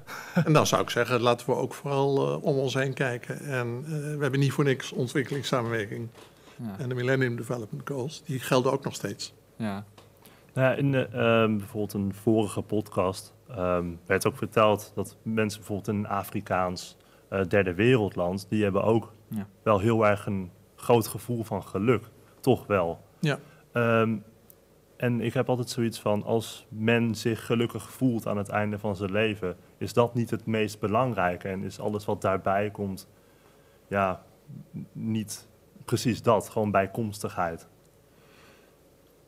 en 0.45 0.53
dan 0.53 0.67
zou 0.67 0.81
ik 0.81 0.89
zeggen, 0.89 1.21
laten 1.21 1.47
we 1.47 1.55
ook 1.55 1.73
vooral 1.73 2.27
eh, 2.27 2.43
om 2.43 2.57
ons 2.57 2.73
heen 2.73 2.93
kijken. 2.93 3.39
En 3.39 3.83
eh, 3.85 3.91
we 3.91 4.17
hebben 4.21 4.39
niet 4.39 4.51
voor 4.51 4.63
niks 4.63 4.91
ontwikkelingssamenwerking. 4.91 6.07
Ja. 6.55 6.75
En 6.77 6.89
de 6.89 6.95
Millennium 6.95 7.35
Development 7.35 7.81
Goals, 7.89 8.23
die 8.23 8.39
gelden 8.39 8.71
ook 8.71 8.83
nog 8.83 8.93
steeds. 8.93 9.33
Ja. 9.55 9.85
Nou 10.53 10.67
ja, 10.69 10.73
in 10.73 10.91
de, 10.91 11.07
ehm, 11.11 11.57
bijvoorbeeld 11.57 11.93
een 11.93 12.13
vorige 12.13 12.61
podcast 12.61 13.33
ehm, 13.49 13.85
werd 14.05 14.27
ook 14.27 14.37
verteld 14.37 14.91
dat 14.95 15.17
mensen 15.21 15.59
bijvoorbeeld 15.59 15.87
in 15.87 15.95
een 15.95 16.07
Afrikaans 16.07 16.97
eh, 17.29 17.41
derde 17.47 17.73
wereldland, 17.73 18.45
die 18.49 18.63
hebben 18.63 18.83
ook 18.83 19.13
Ja. 19.27 19.47
wel 19.63 19.79
heel 19.79 20.07
erg 20.07 20.25
een 20.25 20.51
groot 20.75 21.07
gevoel 21.07 21.43
van 21.43 21.63
geluk. 21.63 22.03
Toch 22.39 22.65
wel. 22.67 22.99
Ja. 23.19 23.39
Ehm, 23.71 24.15
en 24.97 25.21
ik 25.21 25.33
heb 25.33 25.49
altijd 25.49 25.69
zoiets 25.69 25.99
van, 25.99 26.23
als 26.23 26.65
men 26.69 27.15
zich 27.15 27.45
gelukkig 27.45 27.89
voelt 27.91 28.27
aan 28.27 28.37
het 28.37 28.49
einde 28.49 28.79
van 28.79 28.95
zijn 28.95 29.11
leven, 29.11 29.57
is 29.77 29.93
dat 29.93 30.13
niet 30.13 30.29
het 30.29 30.45
meest 30.45 30.79
belangrijke. 30.79 31.47
En 31.47 31.63
is 31.63 31.79
alles 31.79 32.05
wat 32.05 32.21
daarbij 32.21 32.69
komt, 32.71 33.07
ja, 33.87 34.21
niet 34.91 35.47
precies 35.85 36.21
dat, 36.21 36.49
gewoon 36.49 36.71
bijkomstigheid. 36.71 37.67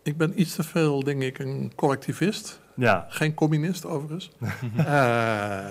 Ik 0.04 0.18
ben 0.18 0.40
iets 0.42 0.56
te 0.56 0.64
veel, 0.64 1.04
denk 1.04 1.22
ik, 1.22 1.40
een 1.40 1.72
collectivist. 1.76 2.62
Ja, 2.76 3.06
Geen 3.10 3.34
communist 3.34 3.86
overigens. 3.86 4.32
Eh, 4.78 5.66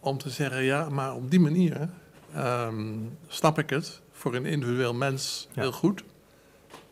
om 0.00 0.18
te 0.18 0.30
zeggen, 0.30 0.62
ja, 0.62 0.88
maar 0.88 1.14
op 1.14 1.30
die 1.30 1.40
manier 1.40 1.88
ehm, 2.34 2.94
snap 3.26 3.58
ik 3.58 3.70
het 3.70 4.00
voor 4.10 4.34
een 4.34 4.46
individueel 4.46 4.94
mens 4.94 5.48
Ja. 5.52 5.60
heel 5.60 5.72
goed. 5.72 6.04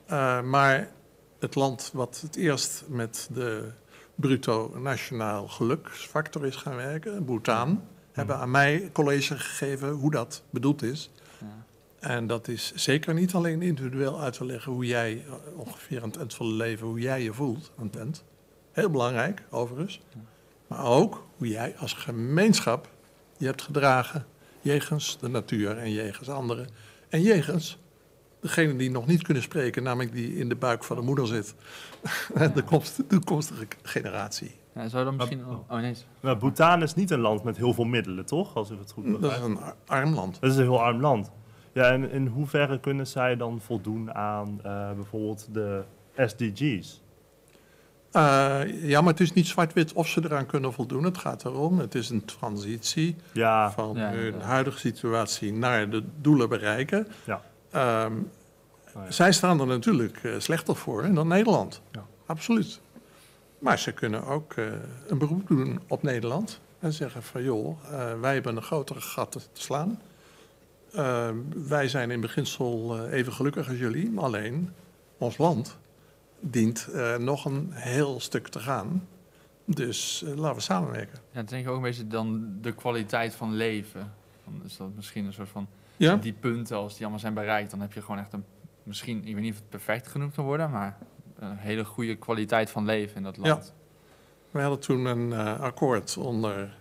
Eh, 0.06 0.42
maar 0.42 0.88
het 1.40 1.54
land 1.54 1.90
wat 1.92 2.20
het 2.20 2.36
eerst 2.36 2.84
met 2.88 3.28
de 3.32 3.70
bruto 4.14 4.78
nationaal 4.78 5.48
geluksfactor 5.48 6.46
is 6.46 6.56
gaan 6.56 6.76
werken, 6.76 7.24
Bhutan, 7.24 7.82
hebben 8.12 8.36
aan 8.36 8.50
mij 8.50 8.90
college 8.92 9.38
gegeven 9.38 9.90
hoe 9.90 10.10
dat 10.10 10.42
bedoeld 10.50 10.82
is. 10.82 11.10
En 12.00 12.26
dat 12.26 12.48
is 12.48 12.72
zeker 12.74 13.14
niet 13.14 13.34
alleen 13.34 13.62
individueel 13.62 14.20
uit 14.20 14.32
te 14.32 14.44
leggen 14.44 14.72
hoe 14.72 14.86
jij 14.86 15.24
eh, 15.26 15.58
ongeveer 15.58 16.02
aan 16.02 16.08
het 16.08 16.18
eind 16.18 16.34
van 16.34 16.46
het 16.46 16.54
leven, 16.54 16.86
hoe 16.86 17.00
jij 17.00 17.22
je 17.22 17.32
voelt 17.32 17.70
aan 17.78 17.86
het 17.86 17.96
eind. 17.96 18.24
Heel 18.72 18.90
belangrijk, 18.90 19.42
overigens. 19.50 20.00
Maar 20.66 20.84
ook 20.84 21.26
hoe 21.36 21.48
jij 21.48 21.74
als 21.78 21.92
gemeenschap 21.92 22.88
je 23.36 23.46
hebt 23.46 23.62
gedragen 23.62 24.26
jegens 24.60 25.18
de 25.20 25.28
natuur 25.28 25.78
en 25.78 25.92
jegens 25.92 26.28
anderen. 26.28 26.68
En 27.08 27.22
jegens 27.22 27.78
degene 28.40 28.76
die 28.76 28.90
nog 28.90 29.06
niet 29.06 29.22
kunnen 29.22 29.42
spreken, 29.42 29.82
namelijk 29.82 30.12
die 30.14 30.36
in 30.36 30.48
de 30.48 30.56
buik 30.56 30.84
van 30.84 30.96
de 30.96 31.02
moeder 31.02 31.26
zit. 31.26 31.54
de 32.54 32.62
komst- 32.62 32.96
de 32.96 33.06
toekomstige 33.06 33.66
generatie. 33.82 34.50
Ja, 34.74 34.88
zou 34.88 35.04
dan 35.04 35.16
misschien... 35.16 35.46
Oh, 35.46 35.70
oh 35.70 35.78
nee. 35.80 35.94
maar 36.20 36.36
Bhutan 36.36 36.82
is 36.82 36.94
niet 36.94 37.10
een 37.10 37.20
land 37.20 37.42
met 37.44 37.56
heel 37.56 37.74
veel 37.74 37.84
middelen, 37.84 38.26
toch? 38.26 38.54
Als 38.56 38.70
ik 38.70 38.78
het 38.78 38.92
goed 38.92 39.04
Dat 39.04 39.14
is 39.14 39.20
begrijp. 39.20 39.44
een 39.44 39.58
ar- 39.60 39.74
arm 39.86 40.14
land. 40.14 40.40
Dat 40.40 40.50
is 40.50 40.56
een 40.56 40.62
heel 40.62 40.82
arm 40.82 41.00
land. 41.00 41.30
Ja, 41.72 41.90
en 41.90 42.10
in 42.10 42.26
hoeverre 42.26 42.80
kunnen 42.80 43.06
zij 43.06 43.36
dan 43.36 43.60
voldoen 43.60 44.14
aan 44.14 44.60
eh, 44.62 44.92
bijvoorbeeld 44.92 45.48
de 45.52 45.82
SDG's? 46.16 47.02
Eh, 48.12 48.60
ja, 48.82 49.00
maar 49.00 49.10
het 49.12 49.20
is 49.20 49.32
niet 49.32 49.46
zwart-wit 49.46 49.92
of 49.92 50.08
ze 50.08 50.20
eraan 50.24 50.46
kunnen 50.46 50.72
voldoen. 50.72 51.04
Het 51.04 51.18
gaat 51.18 51.44
erom, 51.44 51.78
het 51.78 51.94
is 51.94 52.08
een 52.10 52.24
transitie 52.24 53.16
Ja, 53.32 53.70
van 53.70 53.96
Ja, 53.96 54.10
hun 54.10 54.40
huidige 54.40 54.78
situatie 54.78 55.52
naar 55.52 55.90
de 55.90 56.02
doelen 56.20 56.48
bereiken. 56.48 57.06
Ja. 57.24 57.42
Ehm, 57.70 58.12
Oh 58.94 59.04
ja. 59.04 59.10
Zij 59.10 59.32
staan 59.32 59.60
er 59.60 59.66
natuurlijk 59.66 60.24
eh, 60.24 60.34
slechter 60.38 60.76
voor 60.76 61.02
hè, 61.02 61.12
dan 61.12 61.28
Nederland. 61.28 61.82
Ja. 61.92 62.06
Absoluut. 62.26 62.80
Maar 63.58 63.78
ze 63.78 63.92
kunnen 63.92 64.24
ook 64.24 64.52
eh, 64.52 64.66
een 65.06 65.18
beroep 65.18 65.48
doen 65.48 65.80
op 65.88 66.02
Nederland. 66.02 66.60
En 66.78 66.92
zeggen 66.92 67.22
van 67.22 67.42
joh, 67.42 67.78
eh, 67.84 68.20
wij 68.20 68.34
hebben 68.34 68.56
een 68.56 68.62
grotere 68.62 69.00
gat 69.00 69.32
te 69.32 69.40
slaan. 69.52 70.00
Eh, 70.92 71.30
wij 71.66 71.88
zijn 71.88 72.10
in 72.10 72.20
beginsel 72.20 73.06
even 73.08 73.32
gelukkig 73.32 73.68
als 73.68 73.78
jullie. 73.78 74.10
Maar 74.10 74.24
alleen 74.24 74.72
ons 75.18 75.38
land 75.38 75.78
dient 76.40 76.88
nog 77.18 77.44
een 77.44 77.68
heel 77.72 78.20
stuk 78.20 78.48
te 78.48 78.58
gaan. 78.58 79.06
Dus 79.64 80.24
laten 80.36 80.56
we 80.56 80.62
samenwerken. 80.62 81.18
Ja, 81.26 81.34
dan 81.34 81.44
denk 81.44 81.64
ik 81.64 81.70
ook 81.70 81.76
een 81.76 81.82
beetje 81.82 82.06
dan 82.06 82.58
de 82.60 82.72
kwaliteit 82.72 83.34
van 83.34 83.54
leven. 83.54 84.12
Dan 84.44 84.60
is 84.64 84.76
dat 84.76 84.88
misschien 84.94 85.24
een 85.24 85.32
soort 85.32 85.48
van... 85.48 85.68
Ja? 86.08 86.16
Die 86.16 86.32
punten, 86.32 86.76
als 86.76 86.92
die 86.92 87.00
allemaal 87.00 87.18
zijn 87.20 87.34
bereikt, 87.34 87.70
dan 87.70 87.80
heb 87.80 87.92
je 87.92 88.00
gewoon 88.02 88.18
echt 88.20 88.32
een... 88.32 88.44
Misschien, 88.82 89.18
ik 89.26 89.34
weet 89.34 89.42
niet 89.42 89.52
of 89.52 89.58
het 89.58 89.68
perfect 89.68 90.06
genoemd 90.08 90.34
kan 90.34 90.44
worden, 90.44 90.70
maar 90.70 90.98
een 91.38 91.56
hele 91.56 91.84
goede 91.84 92.16
kwaliteit 92.16 92.70
van 92.70 92.84
leven 92.84 93.16
in 93.16 93.22
dat 93.22 93.36
Ja. 93.36 93.42
land. 93.42 93.74
We 94.50 94.60
hadden 94.60 94.80
toen 94.80 95.04
een 95.04 95.32
eh, 95.32 95.60
akkoord 95.60 96.16
onder 96.16 96.74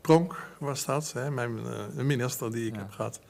Pronk, 0.00 0.36
was 0.58 0.84
dat, 0.84 1.12
hè, 1.12 1.30
mijn 1.30 1.58
eh, 1.66 2.04
minister 2.04 2.52
die 2.52 2.66
ik 2.66 2.74
Ja. 2.74 2.80
heb 2.80 2.90
gehad. 2.90 3.20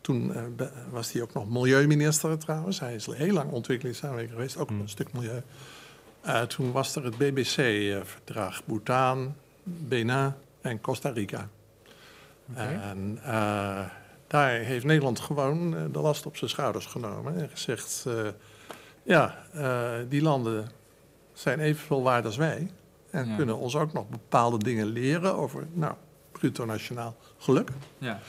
Toen 0.00 0.34
eh, 0.34 0.66
was 0.90 1.12
hij 1.12 1.22
ook 1.22 1.32
nog 1.32 1.48
milieuminister 1.50 2.38
trouwens. 2.38 2.80
Hij 2.80 2.94
is 2.94 3.06
heel 3.06 3.32
lang 3.32 3.50
ontwikkelingssamenwerking 3.50 4.34
geweest, 4.36 4.56
ook 4.56 4.68
Hmm. 4.68 4.80
een 4.80 4.88
stuk 4.88 5.12
milieu. 5.12 5.42
Toen 6.48 6.72
was 6.72 6.96
er 6.96 7.04
het 7.04 7.18
BBC-verdrag 7.18 8.64
Bhutan, 8.64 9.34
Benin 9.62 10.32
en 10.60 10.80
Costa 10.80 11.08
Rica. 11.10 11.48
En 12.54 13.18
daar 14.36 14.50
heeft 14.50 14.84
Nederland 14.84 15.20
gewoon 15.20 15.76
eh, 15.76 15.82
de 15.92 15.98
last 15.98 16.26
op 16.26 16.36
zijn 16.36 16.50
schouders 16.50 16.86
genomen 16.86 17.36
en 17.36 17.48
gezegd: 17.48 18.04
eh, 18.06 18.14
ja, 19.02 19.34
eh, 19.52 19.92
die 20.08 20.22
landen 20.22 20.68
zijn 21.32 21.60
evenveel 21.60 22.02
waard 22.02 22.24
als 22.24 22.36
wij. 22.36 22.70
En 23.10 23.28
Ja. 23.28 23.36
kunnen 23.36 23.56
ons 23.58 23.76
ook 23.76 23.92
nog 23.92 24.08
bepaalde 24.08 24.58
dingen 24.58 24.86
leren 24.86 25.34
over, 25.34 25.66
nou, 25.72 25.94
bruto 26.32 26.64
nationaal 26.64 27.16
geluk. 27.38 27.70
Ja. 27.98 28.20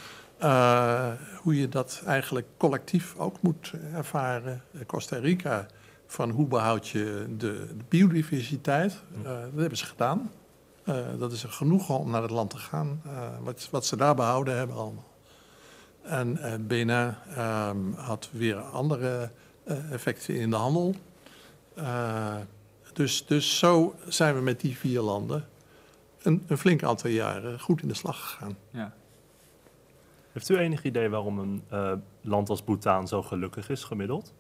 Hoe 1.42 1.60
je 1.60 1.70
dat 1.70 2.02
eigenlijk 2.06 2.48
collectief 2.58 3.16
ook 3.18 3.42
moet 3.42 3.74
ervaren. 3.94 4.62
Costa 4.86 5.18
Rica, 5.18 5.66
van 6.08 6.30
hoe 6.30 6.48
behoud 6.48 6.88
je 6.88 7.26
de, 7.30 7.68
de 7.78 7.84
biodiversiteit? 7.88 9.02
Dat 9.24 9.34
hebben 9.56 9.78
ze 9.78 9.86
gedaan. 9.86 10.32
Dat 11.18 11.32
is 11.32 11.44
er 11.44 11.50
genoeg 11.50 11.90
om 11.90 12.10
naar 12.10 12.22
het 12.22 12.32
land 12.32 12.50
te 12.50 12.58
gaan. 12.58 13.02
wat, 13.42 13.68
wat 13.72 13.86
ze 13.86 13.98
daar 13.98 14.16
behouden 14.16 14.58
hebben 14.58 14.76
allemaal. 14.76 15.06
En 16.08 16.38
eh 16.38 16.54
Benin 16.60 17.14
ehm, 17.36 17.92
had 17.96 18.30
weer 18.32 18.56
andere 18.56 19.32
eh, 19.64 19.92
effecten 19.92 20.36
in 20.36 20.50
de 20.50 20.56
handel. 20.56 20.96
Eh, 21.74 22.36
dus, 22.94 23.26
dus 23.26 23.60
zo 23.60 23.96
zijn 24.08 24.36
we 24.36 24.42
met 24.42 24.60
die 24.60 24.78
vier 24.78 25.02
landen 25.02 25.46
een, 26.22 26.44
een 26.48 26.58
flink 26.58 26.84
aantal 26.84 27.10
jaren 27.10 27.60
goed 27.60 27.82
in 27.82 27.88
de 27.88 27.94
slag 27.94 28.30
gegaan. 28.30 28.58
ja. 28.70 28.94
Heeft 30.32 30.50
u 30.50 30.58
enig 30.58 30.84
idee 30.84 31.10
waarom 31.10 31.40
een 31.40 31.64
eh, 31.70 31.94
land 32.22 32.50
als 32.50 32.62
Bhutan 32.62 33.08
zo 33.08 33.24
gelukkig 33.24 33.70
is 33.70 33.84
gemiddeld? 33.84 34.34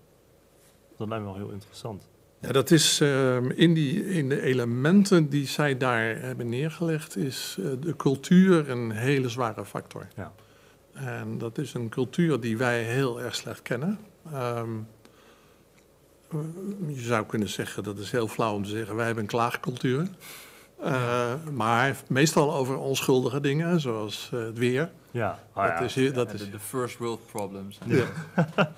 Dat 0.97 1.07
lijkt 1.07 1.23
me 1.23 1.29
wel 1.31 1.39
heel 1.39 1.51
interessant. 1.51 2.07
Ja, 2.39 2.51
dat 2.51 2.71
is 2.71 3.01
ehm, 3.01 3.49
in, 3.49 3.73
die, 3.73 4.05
in 4.05 4.29
de 4.29 4.41
elementen 4.41 5.29
die 5.29 5.47
zij 5.47 5.77
daar 5.77 6.19
hebben 6.21 6.49
neergelegd, 6.49 7.15
is 7.15 7.57
de 7.79 7.95
cultuur 7.95 8.69
een 8.69 8.91
hele 8.91 9.29
zware 9.29 9.65
factor. 9.65 10.07
Ja. 10.15 10.33
En 11.05 11.37
dat 11.37 11.57
is 11.57 11.73
een 11.73 11.89
cultuur 11.89 12.39
die 12.39 12.57
wij 12.57 12.83
heel 12.83 13.21
erg 13.21 13.35
slecht 13.35 13.61
kennen. 13.61 13.99
Ehm, 14.31 14.69
eh, 16.31 16.39
je 16.87 17.01
zou 17.01 17.25
kunnen 17.25 17.49
zeggen, 17.49 17.83
dat 17.83 17.97
is 17.97 18.11
heel 18.11 18.27
flauw 18.27 18.53
om 18.53 18.63
te 18.63 18.69
zeggen, 18.69 18.95
wij 18.95 19.05
hebben 19.05 19.23
een 19.23 19.29
klaagcultuur. 19.29 20.07
Eh, 20.79 21.33
maar 21.53 21.97
meestal 22.07 22.53
over 22.53 22.77
onschuldige 22.77 23.39
dingen, 23.39 23.79
zoals 23.79 24.29
eh, 24.33 24.39
het 24.39 24.57
weer. 24.57 24.91
Ja, 25.11 25.39
ah, 25.53 25.79
dat 25.79 25.93
ja. 25.93 26.01
is, 26.01 26.13
dat 26.13 26.27
Ja, 26.27 26.33
is 26.33 26.39
de, 26.39 26.49
de 26.49 26.59
first 26.59 26.97
world 26.97 27.27
problems. 27.31 27.79
Ja. 27.85 28.05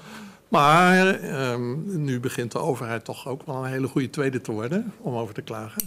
Maar 0.50 1.08
ehm, 1.08 2.04
nu 2.04 2.20
begint 2.20 2.52
de 2.52 2.60
overheid 2.60 3.06
toch 3.06 3.28
ook 3.28 3.46
wel 3.46 3.56
een 3.56 3.72
hele 3.72 3.88
goede 3.88 4.10
tweede 4.10 4.42
te 4.42 4.52
worden 4.52 4.94
om 5.02 5.16
over 5.16 5.34
te 5.34 5.42
klagen. 5.42 5.82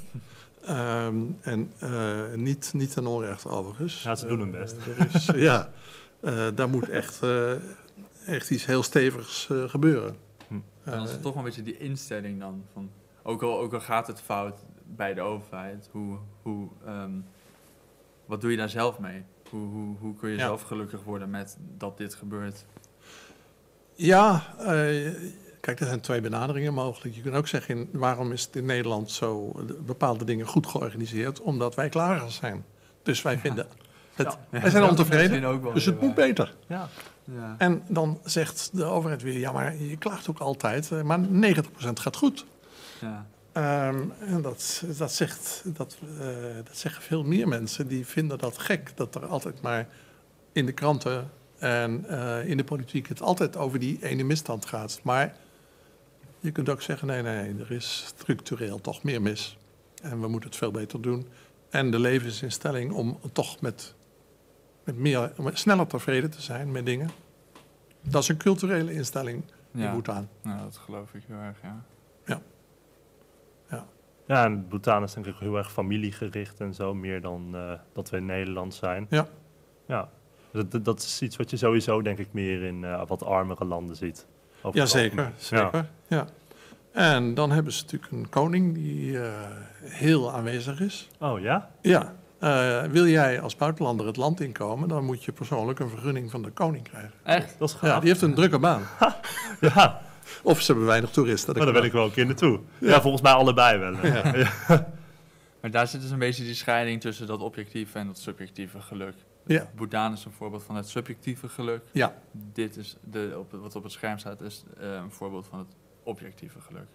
Ehm, 0.64 1.16
en 1.40 1.72
eh, 1.78 2.20
niet, 2.34 2.70
niet 2.74 2.92
ten 2.92 3.06
onrechte 3.06 3.48
overigens. 3.48 4.02
Ja, 4.02 4.14
ze 4.14 4.26
doen 4.26 4.38
hun 4.38 4.50
best. 4.50 4.76
er 4.98 5.14
is, 5.14 5.26
ja, 5.48 5.68
eh, 6.22 6.46
daar 6.54 6.68
moet 6.68 6.88
echt, 6.88 7.22
eh, 7.22 7.52
echt 8.26 8.50
iets 8.50 8.66
heel 8.66 8.82
stevigs 8.82 9.48
eh, 9.50 9.68
gebeuren. 9.68 10.16
Hm. 10.48 10.54
En 10.54 10.92
dan 10.92 11.02
is 11.02 11.10
het 11.10 11.22
toch 11.22 11.34
een 11.36 11.44
beetje 11.44 11.62
die 11.62 11.78
instelling 11.78 12.40
dan. 12.40 12.64
Van, 12.72 12.90
ook, 13.22 13.42
al, 13.42 13.58
ook 13.60 13.72
al 13.72 13.80
gaat 13.80 14.06
het 14.06 14.20
fout 14.20 14.58
bij 14.84 15.14
de 15.14 15.20
overheid, 15.20 15.88
hoe, 15.92 16.18
hoe, 16.42 16.68
ehm, 16.86 17.10
wat 18.26 18.40
doe 18.40 18.50
je 18.50 18.56
daar 18.56 18.68
zelf 18.68 18.98
mee? 18.98 19.24
Hoe, 19.50 19.68
hoe, 19.68 19.96
hoe 19.98 20.14
kun 20.16 20.30
je 20.30 20.36
Ja. 20.36 20.40
zelf 20.46 20.62
gelukkig 20.62 21.02
worden 21.04 21.30
met 21.30 21.56
dat 21.76 21.98
dit 21.98 22.14
gebeurt? 22.14 22.64
Ja, 23.94 24.42
eh, 24.58 25.12
kijk, 25.60 25.80
er 25.80 25.86
zijn 25.86 26.00
twee 26.00 26.20
benaderingen 26.20 26.74
mogelijk. 26.74 27.14
Je 27.14 27.22
kunt 27.22 27.34
ook 27.34 27.48
zeggen, 27.48 27.76
in- 27.76 27.88
waarom 27.92 28.32
is 28.32 28.44
het 28.44 28.56
in 28.56 28.64
Nederland 28.64 29.10
zo 29.10 29.52
de- 29.66 29.74
bepaalde 29.86 30.24
dingen 30.24 30.46
goed 30.46 30.66
georganiseerd? 30.66 31.40
Omdat 31.40 31.74
wij 31.74 31.88
klager 31.88 32.30
zijn. 32.30 32.64
Dus 33.02 33.22
wij 33.22 33.38
vinden, 33.38 33.66
het, 34.14 34.38
Ja, 34.50 34.60
wij 34.60 34.70
zijn 34.70 34.84
ontevreden, 34.84 35.30
misschien 35.30 35.46
ook 35.46 35.62
wel 35.62 35.72
dus 35.72 35.84
het 35.84 36.00
moet 36.00 36.14
beter. 36.14 36.54
Ja. 36.66 36.88
Ja. 37.24 37.54
En 37.58 37.82
dan 37.88 38.20
zegt 38.24 38.70
de 38.72 38.84
overheid 38.84 39.22
weer, 39.22 39.38
ja, 39.38 39.52
maar 39.52 39.76
je 39.76 39.96
klaagt 39.96 40.28
ook 40.28 40.38
altijd, 40.38 40.90
eh, 40.90 41.02
maar 41.02 41.18
90% 41.20 42.00
gaat 42.00 42.16
goed. 42.16 42.44
Ja. 43.00 43.26
Ehm, 43.52 44.00
en 44.20 44.42
dat, 44.42 44.84
dat, 44.98 45.12
zegt, 45.12 45.62
dat, 45.64 45.96
eh, 46.18 46.26
dat 46.64 46.76
zeggen 46.76 47.02
veel 47.02 47.24
meer 47.24 47.48
mensen 47.48 47.88
die 47.88 48.06
vinden 48.06 48.38
dat 48.38 48.58
gek. 48.58 48.92
Dat 48.94 49.14
er 49.14 49.26
altijd 49.26 49.60
maar 49.60 49.88
in 50.52 50.66
de 50.66 50.72
kranten 50.72 51.30
en 51.58 52.04
eh, 52.08 52.48
in 52.48 52.56
de 52.56 52.64
politiek 52.64 53.08
het 53.08 53.22
altijd 53.22 53.56
over 53.56 53.78
die 53.78 53.98
ene 54.02 54.22
misstand 54.22 54.66
gaat. 54.66 55.00
Maar 55.02 55.36
je 56.40 56.50
kunt 56.50 56.68
ook 56.68 56.82
zeggen, 56.82 57.06
nee, 57.06 57.22
nee, 57.22 57.54
er 57.58 57.72
is 57.72 58.04
structureel 58.06 58.80
toch 58.80 59.02
meer 59.02 59.22
mis. 59.22 59.56
En 60.02 60.20
we 60.20 60.28
moeten 60.28 60.48
het 60.48 60.58
veel 60.58 60.70
beter 60.70 61.00
doen. 61.00 61.26
En 61.70 61.90
de 61.90 61.98
levensinstelling 61.98 62.92
om 62.92 63.20
toch 63.32 63.60
met, 63.60 63.94
met 64.84 64.96
meer, 64.96 65.32
om 65.36 65.50
sneller 65.52 65.86
tevreden 65.86 66.30
te 66.30 66.42
zijn 66.42 66.72
met 66.72 66.86
dingen. 66.86 67.10
Dat 68.02 68.22
is 68.22 68.28
een 68.28 68.36
culturele 68.36 68.92
instelling 68.92 69.42
die 69.72 69.82
Ja. 69.82 69.92
moet 69.92 70.08
aan. 70.08 70.28
Nou, 70.42 70.60
dat 70.62 70.76
geloof 70.76 71.14
ik 71.14 71.22
heel 71.26 71.36
erg, 71.36 71.56
ja. 71.62 71.82
Ja, 74.26 74.44
en 74.44 74.68
Bhutan 74.68 75.02
is 75.02 75.12
denk 75.12 75.26
ik 75.26 75.34
heel 75.38 75.56
erg 75.56 75.72
familiegericht 75.72 76.60
en 76.60 76.74
zo, 76.74 76.94
meer 76.94 77.20
dan 77.20 77.50
eh, 77.54 77.72
dat 77.92 78.10
we 78.10 78.16
in 78.16 78.26
Nederland 78.26 78.74
zijn. 78.74 79.06
Ja. 79.10 79.26
Ja, 79.86 80.08
dat, 80.52 80.70
dat- 80.70 80.84
dat 80.84 80.98
is 80.98 81.22
iets 81.22 81.36
wat 81.36 81.50
je 81.50 81.56
sowieso 81.56 82.02
denk 82.02 82.18
ik 82.18 82.28
meer 82.32 82.62
in 82.62 82.84
eh, 82.84 83.02
wat 83.06 83.24
armere 83.24 83.64
landen 83.64 83.96
ziet. 83.96 84.26
Ja, 84.72 84.86
zeker. 84.86 85.32
zeker. 85.36 85.88
Ja. 86.08 86.26
En 86.92 87.34
dan 87.34 87.50
hebben 87.50 87.72
ze 87.72 87.82
natuurlijk 87.82 88.12
een 88.12 88.28
koning 88.28 88.74
die 88.74 89.20
eh, 89.22 89.32
heel 89.80 90.32
aanwezig 90.32 90.80
is. 90.80 91.08
Oh 91.20 91.40
ja? 91.40 91.70
Ja. 91.80 92.14
Eh, 92.42 92.82
wil 92.82 93.06
jij 93.06 93.40
als 93.40 93.56
buitenlander 93.56 94.06
het 94.06 94.16
land 94.16 94.40
inkomen, 94.40 94.88
dan 94.88 95.04
moet 95.04 95.24
je 95.24 95.32
persoonlijk 95.32 95.78
een 95.78 95.88
vergunning 95.88 96.30
van 96.30 96.42
de 96.42 96.50
koning 96.50 96.84
krijgen. 96.88 97.12
Echt? 97.22 97.54
Dat 97.58 97.68
is 97.68 97.74
Ja, 97.80 97.88
gaaf. 97.88 98.00
die 98.00 98.08
heeft 98.08 98.22
een 98.22 98.34
drukke 98.34 98.58
baan. 98.58 98.82
Ja, 99.60 100.00
Of 100.42 100.60
ze 100.60 100.66
hebben 100.70 100.86
weinig 100.88 101.10
toeristen. 101.10 101.54
maar 101.56 101.64
daar 101.64 101.74
wil 101.74 101.84
ik 101.84 101.92
wel 101.92 102.04
een 102.04 102.12
keer 102.12 102.26
naartoe. 102.26 102.60
Ja, 102.78 103.00
volgens 103.00 103.22
mij 103.22 103.32
allebei 103.32 103.78
wel. 103.78 104.06
Ja. 104.06 104.94
Maar 105.60 105.70
daar 105.70 105.86
zit 105.86 106.00
dus 106.00 106.10
een 106.10 106.18
beetje 106.18 106.44
die 106.44 106.54
scheiding 106.54 107.00
tussen 107.00 107.26
dat 107.26 107.40
objectieve 107.40 107.98
en 107.98 108.06
dat 108.06 108.18
subjectieve 108.18 108.80
geluk. 108.80 109.14
Ja. 109.46 109.70
Is 110.12 110.24
een 110.24 110.32
voorbeeld 110.32 110.62
van 110.62 110.76
het 110.76 110.88
subjectieve 110.88 111.48
geluk. 111.48 111.82
Ja. 111.92 112.14
Dit 112.32 112.76
is 112.76 112.96
de, 113.10 113.34
op, 113.38 113.52
wat 113.52 113.76
op 113.76 113.82
het 113.82 113.92
scherm 113.92 114.18
staat, 114.18 114.40
is 114.40 114.62
eh, 114.80 114.92
een 114.92 115.10
voorbeeld 115.10 115.46
van 115.50 115.58
het 115.58 115.68
objectieve 116.02 116.60
geluk. 116.60 116.86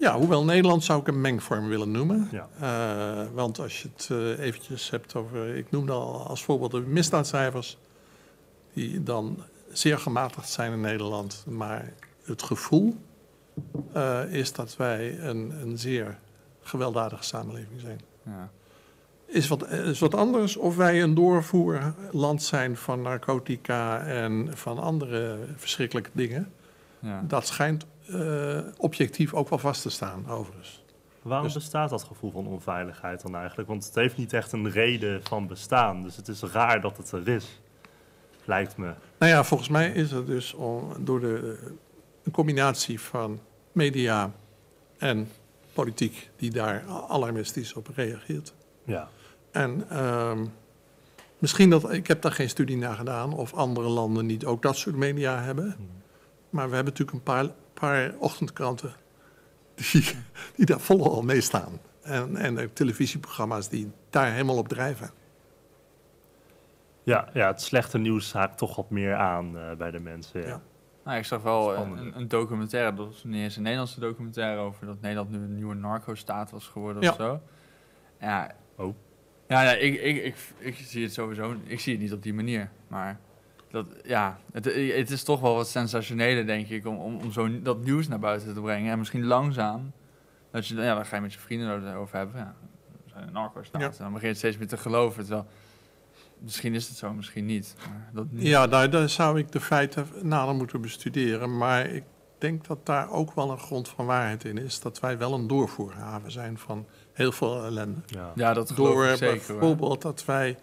Ja, 0.00 0.18
hoewel 0.18 0.44
Nederland 0.44 0.84
zou 0.84 1.00
ik 1.00 1.06
een 1.06 1.20
mengvorm 1.20 1.68
willen 1.68 1.90
noemen. 1.90 2.28
Ja. 2.30 2.48
Eh, 2.60 3.26
want 3.34 3.58
als 3.58 3.82
je 3.82 3.88
het 3.96 4.08
eh, 4.10 4.46
eventjes 4.46 4.90
hebt 4.90 5.14
over, 5.14 5.56
ik 5.56 5.70
noemde 5.70 5.92
al 5.92 6.26
als 6.26 6.44
voorbeeld 6.44 6.70
de 6.70 6.80
misdaadcijfers, 6.80 7.78
die 8.72 9.02
dan 9.02 9.42
zeer 9.72 9.98
gematigd 9.98 10.48
zijn 10.48 10.72
in 10.72 10.80
Nederland. 10.80 11.44
Maar 11.48 11.92
het 12.22 12.42
gevoel 12.42 12.96
eh, 13.92 14.32
is 14.32 14.52
dat 14.52 14.76
wij 14.76 15.18
een, 15.18 15.52
een 15.62 15.78
zeer 15.78 16.18
gewelddadige 16.62 17.24
samenleving 17.24 17.80
zijn. 17.80 18.00
Ja. 18.24 18.50
Is 19.26 19.48
wat, 19.48 19.68
is 19.68 19.98
wat 19.98 20.14
anders 20.14 20.56
of 20.56 20.76
wij 20.76 21.02
een 21.02 21.14
doorvoerland 21.14 22.42
zijn 22.42 22.76
van 22.76 23.02
narcotica 23.02 24.00
en 24.00 24.50
van 24.54 24.78
andere 24.78 25.38
verschrikkelijke 25.56 26.10
dingen. 26.12 26.52
Ja. 26.98 27.24
Dat 27.26 27.46
schijnt 27.46 27.86
eh, 28.12 28.72
objectief 28.76 29.34
ook 29.34 29.48
wel 29.48 29.58
vast 29.58 29.82
te 29.82 29.90
staan, 29.90 30.28
overigens. 30.28 30.84
Waarom 31.22 31.46
Dus- 31.46 31.54
bestaat 31.54 31.90
dat 31.90 32.02
gevoel 32.02 32.30
van 32.30 32.46
onveiligheid 32.46 33.22
dan 33.22 33.36
eigenlijk? 33.36 33.68
Want 33.68 33.84
het 33.84 33.94
heeft 33.94 34.16
niet 34.16 34.32
echt 34.32 34.52
een 34.52 34.70
reden 34.70 35.20
van 35.24 35.46
bestaan. 35.46 36.02
Dus 36.02 36.16
het 36.16 36.28
is 36.28 36.42
raar 36.42 36.80
dat 36.80 36.96
het 36.96 37.12
er 37.12 37.28
is. 37.28 37.60
Lijkt 38.44 38.76
me. 38.76 38.92
Nou 39.18 39.32
ja, 39.32 39.44
volgens 39.44 39.68
mij 39.68 39.90
is 39.90 40.10
het 40.10 40.26
dus 40.26 40.54
om, 40.54 40.92
door 40.98 41.20
de, 41.20 41.58
een 42.24 42.32
combinatie 42.32 43.00
van 43.00 43.40
media 43.72 44.30
en 44.98 45.28
politiek 45.72 46.30
die 46.36 46.50
daar 46.50 46.84
alarmistisch 47.08 47.74
op 47.74 47.88
reageert. 47.94 48.52
Ja. 48.84 49.08
En 49.50 49.84
ehm, 49.90 50.44
misschien 51.38 51.70
dat, 51.70 51.92
ik 51.92 52.06
heb 52.06 52.22
daar 52.22 52.32
geen 52.32 52.48
studie 52.48 52.76
naar 52.76 52.94
gedaan 52.94 53.32
of 53.32 53.54
andere 53.54 53.88
landen 53.88 54.26
niet 54.26 54.44
ook 54.44 54.62
dat 54.62 54.76
soort 54.76 54.96
media 54.96 55.42
hebben. 55.42 55.74
Hm. 55.76 55.82
Maar 56.50 56.68
we 56.68 56.74
hebben 56.74 56.92
natuurlijk 56.92 57.18
een 57.18 57.34
paar, 57.34 57.46
paar 57.80 58.14
ochtendkranten 58.18 58.92
die, 59.74 60.04
die 60.54 60.66
daar 60.66 60.80
volal 60.80 61.22
mee 61.22 61.40
staan. 61.40 61.80
En, 62.02 62.36
en 62.36 62.54
de 62.54 62.72
televisieprogramma's 62.72 63.68
die 63.68 63.90
daar 64.10 64.32
helemaal 64.32 64.56
op 64.56 64.68
drijven. 64.68 65.10
Ja, 67.02 67.28
ja, 67.32 67.46
het 67.46 67.62
slechte 67.62 67.98
nieuws 67.98 68.32
haakt 68.32 68.58
toch 68.58 68.76
wat 68.76 68.90
meer 68.90 69.14
aan 69.14 69.58
eh, 69.58 69.76
bij 69.76 69.90
de 69.90 70.00
mensen. 70.00 70.40
Ja. 70.40 70.46
Ja. 70.46 70.60
Nou, 71.04 71.18
ik 71.18 71.24
zag 71.24 71.42
wel 71.42 71.74
eh, 71.74 71.80
een, 71.80 72.16
een 72.16 72.28
documentaire, 72.28 72.94
dat 72.94 73.06
was 73.06 73.24
niet 73.24 73.42
eens 73.42 73.56
een 73.56 73.62
Nederlandse 73.62 74.00
documentaire 74.00 74.60
over 74.60 74.86
dat 74.86 75.00
Nederland 75.00 75.30
nu 75.30 75.36
een 75.36 75.54
nieuwe 75.54 75.74
narco-staat 75.74 76.50
was 76.50 76.66
geworden 76.66 77.02
Ja. 77.02 77.10
of 77.10 77.16
zo. 77.16 77.40
Ja. 78.20 78.50
Oh. 78.76 78.94
Ja, 79.48 79.62
ja 79.62 79.72
ik, 79.72 80.00
ik, 80.00 80.24
ik, 80.24 80.36
ik 80.58 80.76
zie 80.76 81.02
het 81.02 81.12
sowieso, 81.12 81.54
ik 81.64 81.80
zie 81.80 81.92
het 81.92 82.02
niet 82.02 82.12
op 82.12 82.22
die 82.22 82.34
manier, 82.34 82.70
maar 82.88 83.18
dat, 83.70 83.86
ja, 84.04 84.38
het, 84.52 84.64
het 84.94 85.10
is 85.10 85.22
toch 85.22 85.40
wel 85.40 85.54
wat 85.54 85.68
sensationeler, 85.68 86.46
denk 86.46 86.68
ik, 86.68 86.86
om, 86.86 86.96
om, 86.96 87.20
om 87.20 87.32
zo 87.32 87.62
dat 87.62 87.84
nieuws 87.84 88.08
naar 88.08 88.18
buiten 88.18 88.54
te 88.54 88.60
brengen. 88.60 88.92
En 88.92 88.98
misschien 88.98 89.24
langzaam, 89.24 89.92
dat 90.50 90.66
je, 90.66 90.74
ja, 90.74 90.94
dan 90.94 91.06
ga 91.06 91.16
je 91.16 91.22
met 91.22 91.32
je 91.32 91.38
vrienden 91.38 91.88
erover 91.88 92.16
hebben, 92.16 92.36
ja, 92.36 92.54
we 93.04 93.10
zijn 93.10 93.26
een 93.26 93.32
narco-staat. 93.32 93.80
Ja. 93.80 93.88
En 93.88 93.94
dan 93.98 94.12
begin 94.12 94.28
je 94.28 94.34
steeds 94.34 94.58
meer 94.58 94.68
te 94.68 94.76
geloven, 94.76 95.24
terwijl, 95.24 95.46
misschien 96.38 96.74
is 96.74 96.88
het 96.88 96.96
zo, 96.96 97.12
misschien 97.12 97.46
niet. 97.46 97.74
Maar 97.88 98.10
dat 98.12 98.26
niet. 98.30 98.46
Ja, 98.46 98.66
daar, 98.66 98.90
daar 98.90 99.08
zou 99.08 99.38
ik 99.38 99.52
de 99.52 99.60
feiten 99.60 100.06
nader 100.22 100.54
moeten 100.54 100.80
bestuderen. 100.80 101.56
Maar 101.56 101.86
ik 101.86 102.04
denk 102.38 102.66
dat 102.66 102.86
daar 102.86 103.10
ook 103.10 103.34
wel 103.34 103.50
een 103.50 103.58
grond 103.58 103.88
van 103.88 104.06
waarheid 104.06 104.44
in 104.44 104.58
is. 104.58 104.80
Dat 104.80 105.00
wij 105.00 105.18
wel 105.18 105.34
een 105.34 105.46
doorvoerhaven 105.46 106.30
zijn 106.30 106.58
van 106.58 106.86
heel 107.12 107.32
veel 107.32 107.64
ellende. 107.64 108.00
Ja. 108.06 108.32
Ja, 108.34 108.52
dat 108.52 108.70
geloof 108.70 108.94
Door 108.94 109.06
ik 109.06 109.16
zeker. 109.16 109.46
hoor. 109.46 109.58
bijvoorbeeld 109.58 110.02
dat 110.02 110.24
wij... 110.24 110.58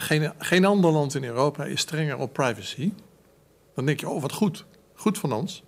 Geen, 0.00 0.32
geen 0.38 0.64
ander 0.64 0.90
land 0.90 1.14
in 1.14 1.24
Europa 1.24 1.64
is 1.64 1.80
strenger 1.80 2.18
op 2.18 2.32
privacy. 2.32 2.92
Dan 3.74 3.86
denk 3.86 4.00
je, 4.00 4.08
oh 4.08 4.22
wat 4.22 4.32
goed. 4.32 4.64
Goed 4.94 5.18
van 5.18 5.32
ons. 5.32 5.62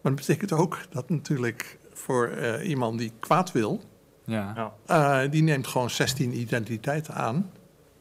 Maar 0.00 0.12
dat 0.12 0.26
betekent 0.26 0.52
ook 0.52 0.78
dat 0.90 1.10
natuurlijk 1.10 1.78
voor 1.92 2.28
eh, 2.28 2.68
iemand 2.68 2.98
die 2.98 3.12
kwaad 3.18 3.52
wil... 3.52 3.80
Ja. 4.24 4.72
Eh, 4.86 5.20
die 5.30 5.42
neemt 5.42 5.66
gewoon 5.66 5.90
16 5.90 6.38
identiteiten 6.38 7.14
aan. 7.14 7.50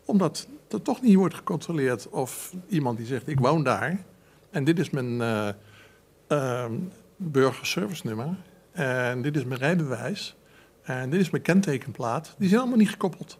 Omdat 0.05 0.47
er 0.69 0.81
toch 0.81 1.01
niet 1.01 1.15
wordt 1.15 1.35
gecontroleerd 1.35 2.09
of 2.09 2.53
iemand 2.67 2.97
die 2.97 3.05
zegt: 3.05 3.27
Ik 3.27 3.39
woon 3.39 3.63
daar. 3.63 4.03
En 4.49 4.63
dit 4.63 4.79
is 4.79 4.89
mijn 4.89 5.21
eh 5.21 5.49
ehm, 6.27 6.73
burgerservice 7.17 8.07
nummer. 8.07 8.35
En 8.71 9.21
dit 9.21 9.35
is 9.35 9.43
mijn 9.43 9.59
rijbewijs. 9.59 10.35
En 10.81 11.09
dit 11.09 11.19
is 11.19 11.29
mijn 11.29 11.43
kentekenplaat. 11.43 12.35
Die 12.37 12.47
zijn 12.47 12.61
allemaal 12.61 12.79
niet 12.79 12.89
gekoppeld. 12.89 13.39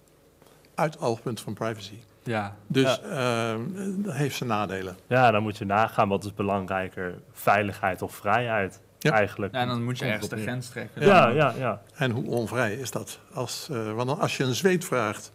Uit 0.75 0.99
oogpunt 0.99 1.41
van 1.41 1.53
privacy. 1.53 1.99
Ja. 2.30 2.55
Dus 2.67 2.99
Ja. 3.03 3.51
ehm, 3.51 3.61
dat 3.97 4.13
heeft 4.13 4.36
zijn 4.36 4.49
nadelen. 4.49 4.97
ja, 5.07 5.32
dan 5.32 5.41
moet 5.43 5.57
je 5.57 5.65
nagaan 5.65 6.09
wat 6.09 6.23
is 6.23 6.34
belangrijker, 6.34 7.13
veiligheid 7.32 8.01
of 8.01 8.15
vrijheid 8.15 8.80
Ja. 8.99 9.11
eigenlijk. 9.11 9.53
Ja, 9.53 9.59
en 9.59 9.67
dan 9.67 9.84
moet 9.84 9.97
je 9.99 10.05
ergens 10.05 10.30
de 10.30 10.38
grens 10.41 10.69
trekken. 10.69 11.05
Ja, 11.05 11.27
ja, 11.30 11.53
ja. 11.57 11.82
En 11.95 12.11
hoe 12.11 12.25
onvrij 12.25 12.73
is 12.73 12.91
dat? 12.91 13.19
Als, 13.34 13.67
eh, 13.71 13.91
want 13.91 14.19
als 14.19 14.38
je 14.38 14.43
een 14.43 14.55
zweet 14.55 14.86
vraagt: 14.86 15.32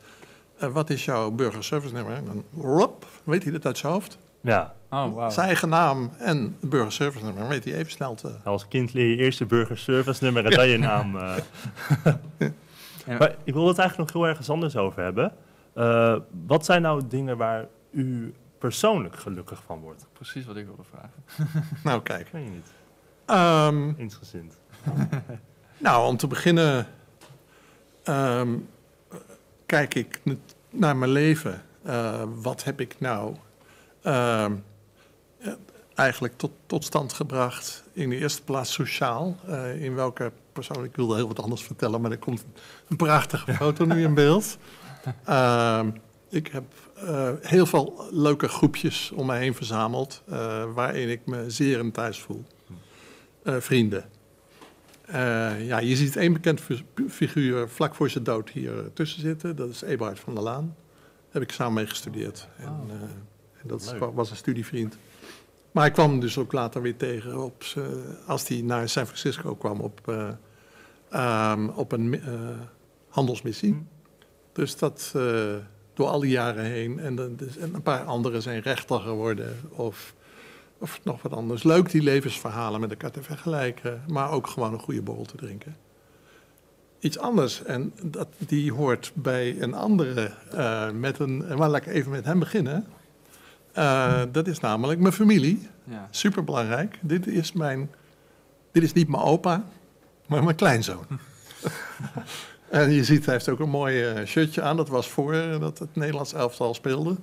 eh, 0.59 0.68
Wat 0.68 0.90
is 0.90 1.05
jouw 1.05 1.30
burgerservice 1.30 1.95
nummer? 1.95 2.24
Dan 2.24 2.45
rop, 2.57 3.07
weet 3.24 3.42
hij 3.42 3.53
dat 3.53 3.66
uit 3.66 3.78
zijn 3.78 3.92
hoofd. 3.92 4.18
ja. 4.40 4.74
Oh, 4.90 5.14
wauw. 5.14 5.30
Zijn 5.30 5.47
eigen 5.47 5.68
naam 5.68 6.11
en 6.18 6.57
burgerservice 6.61 7.24
nummer 7.24 7.49
weet 7.49 7.64
hij 7.64 7.74
even 7.74 7.92
snel 7.92 8.14
te... 8.14 8.30
Als 8.45 8.68
kind 8.68 8.92
leer 8.92 9.09
je 9.09 9.16
eerst 9.16 9.38
je 9.38 9.47
burgerservice 9.47 10.24
nummer 10.24 10.45
en 10.45 10.51
dan 10.51 10.68
je 10.68 10.78
naam. 10.78 11.16
eh. 11.18 11.34
Ja. 13.07 13.16
Maar 13.18 13.34
ik 13.45 13.53
wil 13.55 13.68
het 13.68 13.78
eigenlijk 13.78 14.11
nog 14.12 14.22
heel 14.22 14.30
ergens 14.30 14.51
anders 14.51 14.76
over 14.76 15.03
hebben. 15.03 15.32
Eh, 15.75 16.16
wat 16.47 16.64
zijn 16.64 16.83
nou 16.83 17.03
dingen 17.09 17.37
waar 17.37 17.66
u 17.91 18.35
persoonlijk 18.59 19.16
gelukkig 19.16 19.62
van 19.62 19.81
wordt? 19.81 20.07
Precies 20.12 20.45
wat 20.45 20.57
ik 20.57 20.66
wilde 20.66 20.85
vragen. 20.91 21.25
Nou, 21.85 22.03
kijk. 22.03 22.27
Ik 22.27 22.33
weet 22.33 22.45
je 22.45 22.51
niet. 22.51 22.72
Ehm, 23.25 23.93
Eensgezind. 23.97 24.55
nou, 25.79 26.07
om 26.07 26.16
te 26.16 26.27
beginnen 26.27 26.87
ehm, 28.03 28.57
kijk 29.66 29.95
ik 29.95 30.20
naar 30.70 30.97
mijn 30.97 31.11
leven. 31.11 31.62
Eh, 31.83 32.22
wat 32.35 32.64
heb 32.64 32.81
ik 32.81 32.97
nou 32.99 33.35
ehm, 34.03 34.53
eh, 35.39 35.53
eigenlijk 35.95 36.37
tot, 36.37 36.51
tot 36.66 36.85
stand 36.85 37.12
gebracht? 37.12 37.85
In 37.93 38.11
de 38.11 38.16
eerste 38.16 38.43
plaats 38.43 38.72
sociaal. 38.72 39.37
Eh, 39.47 39.83
in 39.83 39.95
welke 39.95 40.33
persoon, 40.53 40.85
ik 40.85 40.97
wilde 40.97 41.14
heel 41.14 41.29
wat 41.29 41.43
anders 41.43 41.62
vertellen, 41.62 42.01
maar 42.01 42.11
er 42.11 42.18
komt 42.18 42.45
een 42.89 42.97
prachtige 42.97 43.55
foto 43.62 43.85
nu 43.85 44.03
in 44.03 44.14
beeld. 44.14 44.59
Ehm, 45.24 45.90
ik 46.28 46.46
heb 46.46 46.64
eh, 46.96 47.30
heel 47.40 47.66
veel 47.66 48.05
leuke 48.11 48.48
groepjes 48.48 49.11
om 49.14 49.26
mij 49.26 49.38
heen 49.38 49.55
verzameld, 49.55 50.22
eh, 50.28 50.64
waarin 50.74 51.09
ik 51.09 51.26
me 51.26 51.50
zeer 51.50 51.78
in 51.78 51.92
thuis 51.92 52.20
voel. 52.20 52.44
Eh, 53.42 53.57
vrienden. 53.59 54.05
Ja, 55.66 55.78
je 55.78 55.96
ziet 55.96 56.16
één 56.16 56.32
bekend 56.32 56.61
fi- 56.61 56.84
figuur 57.09 57.68
vlak 57.68 57.94
voor 57.94 58.11
zijn 58.11 58.24
dood 58.24 58.50
hier 58.50 58.92
tussen 58.92 59.20
zitten. 59.20 59.57
Dat 59.57 59.68
is 59.68 59.82
Eberhard 59.82 60.20
van 60.20 60.34
der 60.34 60.42
Laan. 60.42 60.64
Daar 60.74 61.32
heb 61.32 61.42
ik 61.42 61.52
samen 61.52 61.74
mee 61.74 61.86
gestudeerd. 61.86 62.48
En, 62.57 62.68
Oh. 62.68 62.90
en 63.62 63.68
dat 63.68 63.80
is- 63.80 63.92
was 64.14 64.30
een 64.30 64.36
studievriend. 64.36 64.96
Maar 65.72 65.86
ik 65.86 65.92
kwam 65.92 66.11
hem 66.11 66.20
dus 66.20 66.38
ook 66.38 66.52
later 66.52 66.82
weer 66.82 66.96
tegen 66.96 67.42
op, 67.44 67.64
als 68.26 68.48
hij 68.48 68.61
naar 68.62 68.88
San 68.88 69.05
Francisco 69.07 69.55
kwam 69.55 69.80
op, 69.80 70.09
eh, 70.09 70.28
ehm, 71.11 71.68
op 71.68 71.92
een 71.92 72.09
mi- 72.09 72.20
handelsmissie. 73.09 73.86
Dus 74.55 74.76
dat 74.76 75.12
eh, 75.16 75.55
door 75.94 76.07
al 76.09 76.20
die 76.20 76.30
jaren 76.30 76.64
heen. 76.64 76.98
En, 76.98 77.36
dus, 77.36 77.57
en 77.57 77.74
een 77.74 77.82
paar 77.82 78.05
anderen 78.05 78.42
zijn 78.42 78.61
rechter 78.61 79.00
geworden 79.00 79.57
of, 79.70 80.14
of 80.78 81.00
nog 81.02 81.22
wat 81.22 81.32
anders. 81.32 81.62
Leuk 81.62 81.90
die 81.90 82.02
levensverhalen 82.02 82.80
met 82.80 82.90
elkaar 82.90 83.11
te 83.11 83.22
vergelijken, 83.22 84.02
maar 84.09 84.30
ook 84.30 84.46
gewoon 84.46 84.72
een 84.72 84.80
goede 84.80 85.02
borrel 85.02 85.24
te 85.24 85.36
drinken. 85.36 85.76
Iets 86.98 87.18
anders, 87.18 87.62
en 87.62 87.92
dat, 88.02 88.28
die 88.38 88.72
hoort 88.72 89.12
bij 89.14 89.61
een 89.61 89.74
andere, 89.74 90.30
eh, 90.50 90.90
met 90.90 91.18
een, 91.18 91.36
maar 91.36 91.68
laat 91.68 91.86
ik 91.86 91.86
even 91.86 92.11
met 92.11 92.24
hem 92.24 92.38
beginnen. 92.38 92.86
Eh, 93.72 94.22
dat 94.32 94.46
is 94.46 94.61
namelijk 94.61 95.00
mijn 95.00 95.12
familie. 95.12 95.68
Ja. 95.84 96.09
Super 96.11 96.44
belangrijk. 96.44 96.98
Dit 97.00 97.26
is 97.26 97.52
mijn. 97.52 97.90
Dit 98.72 98.82
is 98.82 98.92
niet 98.92 99.09
mijn 99.09 99.22
opa, 99.22 99.64
maar 100.26 100.44
mijn 100.44 100.57
kleinzoon. 100.57 101.07
en 102.75 102.91
je 102.93 103.05
ziet, 103.05 103.25
hij 103.25 103.35
heeft 103.35 103.49
ook 103.49 103.61
een 103.61 103.68
mooi 103.68 104.05
eh, 104.05 104.27
shirtje 104.27 104.62
aan. 104.62 104.77
Dat 104.77 104.89
was 104.89 105.09
voor 105.09 105.35
eh, 105.35 105.61
dat 105.61 105.79
het 105.79 105.97
Nederlands 105.97 106.33
elftal 106.33 106.75
speelde. 106.75 107.16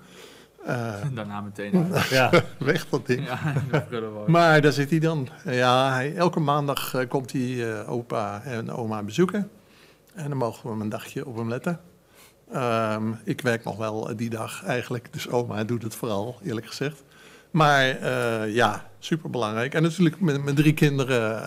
Eh, 0.65 0.93
Daarna 1.13 1.41
meteen. 1.41 1.93
uit. 1.93 2.09
Ja, 2.19 2.31
weg 2.59 2.89
dat 2.89 3.07
ding. 3.07 3.27
Ja. 3.27 3.39
Maar 4.27 4.61
daar 4.61 4.71
zit 4.71 4.89
hij 4.89 4.99
dan. 4.99 5.27
Ja, 5.45 5.93
hij, 5.93 6.15
elke 6.15 6.39
maandag 6.39 7.07
komt 7.07 7.31
hij 7.31 7.85
opa 7.87 8.41
en 8.43 8.71
oma 8.71 9.03
bezoeken. 9.03 9.49
En 10.13 10.29
dan 10.29 10.37
mogen 10.37 10.63
we 10.63 10.69
hem 10.69 10.81
een 10.81 10.89
dagje 10.89 11.25
op 11.25 11.37
hem 11.37 11.49
letten. 11.49 11.79
Ehm, 12.51 13.11
ik 13.23 13.41
werk 13.41 13.63
nog 13.63 13.77
wel 13.77 14.15
die 14.15 14.29
dag 14.29 14.63
eigenlijk, 14.63 15.13
dus 15.13 15.29
oma 15.29 15.63
doet 15.63 15.83
het 15.83 15.95
vooral, 15.95 16.39
eerlijk 16.43 16.67
gezegd. 16.67 17.03
Maar 17.51 18.07
ja, 18.49 18.89
superbelangrijk. 18.99 19.73
En 19.73 19.83
natuurlijk 19.83 20.19
met 20.19 20.43
mijn 20.43 20.55
drie 20.55 20.73
kinderen 20.73 21.43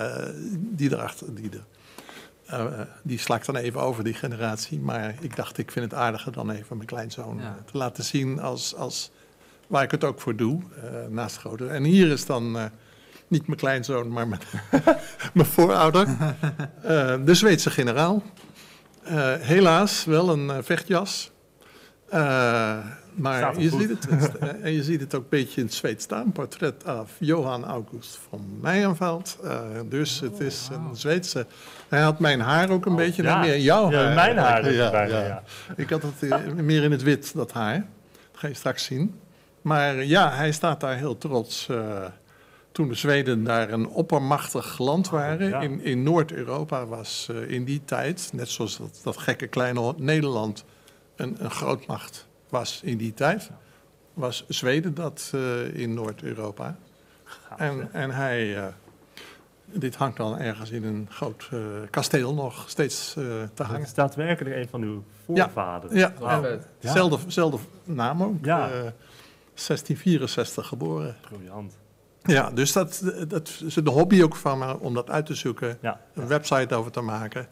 die 0.76 0.92
erachter, 0.92 1.34
die, 1.34 1.50
er, 1.50 1.64
eh, 2.46 2.64
eh, 2.80 2.86
die 3.02 3.18
sla 3.18 3.36
ik 3.36 3.44
dan 3.44 3.56
even 3.56 3.80
over, 3.80 4.04
die 4.04 4.14
generatie. 4.14 4.80
Maar 4.80 5.14
ik 5.20 5.36
dacht, 5.36 5.58
ik 5.58 5.70
vind 5.70 5.90
het 5.90 6.00
aardiger 6.00 6.32
dan 6.32 6.50
even 6.50 6.76
mijn 6.76 6.88
kleinzoon 6.88 7.36
Ja. 7.38 7.42
eh, 7.42 7.70
te 7.70 7.78
laten 7.78 8.04
zien 8.04 8.40
als, 8.40 8.74
als 8.74 9.10
waar 9.66 9.82
ik 9.82 9.90
het 9.90 10.04
ook 10.04 10.20
voor 10.20 10.36
doe, 10.36 10.60
naast 11.08 11.36
groter. 11.36 11.68
En 11.70 11.84
hier 11.84 12.10
is 12.10 12.26
dan 12.26 12.70
niet 13.28 13.46
mijn 13.46 13.58
kleinzoon, 13.58 14.08
maar 14.08 14.28
mijn, 14.28 14.40
mijn 15.34 15.48
voorouder, 15.48 16.06
de 17.24 17.34
Zweedse 17.34 17.70
generaal. 17.70 18.22
Helaas 19.40 20.04
wel 20.04 20.28
een 20.28 20.64
vechtjas. 20.64 21.30
Maar 23.14 23.60
je 23.60 23.68
ziet, 23.70 23.88
het, 23.88 24.06
het- 24.10 24.38
eh, 24.38 24.48
en 24.64 24.72
je 24.72 24.82
ziet 24.82 25.00
het 25.00 25.14
ook 25.14 25.22
een 25.22 25.28
beetje 25.28 25.60
in 25.60 25.66
het 25.66 25.74
Zweeds 25.74 26.04
staan. 26.04 26.32
Portret 26.32 26.84
af 26.84 27.10
Johan 27.18 27.64
August 27.64 28.18
van 28.28 28.40
Meijenveld. 28.60 29.38
Eh, 29.44 29.60
dus 29.88 30.20
het 30.20 30.40
is 30.40 30.68
een 30.72 30.96
Zweedse. 30.96 31.46
Hij 31.88 32.00
had 32.00 32.18
mijn 32.18 32.40
haar 32.40 32.70
ook 32.70 32.86
een 32.86 32.96
beetje, 32.96 33.22
Oh, 33.22 33.28
ja. 33.28 33.40
nee, 33.40 33.50
meer 33.50 33.60
jouw 33.60 33.90
Ja, 33.90 34.04
haar. 34.04 34.14
mijn 34.14 34.36
haar 34.36 34.64
is 34.70 34.76
Ja, 34.76 34.90
bijna, 34.90 35.18
ja. 35.20 35.26
ja. 35.26 35.42
Ik 35.76 35.90
had 35.90 36.02
het 36.02 36.30
eh, 36.30 36.52
meer 36.52 36.82
in 36.82 36.90
het 36.90 37.02
wit, 37.02 37.34
dat 37.34 37.52
haar. 37.52 37.74
Dat 38.32 38.40
ga 38.40 38.48
je 38.48 38.54
straks 38.54 38.84
zien. 38.84 39.14
Maar 39.62 40.04
ja, 40.04 40.30
hij 40.32 40.52
staat 40.52 40.80
daar 40.80 40.96
heel 40.96 41.18
trots. 41.18 41.68
toen 42.72 42.88
de 42.88 42.94
Zweden 42.94 43.44
daar 43.44 43.70
een 43.72 43.88
oppermachtig 43.88 44.78
land 44.78 45.08
waren. 45.10 45.48
ja. 45.48 45.60
In, 45.60 45.80
in 45.84 46.02
Noord-Europa 46.02 46.86
was 46.86 47.28
in 47.46 47.64
die 47.64 47.82
tijd, 47.84 48.30
net 48.32 48.48
zoals 48.48 48.76
dat, 48.78 49.00
dat 49.02 49.16
gekke 49.16 49.46
kleine 49.46 49.94
Nederland 49.96 50.64
een, 51.16 51.36
een 51.38 51.50
grootmacht 51.50 52.26
was 52.54 52.80
in 52.84 52.96
die 52.98 53.14
tijd, 53.14 53.50
was 54.12 54.44
Zweden 54.48 54.94
dat 54.94 55.30
eh, 55.34 55.74
in 55.74 55.94
Noord-Europa. 55.94 56.76
En, 57.56 57.88
en 57.92 58.10
hij, 58.10 58.56
eh, 58.56 58.66
dit 59.64 59.94
hangt 59.94 60.16
dan 60.16 60.38
ergens 60.38 60.70
in 60.70 60.84
een 60.84 61.06
groot 61.10 61.48
eh, 61.52 61.58
kasteel 61.90 62.34
nog 62.34 62.64
steeds 62.68 63.08
eh, 63.16 63.24
te 63.24 63.48
Dat 63.54 63.66
hangen. 63.66 63.82
is 63.82 63.94
daadwerkelijk 63.94 64.56
een 64.56 64.68
van 64.68 64.82
uw 64.82 65.04
voorvaders. 65.24 65.92
Ja. 65.94 66.12
Ja. 66.80 66.92
zelfde, 66.92 67.18
zelfde 67.26 67.58
naam 67.84 68.22
ook. 68.22 68.44
Ja. 68.44 68.66
eh, 68.66 68.72
1664 68.72 70.66
geboren. 70.66 71.16
Briljant. 71.28 71.76
Ja, 72.22 72.50
dus 72.50 72.72
dat, 72.72 73.02
dat 73.28 73.60
is 73.66 73.76
een 73.76 73.88
hobby 73.88 74.22
ook 74.22 74.36
van 74.36 74.58
me 74.58 74.78
om 74.80 74.94
dat 74.94 75.10
uit 75.10 75.26
te 75.26 75.34
zoeken. 75.34 75.78
Ja. 75.80 76.00
Een 76.14 76.26
website 76.26 76.74
over 76.74 76.90
te 76.90 77.00
maken. 77.00 77.48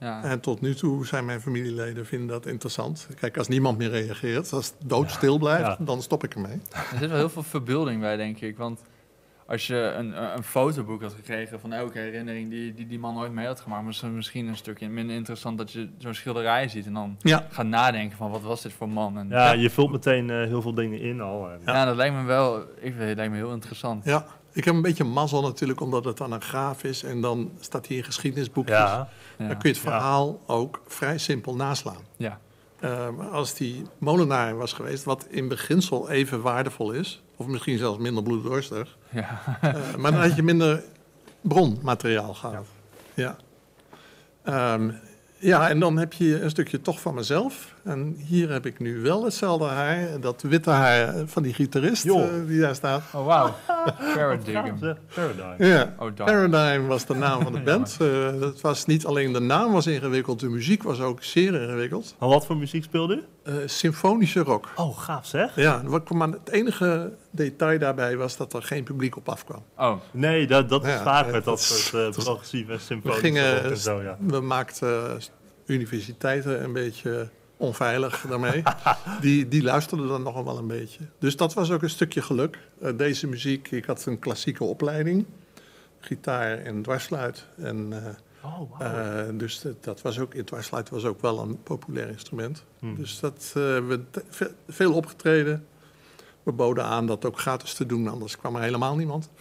Ja. 0.00 0.22
En 0.22 0.40
tot 0.40 0.60
nu 0.60 0.74
toe 0.74 1.06
zijn 1.06 1.24
mijn 1.24 1.40
familieleden 1.40 2.06
vinden 2.06 2.28
dat 2.28 2.46
interessant. 2.46 3.08
Kijk, 3.20 3.38
als 3.38 3.48
niemand 3.48 3.78
meer 3.78 3.90
reageert, 3.90 4.52
als 4.52 4.66
het 4.66 4.74
doodstil 4.88 5.38
blijft, 5.38 5.66
Ja. 5.66 5.76
dan 5.80 6.02
stop 6.02 6.24
ik 6.24 6.34
ermee. 6.34 6.60
Er 6.72 6.98
zit 6.98 7.08
wel 7.08 7.18
heel 7.18 7.28
veel 7.28 7.42
verbeelding 7.42 8.00
bij, 8.00 8.16
denk 8.16 8.40
ik. 8.40 8.56
Want 8.56 8.82
als 9.46 9.66
je 9.66 9.76
een, 9.76 10.22
een 10.36 10.42
fotoboek 10.42 11.02
had 11.02 11.12
gekregen 11.12 11.60
van 11.60 11.72
elke 11.72 11.98
herinnering 11.98 12.50
die 12.50 12.74
die, 12.74 12.86
die 12.86 12.98
man 12.98 13.18
ooit 13.18 13.32
mee 13.32 13.46
had 13.46 13.60
gemaakt, 13.60 13.84
was 13.84 14.00
het 14.00 14.10
misschien 14.12 14.46
een 14.46 14.56
stukje 14.56 14.88
minder 14.88 15.16
interessant 15.16 15.58
dat 15.58 15.72
je 15.72 15.88
zo'n 15.98 16.14
schilderij 16.14 16.68
ziet 16.68 16.86
en 16.86 16.92
dan 16.92 17.16
Ja, 17.18 17.46
gaat 17.50 17.66
nadenken 17.66 18.16
van 18.16 18.30
wat 18.30 18.42
was 18.42 18.62
dit 18.62 18.72
voor 18.72 18.88
man. 18.88 19.18
En, 19.18 19.28
Ja, 19.28 19.52
je 19.52 19.70
vult 19.70 19.90
meteen 19.90 20.30
eh, 20.30 20.36
heel 20.36 20.62
veel 20.62 20.74
dingen 20.74 21.00
in 21.00 21.20
al. 21.20 21.50
En, 21.50 21.60
ja. 21.64 21.84
dat 21.84 21.96
lijkt 21.96 22.14
me 22.14 22.22
wel, 22.22 22.60
ik 22.80 22.94
het 22.96 23.16
lijkt 23.16 23.32
me 23.32 23.36
heel 23.38 23.52
interessant. 23.52 24.04
ja. 24.04 24.26
Ik 24.56 24.64
heb 24.64 24.74
een 24.74 24.82
beetje 24.82 25.04
mazzel 25.04 25.42
natuurlijk, 25.42 25.80
omdat 25.80 26.04
het 26.04 26.16
dan 26.16 26.32
een 26.32 26.40
graaf 26.42 26.84
is. 26.84 27.02
En 27.02 27.20
dan 27.20 27.50
staat 27.60 27.86
hij 27.88 27.96
in 27.96 28.04
geschiedenisboekjes. 28.04 28.76
ja, 28.78 29.08
Ja. 29.38 29.46
Dan 29.46 29.58
kun 29.58 29.68
je 29.70 29.74
het 29.76 29.84
Ja. 29.84 29.90
verhaal 29.90 30.40
ook 30.46 30.82
vrij 30.86 31.18
simpel 31.18 31.54
naslaan. 31.56 32.02
Ja. 32.16 32.38
Eh, 32.80 33.08
als 33.32 33.54
die 33.54 33.82
molenaar 33.98 34.56
was 34.56 34.72
geweest, 34.72 35.04
wat 35.04 35.26
in 35.28 35.48
beginsel 35.48 36.10
even 36.10 36.40
waardevol 36.42 36.90
is, 36.92 37.22
of 37.36 37.46
misschien 37.46 37.78
zelfs 37.78 37.98
minder 37.98 38.22
bloeddorstig, 38.22 38.96
Ja. 39.10 39.40
eh, 39.60 39.94
maar 39.94 40.12
dan 40.12 40.20
had 40.20 40.36
je 40.36 40.42
minder 40.42 40.82
bronmateriaal 41.40 42.34
gehad. 42.34 42.66
Ja. 43.14 43.36
Ehm, 44.44 44.90
ja, 45.38 45.68
en 45.68 45.80
dan 45.80 45.96
heb 45.96 46.12
je 46.12 46.40
een 46.42 46.50
stukje 46.50 46.80
toch 46.80 47.00
van 47.00 47.14
mezelf. 47.14 47.74
En 47.86 48.16
hier 48.26 48.50
heb 48.50 48.66
ik 48.66 48.78
nu 48.78 49.00
wel 49.00 49.24
hetzelfde 49.24 49.64
haar, 49.64 50.20
dat 50.20 50.42
witte 50.42 50.70
haar 50.70 51.14
van 51.26 51.42
die 51.42 51.54
gitarist 51.54 52.06
eh, 52.06 52.24
die 52.46 52.60
daar 52.60 52.74
staat. 52.74 53.02
Oh, 53.12 53.26
wauw. 53.26 53.54
Paradigm. 54.14 54.74
Paradigm. 55.14 55.64
Ja. 55.64 55.94
Oh. 55.98 56.12
Paradigm 56.14 56.86
was 56.86 57.06
de 57.06 57.14
naam 57.14 57.42
van 57.42 57.52
de 57.52 57.60
band. 57.70 57.96
Eh, 58.00 58.40
dat 58.40 58.60
was 58.60 58.86
niet 58.86 59.06
alleen 59.06 59.32
de 59.32 59.40
naam 59.40 59.72
was 59.72 59.86
ingewikkeld, 59.86 60.40
de 60.40 60.48
muziek 60.48 60.82
was 60.82 61.00
ook 61.00 61.22
zeer 61.22 61.62
ingewikkeld. 61.62 62.14
Maar 62.18 62.28
wat 62.28 62.46
voor 62.46 62.56
muziek 62.56 62.84
speelde 62.84 63.14
u? 63.14 63.22
Eh, 63.42 63.54
symfonische 63.66 64.40
rock. 64.40 64.68
Oh, 64.76 64.98
gaaf 64.98 65.26
zeg. 65.26 65.54
Ja, 65.56 65.82
wat 65.84 66.02
kwam 66.04 66.22
aan- 66.22 66.32
het 66.32 66.50
enige 66.50 67.12
detail 67.30 67.78
daarbij 67.78 68.16
was 68.16 68.36
dat 68.36 68.52
er 68.52 68.62
geen 68.62 68.84
publiek 68.84 69.16
op 69.16 69.28
afkwam. 69.28 69.62
Oh, 69.76 69.96
Nee, 70.10 70.46
dat, 70.46 70.68
dat 70.68 70.84
is 70.84 70.90
Ja, 70.90 71.02
vaak 71.02 71.24
het 71.24 71.34
met 71.34 71.44
dat 71.44 71.58
is- 71.58 71.66
soort 71.88 72.04
het 72.04 72.12
uh, 72.12 72.18
is- 72.18 72.24
progressieve 72.24 72.72
We, 72.72 72.78
symfonische 72.78 73.24
gingen, 73.24 73.54
rock 73.62 73.70
en 73.70 73.76
zo, 73.76 74.02
ja. 74.02 74.16
we 74.20 74.40
maakten 74.40 75.18
universiteiten 75.66 76.64
een 76.64 76.72
beetje 76.72 77.28
onveilig 77.56 78.24
daarmee. 78.28 78.62
die, 79.20 79.48
die 79.48 79.62
luisterden 79.62 80.08
dan 80.08 80.22
nogal 80.22 80.44
wel 80.44 80.58
een 80.58 80.66
beetje. 80.66 81.00
Dus 81.18 81.36
dat 81.36 81.54
was 81.54 81.70
ook 81.70 81.82
een 81.82 81.90
stukje 81.90 82.22
geluk. 82.22 82.58
Eh, 82.80 82.96
deze 82.96 83.26
muziek, 83.26 83.70
ik 83.70 83.84
had 83.84 84.06
een 84.06 84.18
klassieke 84.18 84.64
opleiding. 84.64 85.24
Gitaar 86.00 86.58
en 86.58 86.82
dwarsluit. 86.82 87.46
En, 87.56 87.92
eh, 87.92 88.12
Oh, 88.42 88.78
wauw. 88.78 88.92
eh, 88.92 89.24
dus 89.38 89.60
dat, 89.60 89.84
dat 89.84 90.02
was 90.02 90.18
ook, 90.18 90.34
het 90.34 90.46
dwarsluit 90.46 90.88
was 90.88 91.04
ook 91.04 91.20
wel 91.20 91.38
een 91.40 91.62
populair 91.62 92.08
instrument. 92.08 92.64
Hmm. 92.78 92.94
Dus 92.96 93.20
dat 93.20 93.50
we 93.54 94.00
ve- 94.28 94.54
veel 94.68 94.92
opgetreden. 94.92 95.66
We 96.42 96.52
boden 96.52 96.84
aan 96.84 97.06
dat 97.06 97.24
ook 97.24 97.38
gratis 97.40 97.74
te 97.74 97.86
doen, 97.86 98.08
anders 98.08 98.36
kwam 98.36 98.56
er 98.56 98.62
helemaal 98.62 98.96
niemand. 98.96 99.28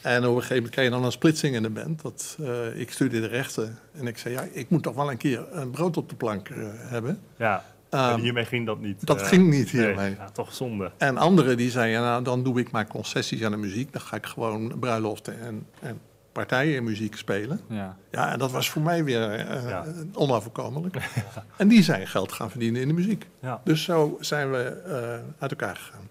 En 0.00 0.18
op 0.18 0.28
een 0.28 0.32
gegeven 0.34 0.54
moment 0.56 0.72
kreeg 0.72 0.84
je 0.84 0.90
dan 0.90 1.04
een 1.04 1.12
splitsing 1.12 1.54
in 1.54 1.62
de 1.62 1.70
band. 1.70 2.02
Dat, 2.02 2.36
eh, 2.42 2.80
ik 2.80 2.92
studeerde 2.92 3.26
rechten 3.26 3.78
en 3.92 4.06
ik 4.06 4.18
zei, 4.18 4.34
ja, 4.34 4.44
ik 4.52 4.68
moet 4.70 4.82
toch 4.82 4.94
wel 4.94 5.10
een 5.10 5.16
keer 5.16 5.44
een 5.52 5.70
brood 5.70 5.96
op 5.96 6.08
de 6.08 6.14
plank 6.16 6.48
eh, 6.48 6.56
hebben. 6.74 7.18
ja, 7.36 7.64
Ehm, 7.90 8.12
en 8.12 8.20
hiermee 8.20 8.44
ging 8.44 8.66
dat 8.66 8.80
niet. 8.80 9.06
dat 9.06 9.20
eh, 9.20 9.26
ging 9.26 9.50
niet 9.50 9.72
nee, 9.72 9.84
hiermee. 9.86 10.14
ja, 10.18 10.30
toch 10.30 10.54
zonde. 10.54 10.90
En 10.98 11.16
anderen 11.16 11.56
die 11.56 11.70
zeiden, 11.70 12.00
nou, 12.00 12.24
dan 12.24 12.42
doe 12.42 12.60
ik 12.60 12.70
maar 12.70 12.86
concessies 12.86 13.42
aan 13.44 13.50
de 13.50 13.56
muziek. 13.56 13.92
Dan 13.92 14.00
ga 14.00 14.16
ik 14.16 14.26
gewoon 14.26 14.78
bruiloften 14.80 15.40
en, 15.40 15.66
en 15.80 16.00
partijenmuziek 16.32 17.16
spelen. 17.16 17.60
Ja. 17.68 17.96
Ja, 18.10 18.32
en 18.32 18.38
dat 18.38 18.50
was 18.52 18.70
voor 18.70 18.82
mij 18.82 19.04
weer 19.04 19.30
eh, 19.30 19.68
Ja. 19.68 19.84
onoverkomelijk. 20.14 20.96
En 21.56 21.68
die 21.68 21.82
zijn 21.82 22.06
geld 22.06 22.32
gaan 22.32 22.50
verdienen 22.50 22.80
in 22.80 22.88
de 22.88 22.94
muziek. 22.94 23.26
Ja. 23.40 23.60
Dus 23.64 23.82
zo 23.84 24.16
zijn 24.20 24.50
we 24.50 24.62
eh, 24.62 25.32
uit 25.38 25.50
elkaar 25.50 25.76
gegaan. 25.76 26.08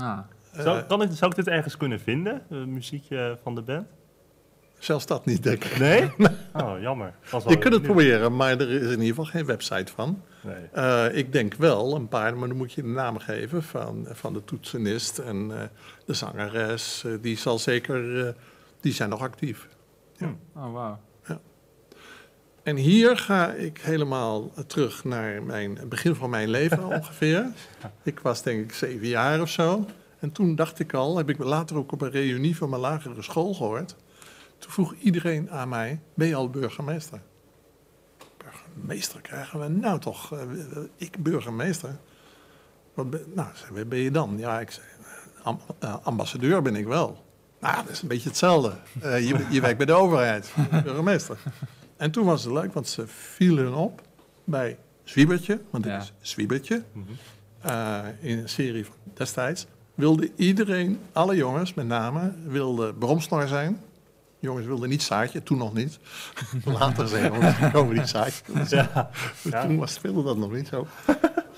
Ah. 0.00 0.18
Zou, 0.58 0.78
Eh, 0.78 0.86
kan 0.86 1.02
ik, 1.02 1.10
zou 1.12 1.30
ik 1.30 1.36
dit 1.36 1.48
ergens 1.48 1.76
kunnen 1.76 2.00
vinden, 2.00 2.42
een 2.48 2.72
muziekje 2.72 3.38
van 3.42 3.54
de 3.54 3.62
band? 3.62 3.86
zelfs 4.78 5.06
dat 5.06 5.26
niet, 5.26 5.42
denk 5.42 5.64
ik. 5.64 5.78
Nee? 5.78 6.10
Oh, 6.52 6.80
jammer. 6.80 7.14
Was 7.30 7.44
wel 7.44 7.52
Je 7.52 7.58
kunt 7.58 7.74
het 7.74 7.82
proberen, 7.82 8.36
maar 8.36 8.50
er 8.60 8.70
is 8.70 8.82
in 8.82 8.90
ieder 8.90 9.06
geval 9.06 9.24
geen 9.24 9.46
website 9.46 9.92
van. 9.92 10.22
Nee. 10.42 10.54
Eh, 10.72 11.16
ik 11.16 11.32
denk 11.32 11.54
wel 11.54 11.94
een 11.94 12.08
paar, 12.08 12.36
maar 12.36 12.48
dan 12.48 12.56
moet 12.56 12.72
je 12.72 12.82
de 12.82 12.88
naam 12.88 13.18
geven 13.18 13.62
van, 13.62 14.06
van 14.10 14.32
de 14.32 14.44
toetsenist 14.44 15.18
en 15.18 15.50
eh, 15.50 15.62
de 16.04 16.14
zangeres. 16.14 17.04
Die 17.20 17.38
zal 17.38 17.58
zeker, 17.58 18.26
eh, 18.26 18.32
die 18.80 18.92
zijn 18.92 19.08
nog 19.08 19.20
actief. 19.20 19.68
Oh, 20.54 20.72
wauw. 20.72 20.98
En 22.62 22.76
hier 22.76 23.16
ga 23.16 23.52
ik 23.52 23.78
helemaal 23.78 24.52
terug 24.66 25.04
naar 25.04 25.42
mijn, 25.42 25.76
het 25.76 25.88
begin 25.88 26.14
van 26.14 26.30
mijn 26.30 26.48
leven 26.48 26.84
ongeveer. 26.96 27.46
Ik 28.02 28.20
was 28.20 28.42
denk 28.42 28.64
ik 28.64 28.72
zeven 28.72 29.06
jaar 29.06 29.40
of 29.40 29.48
zo. 29.48 29.86
En 30.26 30.32
toen 30.32 30.54
dacht 30.54 30.78
ik 30.78 30.94
al, 30.94 31.16
heb 31.16 31.30
ik 31.30 31.38
later 31.38 31.76
ook 31.76 31.92
op 31.92 32.00
een 32.00 32.10
reunie 32.10 32.56
van 32.56 32.68
mijn 32.68 32.80
lagere 32.80 33.22
school 33.22 33.54
gehoord. 33.54 33.96
Toen 34.58 34.70
vroeg 34.70 34.94
iedereen 34.94 35.50
aan 35.50 35.68
mij, 35.68 36.00
ben 36.14 36.26
je 36.28 36.34
al 36.34 36.50
burgemeester? 36.50 37.20
Burgemeester 38.36 39.20
krijgen 39.20 39.60
we 39.60 39.68
nou 39.68 40.00
toch? 40.00 40.32
eh, 40.32 40.40
ik 40.96 41.22
burgemeester? 41.22 41.96
Wat 42.94 43.10
ben, 43.10 43.24
nou, 43.34 43.48
wie 43.72 43.84
ben 43.84 43.98
je 43.98 44.10
dan? 44.10 44.38
Ja, 44.38 44.60
ik 44.60 44.70
zei, 44.70 44.86
am- 45.42 45.60
eh, 45.78 45.96
ambassadeur 46.02 46.62
ben 46.62 46.76
ik 46.76 46.86
wel. 46.86 47.24
Nou, 47.60 47.76
dat 47.76 47.88
is 47.88 48.02
een 48.02 48.08
beetje 48.08 48.28
hetzelfde. 48.28 48.72
Eh, 49.00 49.28
je, 49.28 49.46
je 49.50 49.60
werkt 49.60 49.76
bij 49.76 49.86
de 49.86 49.92
overheid, 49.92 50.52
burgemeester. 50.70 51.38
En 51.96 52.10
toen 52.10 52.24
was 52.24 52.44
het 52.44 52.52
leuk, 52.52 52.72
want 52.72 52.88
ze 52.88 53.06
vielen 53.06 53.74
op 53.74 54.00
bij 54.44 54.78
Zwiebertje, 55.04 55.60
want 55.70 55.84
dit 55.84 55.92
Ja. 55.92 55.98
is 55.98 56.12
Zwiebertje, 56.20 56.82
Mhm. 56.92 57.12
eh, 57.60 57.98
in 58.20 58.38
een 58.38 58.48
serie 58.48 58.84
van 58.84 58.94
destijds. 59.14 59.66
Wilde 59.96 60.30
iedereen, 60.36 60.98
alle 61.12 61.36
jongens 61.36 61.74
met 61.74 61.86
name, 61.86 62.32
wilden 62.46 62.98
bromsnor 62.98 63.48
zijn. 63.48 63.80
Jongens 64.38 64.66
wilden 64.66 64.88
niet 64.88 65.02
zaadje, 65.02 65.42
toen 65.42 65.58
nog 65.58 65.74
niet. 65.74 65.98
Later 66.78 67.08
zijn 67.08 67.32
jongens, 67.32 67.72
komen 67.72 67.94
die 67.94 68.06
zaadje. 68.06 68.42
Ja. 68.68 69.10
Toen 69.62 69.78
was, 69.78 69.92
speelde 69.92 70.22
dat 70.22 70.36
nog 70.36 70.52
niet 70.52 70.68
zo. 70.68 70.86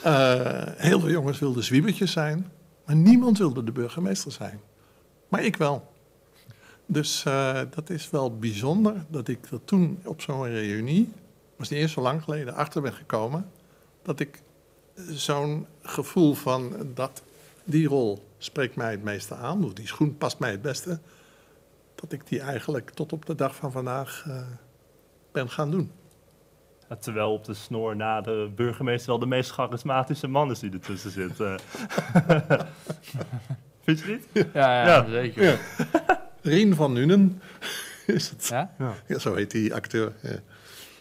Eh, 0.02 0.62
heel 0.76 1.00
veel 1.00 1.10
jongens 1.10 1.38
wilden 1.38 1.64
zwiebertjes 1.64 2.12
zijn, 2.12 2.50
maar 2.86 2.96
niemand 2.96 3.38
wilde 3.38 3.64
de 3.64 3.72
burgemeester 3.72 4.32
zijn. 4.32 4.60
Maar 5.28 5.44
ik 5.44 5.56
wel. 5.56 5.92
Dus 6.86 7.24
eh, 7.24 7.60
dat 7.74 7.90
is 7.90 8.10
wel 8.10 8.36
bijzonder 8.36 8.94
dat 9.08 9.28
ik 9.28 9.50
dat 9.50 9.60
toen 9.64 10.00
op 10.04 10.20
zo'n 10.20 10.44
reunie, 10.44 11.12
was 11.56 11.68
niet 11.68 11.80
eens 11.80 11.92
zo 11.92 12.00
lang 12.00 12.22
geleden, 12.22 12.54
achter 12.54 12.82
ben 12.82 12.92
gekomen. 12.92 13.50
Dat 14.02 14.20
ik 14.20 14.42
zo'n 15.10 15.66
gevoel 15.82 16.34
van 16.34 16.72
dat 16.94 17.22
die 17.64 17.88
rol 17.88 18.27
spreekt 18.38 18.76
mij 18.76 18.90
het 18.90 19.02
meeste 19.02 19.34
aan, 19.34 19.64
of 19.64 19.72
die 19.72 19.86
schoen 19.86 20.16
past 20.16 20.38
mij 20.38 20.50
het 20.50 20.62
beste. 20.62 20.98
Dat 21.94 22.12
ik 22.12 22.26
die 22.28 22.40
eigenlijk 22.40 22.90
tot 22.90 23.12
op 23.12 23.26
de 23.26 23.34
dag 23.34 23.54
van 23.56 23.72
vandaag 23.72 24.24
eh, 24.28 24.42
ben 25.32 25.50
gaan 25.50 25.70
doen. 25.70 25.92
Ja, 26.88 26.96
Terwijl 26.96 27.32
op 27.32 27.44
de 27.44 27.54
snor 27.54 27.96
na 27.96 28.20
de 28.20 28.50
burgemeester 28.54 29.10
wel 29.10 29.18
de 29.18 29.26
meest 29.26 29.50
charismatische 29.50 30.26
man 30.28 30.50
is 30.50 30.58
die 30.58 30.72
ertussen 30.72 31.10
zit. 31.10 31.40
eh. 31.40 31.54
Vind 33.84 34.00
je 34.00 34.06
niet? 34.32 34.46
Ja, 34.52 34.82
ja, 34.82 34.86
Ja. 34.86 35.08
zeker. 35.10 35.42
Ja. 35.42 35.56
Rien 36.42 36.74
van 36.74 36.92
Nuenen 36.92 37.42
is 38.06 38.30
het. 38.30 38.46
Ja? 38.46 38.74
Ja, 39.06 39.18
zo 39.18 39.34
heet 39.34 39.50
die 39.50 39.74
acteur. 39.74 40.12
Ja. 40.22 40.30
Ja. 40.30 40.38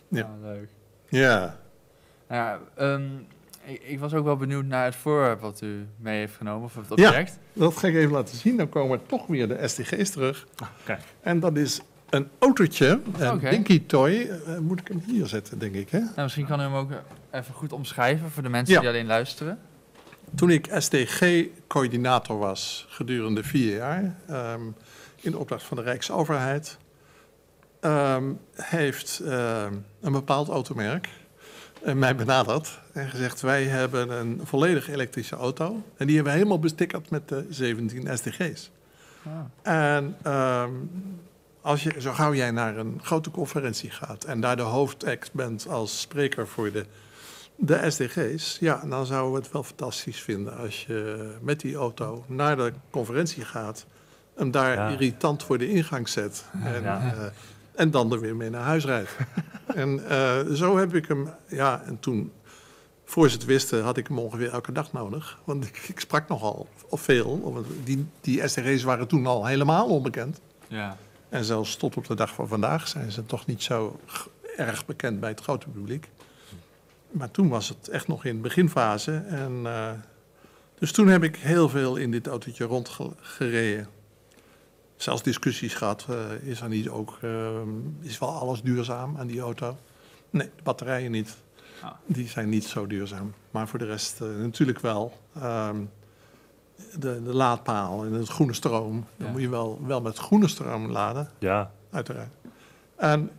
Ja, 0.10 0.30
leuk. 0.42 0.70
ja. 1.08 1.58
Ja, 2.30 2.60
ehm, 2.76 3.08
ik, 3.68 3.82
ik 3.84 4.00
was 4.00 4.14
ook 4.14 4.24
wel 4.26 4.38
benieuwd 4.38 4.66
naar 4.66 4.86
het 4.86 4.96
voorwerp 4.96 5.40
wat 5.42 5.62
u 5.62 5.88
mee 5.98 6.18
heeft 6.20 6.36
genomen, 6.36 6.64
of 6.64 6.76
het 6.76 6.86
Ja. 7.00 7.08
object. 7.08 7.38
Dat 7.54 7.78
ga 7.78 7.88
ik 7.88 7.96
even 7.96 8.12
laten 8.12 8.38
zien. 8.38 8.58
Dan 8.58 8.70
komen 8.70 9.02
toch 9.06 9.28
weer 9.28 9.48
de 9.48 9.68
SDG's 9.68 10.10
terug. 10.10 10.48
Kijk. 10.84 11.02
En 11.22 11.40
dat 11.40 11.58
is 11.58 11.82
een 12.10 12.28
autootje, 12.40 13.00
een. 13.18 13.40
Dinky 13.40 13.86
Toy. 13.86 14.14
Eh, 14.46 14.58
moet 14.58 14.80
ik 14.80 14.88
hem 14.88 15.02
hier 15.08 15.28
zetten, 15.28 15.60
denk 15.60 15.76
ik. 15.76 15.90
Hè? 15.90 16.00
Nou, 16.00 16.12
misschien 16.16 16.46
kan 16.46 16.60
u 16.60 16.64
hem 16.64 16.74
ook 16.76 16.92
even 17.32 17.54
goed 17.54 17.74
omschrijven 17.74 18.32
voor 18.32 18.44
de 18.44 18.50
mensen 18.50 18.74
Ja. 18.74 18.80
die 18.80 18.90
alleen 18.90 19.06
luisteren. 19.06 19.60
Toen 20.36 20.50
ik 20.50 20.68
SDG-coördinator 20.78 22.38
was 22.38 22.86
gedurende 22.90 23.44
vier 23.44 23.76
jaar, 23.76 24.16
ehm, 24.28 24.62
in 25.22 25.32
de 25.32 25.38
opdracht 25.38 25.64
van 25.64 25.78
de 25.78 25.84
Rijksoverheid, 25.84 26.78
ehm, 27.80 28.24
heeft 28.56 29.20
ehm, 29.26 29.74
een 30.02 30.12
bepaald 30.12 30.48
automerk 30.50 31.06
eh, 31.06 31.12
mij 31.96 32.16
benaderd 32.16 32.80
en 32.94 33.10
gezegd: 33.10 33.42
Wij 33.42 33.64
hebben 33.64 34.10
een 34.10 34.42
volledig 34.44 34.90
elektrische 34.90 35.36
auto. 35.36 35.84
En 35.98 36.06
die 36.06 36.16
hebben 36.16 36.34
we 36.34 36.40
helemaal 36.40 36.60
bestikkerd 36.60 37.10
met 37.10 37.28
de 37.30 37.46
17 37.50 38.18
SDG's. 38.18 38.72
En 39.62 40.16
ehm, 40.22 40.72
als 41.62 41.84
je, 41.84 41.94
zo 42.00 42.12
gauw 42.14 42.34
jij 42.34 42.52
naar 42.52 42.78
een 42.78 43.00
grote 43.04 43.32
conferentie 43.32 43.90
gaat 43.92 44.24
en 44.24 44.40
daar 44.42 44.56
de 44.56 44.62
hoofdact 44.62 45.34
bent 45.34 45.68
als 45.68 46.02
spreker 46.02 46.48
voor 46.48 46.72
de, 46.72 46.86
de 47.56 47.90
SDG's, 47.92 48.58
ja, 48.60 48.82
dan 48.90 49.06
zouden 49.06 49.32
we 49.34 49.38
het 49.40 49.52
wel 49.52 49.64
fantastisch 49.64 50.22
vinden 50.22 50.58
als 50.58 50.86
je 50.86 51.30
met 51.42 51.60
die 51.60 51.76
auto 51.76 52.24
naar 52.28 52.56
de 52.58 52.74
conferentie 52.90 53.46
gaat, 53.46 53.86
hem 54.36 54.52
daar 54.52 54.74
Ja. 54.76 54.88
irritant 54.90 55.44
voor 55.44 55.58
de 55.58 55.70
ingang 55.70 56.10
zet 56.10 56.46
en, 56.64 56.82
Ja. 56.82 57.14
eh, 57.14 57.26
en 57.78 57.92
dan 57.92 58.12
er 58.12 58.20
weer 58.20 58.36
mee 58.36 58.50
naar 58.50 58.64
huis 58.64 58.86
rijdt. 58.86 59.10
en 59.76 60.10
eh, 60.10 60.40
zo 60.54 60.78
heb 60.78 60.96
ik 60.96 61.08
hem, 61.08 61.30
ja, 61.48 61.82
en 61.86 62.00
toen, 62.00 62.32
voor 63.06 63.30
ze 63.30 63.36
het 63.36 63.46
wisten, 63.46 63.84
had 63.84 63.98
ik 63.98 64.08
hem 64.08 64.20
ongeveer 64.20 64.52
elke 64.52 64.72
dag 64.72 64.94
nodig. 64.94 65.40
Want 65.44 65.66
ik, 65.66 65.86
ik 65.88 66.00
sprak 66.00 66.28
nogal 66.28 66.68
of 66.90 67.02
veel. 67.02 67.42
want 67.42 67.68
Die, 67.84 68.08
die 68.22 68.48
SDG's 68.48 68.84
waren 68.84 69.08
toen 69.08 69.26
al 69.26 69.46
helemaal 69.46 69.88
onbekend. 69.88 70.40
Ja. 70.68 70.98
En 71.30 71.44
zelfs 71.44 71.76
tot 71.76 71.98
op 71.98 72.08
de 72.08 72.16
dag 72.16 72.34
van 72.34 72.48
vandaag 72.48 72.88
zijn 72.88 73.12
ze 73.12 73.26
toch 73.26 73.46
niet 73.46 73.64
zo 73.64 74.00
erg 74.58 74.86
bekend 74.86 75.20
bij 75.20 75.30
het 75.30 75.42
grote 75.42 75.70
publiek. 75.70 76.10
Maar 77.12 77.32
toen 77.32 77.50
was 77.50 77.70
het 77.70 77.88
echt 77.88 78.08
nog 78.08 78.26
in 78.26 78.36
de 78.36 78.42
beginfase. 78.42 79.16
En, 79.16 79.62
eh, 79.64 79.92
dus 80.80 80.92
toen 80.92 81.08
heb 81.08 81.24
ik 81.24 81.36
heel 81.36 81.70
veel 81.70 81.96
in 81.96 82.12
dit 82.12 82.28
autootje 82.28 82.66
rondgereden. 82.66 83.88
Zelfs 84.98 85.24
discussies 85.24 85.74
gehad. 85.74 86.06
eh, 86.10 86.50
is 86.50 86.62
er 86.62 86.70
niet 86.70 86.90
ook, 86.90 87.18
eh, 87.22 87.62
is 88.02 88.20
wel 88.20 88.30
alles 88.30 88.62
duurzaam 88.62 89.18
aan 89.18 89.28
die 89.28 89.40
auto? 89.40 89.78
Nee, 90.30 90.50
de 90.56 90.64
batterijen 90.64 91.12
niet. 91.12 91.38
Ah. 91.82 91.92
Die 92.06 92.28
zijn 92.28 92.50
niet 92.50 92.66
zo 92.66 92.88
duurzaam. 92.88 93.34
Maar 93.52 93.68
voor 93.68 93.80
de 93.80 93.86
rest 93.86 94.22
eh, 94.22 94.28
natuurlijk 94.28 94.80
wel. 94.80 95.18
Ehm, 95.36 95.78
de, 96.76 97.24
de 97.24 97.34
laadpaal 97.34 98.06
en 98.06 98.14
het 98.14 98.28
groene 98.28 98.54
stroom. 98.54 99.06
Dan 99.18 99.32
moet 99.32 99.42
je 99.42 99.50
wel, 99.50 99.80
wel 99.86 100.02
met 100.02 100.18
groene 100.18 100.48
stroom 100.48 100.92
laden 100.92 101.30
Ja, 101.40 101.72
uiteraard. 101.92 102.30
En 102.96 103.30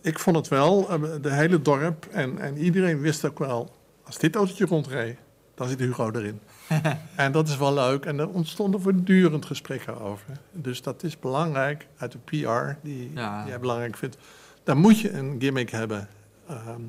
ik 0.00 0.18
vond 0.18 0.36
het 0.36 0.48
wel, 0.48 0.86
de 1.20 1.32
hele 1.32 1.62
dorp 1.62 2.06
en, 2.10 2.38
en 2.38 2.56
iedereen 2.56 3.00
wist 3.00 3.24
ook 3.24 3.38
wel, 3.38 3.70
als 4.04 4.18
dit 4.18 4.36
autootje 4.36 4.66
rondreed, 4.66 5.16
dan 5.54 5.68
zit 5.68 5.78
Hugo 5.78 6.10
erin. 6.10 6.40
en 7.16 7.32
dat 7.32 7.48
is 7.48 7.56
wel 7.56 7.74
leuk 7.74 8.04
en 8.04 8.18
er 8.18 8.28
ontstonden 8.28 8.80
voortdurend 8.80 9.46
gesprekken 9.46 10.00
over. 10.00 10.26
Dus 10.52 10.82
dat 10.82 11.02
is 11.02 11.18
belangrijk 11.18 11.86
uit 11.96 12.12
de 12.12 12.18
PR, 12.18 12.78
die 12.86 13.10
Ja. 13.14 13.40
die 13.42 13.48
jij 13.50 13.60
belangrijk 13.60 13.96
vindt. 13.96 14.16
Daar 14.64 14.76
moet 14.76 15.00
je 15.00 15.12
een 15.12 15.36
gimmick 15.38 15.70
hebben 15.70 16.08
ehm, 16.48 16.80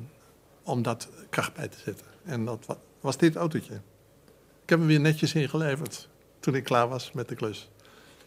om 0.62 0.82
dat 0.82 1.08
kracht 1.30 1.54
bij 1.54 1.68
te 1.68 1.78
zetten. 1.78 2.06
En 2.24 2.44
dat 2.44 2.66
wa- 2.66 2.76
was 3.00 3.16
dit 3.16 3.36
autootje. 3.36 3.74
Ik 4.62 4.70
heb 4.70 4.78
hem 4.78 4.88
weer 4.88 5.00
netjes 5.00 5.34
ingeleverd 5.34 6.08
toen 6.40 6.54
ik 6.54 6.64
klaar 6.64 6.88
was 6.88 7.12
met 7.12 7.28
de 7.28 7.34
klus. 7.34 7.68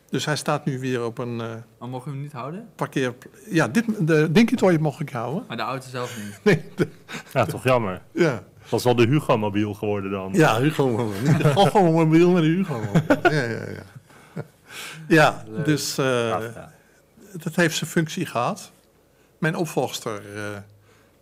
Dus 0.10 0.26
hij 0.26 0.36
staat 0.36 0.66
nu 0.66 0.80
weer 0.80 1.06
op 1.06 1.18
een... 1.18 1.42
eh, 1.42 1.56
Maar 1.80 1.90
mogen 1.90 2.08
we 2.08 2.14
hem 2.14 2.22
niet 2.22 2.32
houden? 2.32 2.70
parkeer... 2.76 3.14
Ja, 3.50 3.68
dit, 3.68 4.08
de 4.08 4.32
Dinky 4.32 4.56
Toy 4.56 4.78
mocht 4.78 5.00
ik 5.00 5.10
houden. 5.10 5.44
Maar 5.48 5.58
de 5.58 5.64
auto 5.64 5.88
zelf 5.90 6.18
niet. 6.18 6.40
Nee, 6.44 6.64
de- 6.76 6.88
ja 7.34 7.46
toch 7.46 7.64
jammer. 7.64 8.02
ja. 8.12 8.44
Het 8.68 8.76
was 8.76 8.84
wel 8.84 8.96
de 8.96 9.06
Hugo-mobiel 9.06 9.74
geworden 9.74 10.12
dan. 10.12 10.30
Ja, 10.34 10.60
Hugo 10.60 10.90
mobiel. 10.90 11.22
Niet 11.22 11.38
de 11.38 11.44
maar 11.44 11.54
Hugo 11.56 12.80
mobiel. 12.82 13.32
Ja, 13.32 13.44
ja, 13.44 13.70
ja. 13.70 13.84
Ja, 15.08 15.44
Leuk. 15.50 15.66
dus 15.66 15.98
eh, 15.98 16.38
dat 17.32 17.56
heeft 17.56 17.78
zijn 17.78 17.90
functie 17.90 18.26
gehad. 18.26 18.72
Mijn 19.38 19.56
opvolgster, 19.56 20.22
eh, 20.36 20.44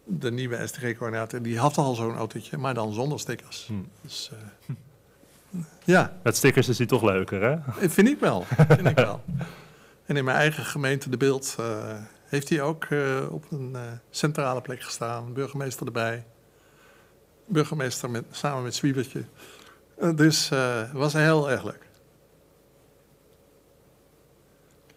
de 0.03 0.31
nieuwe 0.31 0.67
SDG-coördinator, 0.67 1.41
die 1.41 1.59
had 1.59 1.77
al 1.77 1.95
zo'n 1.95 2.15
autootje, 2.15 2.57
maar 2.57 2.73
dan 2.73 2.93
zonder 2.93 3.19
stickers. 3.19 3.65
Hm. 3.67 3.73
Dus 4.01 4.31
eh, 4.69 4.75
ja, 5.83 6.17
Met 6.23 6.35
stickers 6.37 6.67
is 6.67 6.77
hij 6.77 6.87
toch 6.87 7.03
leuker, 7.03 7.41
hè? 7.41 7.51
Eh, 7.51 7.89
Vind 7.89 8.07
ik 8.07 8.19
wel. 8.19 8.45
Vind 8.67 8.87
ik 8.87 8.95
wel. 8.97 9.21
En 10.05 10.17
in 10.17 10.23
mijn 10.25 10.37
eigen 10.37 10.65
gemeente, 10.65 11.09
De 11.09 11.17
Beeld, 11.17 11.55
eh, 11.59 11.93
heeft 12.25 12.49
hij 12.49 12.61
ook 12.61 12.83
eh, 12.83 12.99
op 13.29 13.45
een 13.51 13.71
eh, 13.75 13.81
centrale 14.09 14.61
plek 14.61 14.81
gestaan. 14.81 15.33
Burgemeester 15.33 15.85
erbij. 15.85 16.25
Burgemeester 17.45 18.09
met, 18.09 18.23
samen 18.31 18.63
met 18.63 18.75
Zwiebertje. 18.75 19.23
Eh, 19.97 20.15
dus 20.15 20.51
eh, 20.51 20.79
het 20.79 20.91
was 20.91 21.13
heel 21.13 21.51
erg 21.51 21.63
leuk. 21.63 21.89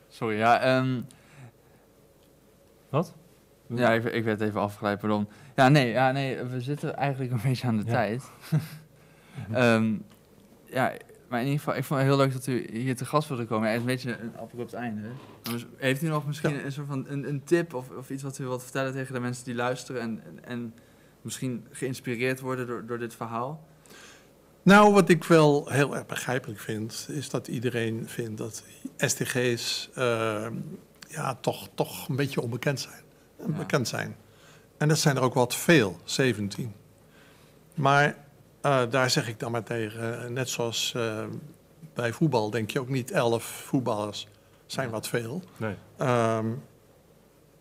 Sorry, 0.09 0.36
ja. 0.36 0.61
ehm, 0.61 1.01
Wat? 2.88 3.14
Ja, 3.66 3.92
ik, 3.92 4.05
ik 4.05 4.24
werd 4.24 4.40
even 4.40 4.61
afgeleid, 4.61 4.99
pardon. 4.99 5.28
Ja, 5.57 5.68
nee, 5.68 5.88
ja, 5.90 6.12
nee, 6.12 6.42
we 6.42 6.61
zitten 6.61 6.96
eigenlijk 6.96 7.32
een 7.32 7.40
beetje 7.42 7.66
aan 7.66 7.76
de 7.76 7.84
Ja. 7.86 7.92
tijd. 7.92 8.24
Ehm, 9.53 9.94
ja, 10.64 10.92
maar 11.28 11.38
in 11.40 11.44
ieder 11.46 11.59
geval, 11.59 11.76
ik 11.76 11.84
vond 11.84 12.01
het 12.01 12.09
heel 12.09 12.18
leuk 12.18 12.32
dat 12.32 12.46
u 12.46 12.68
hier 12.72 12.96
te 12.96 13.05
gast 13.05 13.28
wilde 13.28 13.44
komen. 13.44 13.68
Ja, 13.68 13.74
het 13.74 13.82
is 13.84 14.05
een 14.05 14.11
beetje 14.12 14.22
een 14.24 14.38
abrupt 14.38 14.72
einde. 14.72 15.09
Maar 15.51 15.64
Heeft 15.76 16.03
u 16.03 16.09
nog 16.09 16.26
misschien 16.26 16.64
een 16.64 16.72
soort 16.72 16.86
van 16.86 17.05
een, 17.09 17.28
een 17.28 17.44
tip 17.44 17.74
of, 17.74 17.90
of 17.90 18.11
iets 18.11 18.22
wat 18.22 18.38
u 18.38 18.44
wilt 18.44 18.62
vertellen 18.62 18.92
tegen 18.92 19.14
de 19.14 19.20
mensen 19.20 19.44
die 19.44 19.55
luisteren 19.55 20.01
en, 20.01 20.22
en, 20.24 20.44
en 20.44 20.74
misschien 21.23 21.66
geïnspireerd 21.71 22.41
worden 22.41 22.66
door, 22.66 22.87
door 22.87 22.99
dit 22.99 23.14
verhaal? 23.14 23.66
Nou, 24.62 24.93
wat 24.93 25.09
ik 25.09 25.25
wel 25.25 25.69
heel 25.69 25.97
erg 25.97 26.07
begrijpelijk 26.07 26.61
vind, 26.61 27.07
is 27.11 27.31
dat 27.31 27.49
iedereen 27.49 28.09
vindt 28.09 28.39
dat 28.39 28.62
SDG's 28.97 29.91
eh, 29.95 30.47
ja, 31.09 31.35
toch, 31.41 31.69
toch 31.75 32.09
een 32.09 32.16
beetje 32.16 32.41
onbekend 32.41 32.81
zijn. 32.81 33.03
Ja. 33.39 33.45
Bekend 33.47 33.89
zijn. 33.89 34.16
En 34.77 34.89
dat 34.89 34.99
zijn 34.99 35.16
er 35.16 35.23
ook 35.23 35.35
wat 35.35 35.55
veel, 35.55 36.01
17. 36.05 36.73
Maar 37.75 38.16
eh, 38.61 38.83
daar 38.91 39.11
zeg 39.11 39.29
ik 39.29 39.39
dan 39.41 39.53
maar 39.53 39.62
tegen, 39.62 40.23
eh, 40.23 40.31
net 40.31 40.49
zoals 40.49 40.97
bij 41.95 42.12
voetbal, 42.12 42.51
denk 42.51 42.71
je 42.71 42.81
ook 42.81 42.89
niet 42.89 43.11
11 43.11 43.45
voetballers 43.45 44.29
zijn 44.66 44.91
wat 44.91 45.09
veel. 45.09 45.43
Nee. 45.57 45.75
Ehm, 45.97 46.47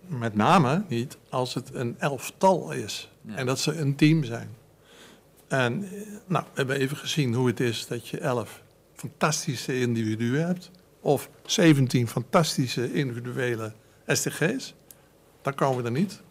met 0.08 0.36
name 0.36 0.84
niet 0.88 1.18
als 1.30 1.54
het 1.54 1.74
een 1.74 1.96
elftal 2.00 2.72
is. 2.72 3.12
Ja. 3.28 3.36
En 3.36 3.46
dat 3.46 3.60
ze 3.60 3.78
een 3.78 3.96
team 3.96 4.24
zijn. 4.24 4.50
En 5.48 5.84
eh, 5.84 6.02
nou, 6.26 6.44
we 6.46 6.52
hebben 6.54 6.76
even 6.76 6.98
gezien 6.98 7.34
hoe 7.34 7.48
het 7.48 7.60
is 7.60 7.88
dat 7.88 8.08
je 8.08 8.20
elf 8.20 8.62
fantastische 8.96 9.80
individuen 9.80 10.46
hebt. 10.46 10.72
Of 11.00 11.30
17 11.46 12.08
fantastische 12.08 12.94
individuele 12.94 13.74
SDG's. 14.08 14.74
Dan 15.42 15.54
komen 15.54 15.78
we 15.78 15.84
er 15.84 15.92
niet. 15.92 16.22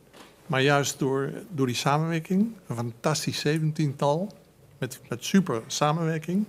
Maar 0.46 0.62
juist 0.62 0.98
door, 0.98 1.32
door 1.50 1.66
die 1.66 1.74
samenwerking, 1.74 2.52
een 2.66 2.76
fantastisch 2.76 3.46
17-tal, 3.46 4.32
met, 4.78 5.00
met 5.08 5.24
super 5.24 5.62
samenwerking, 5.66 6.46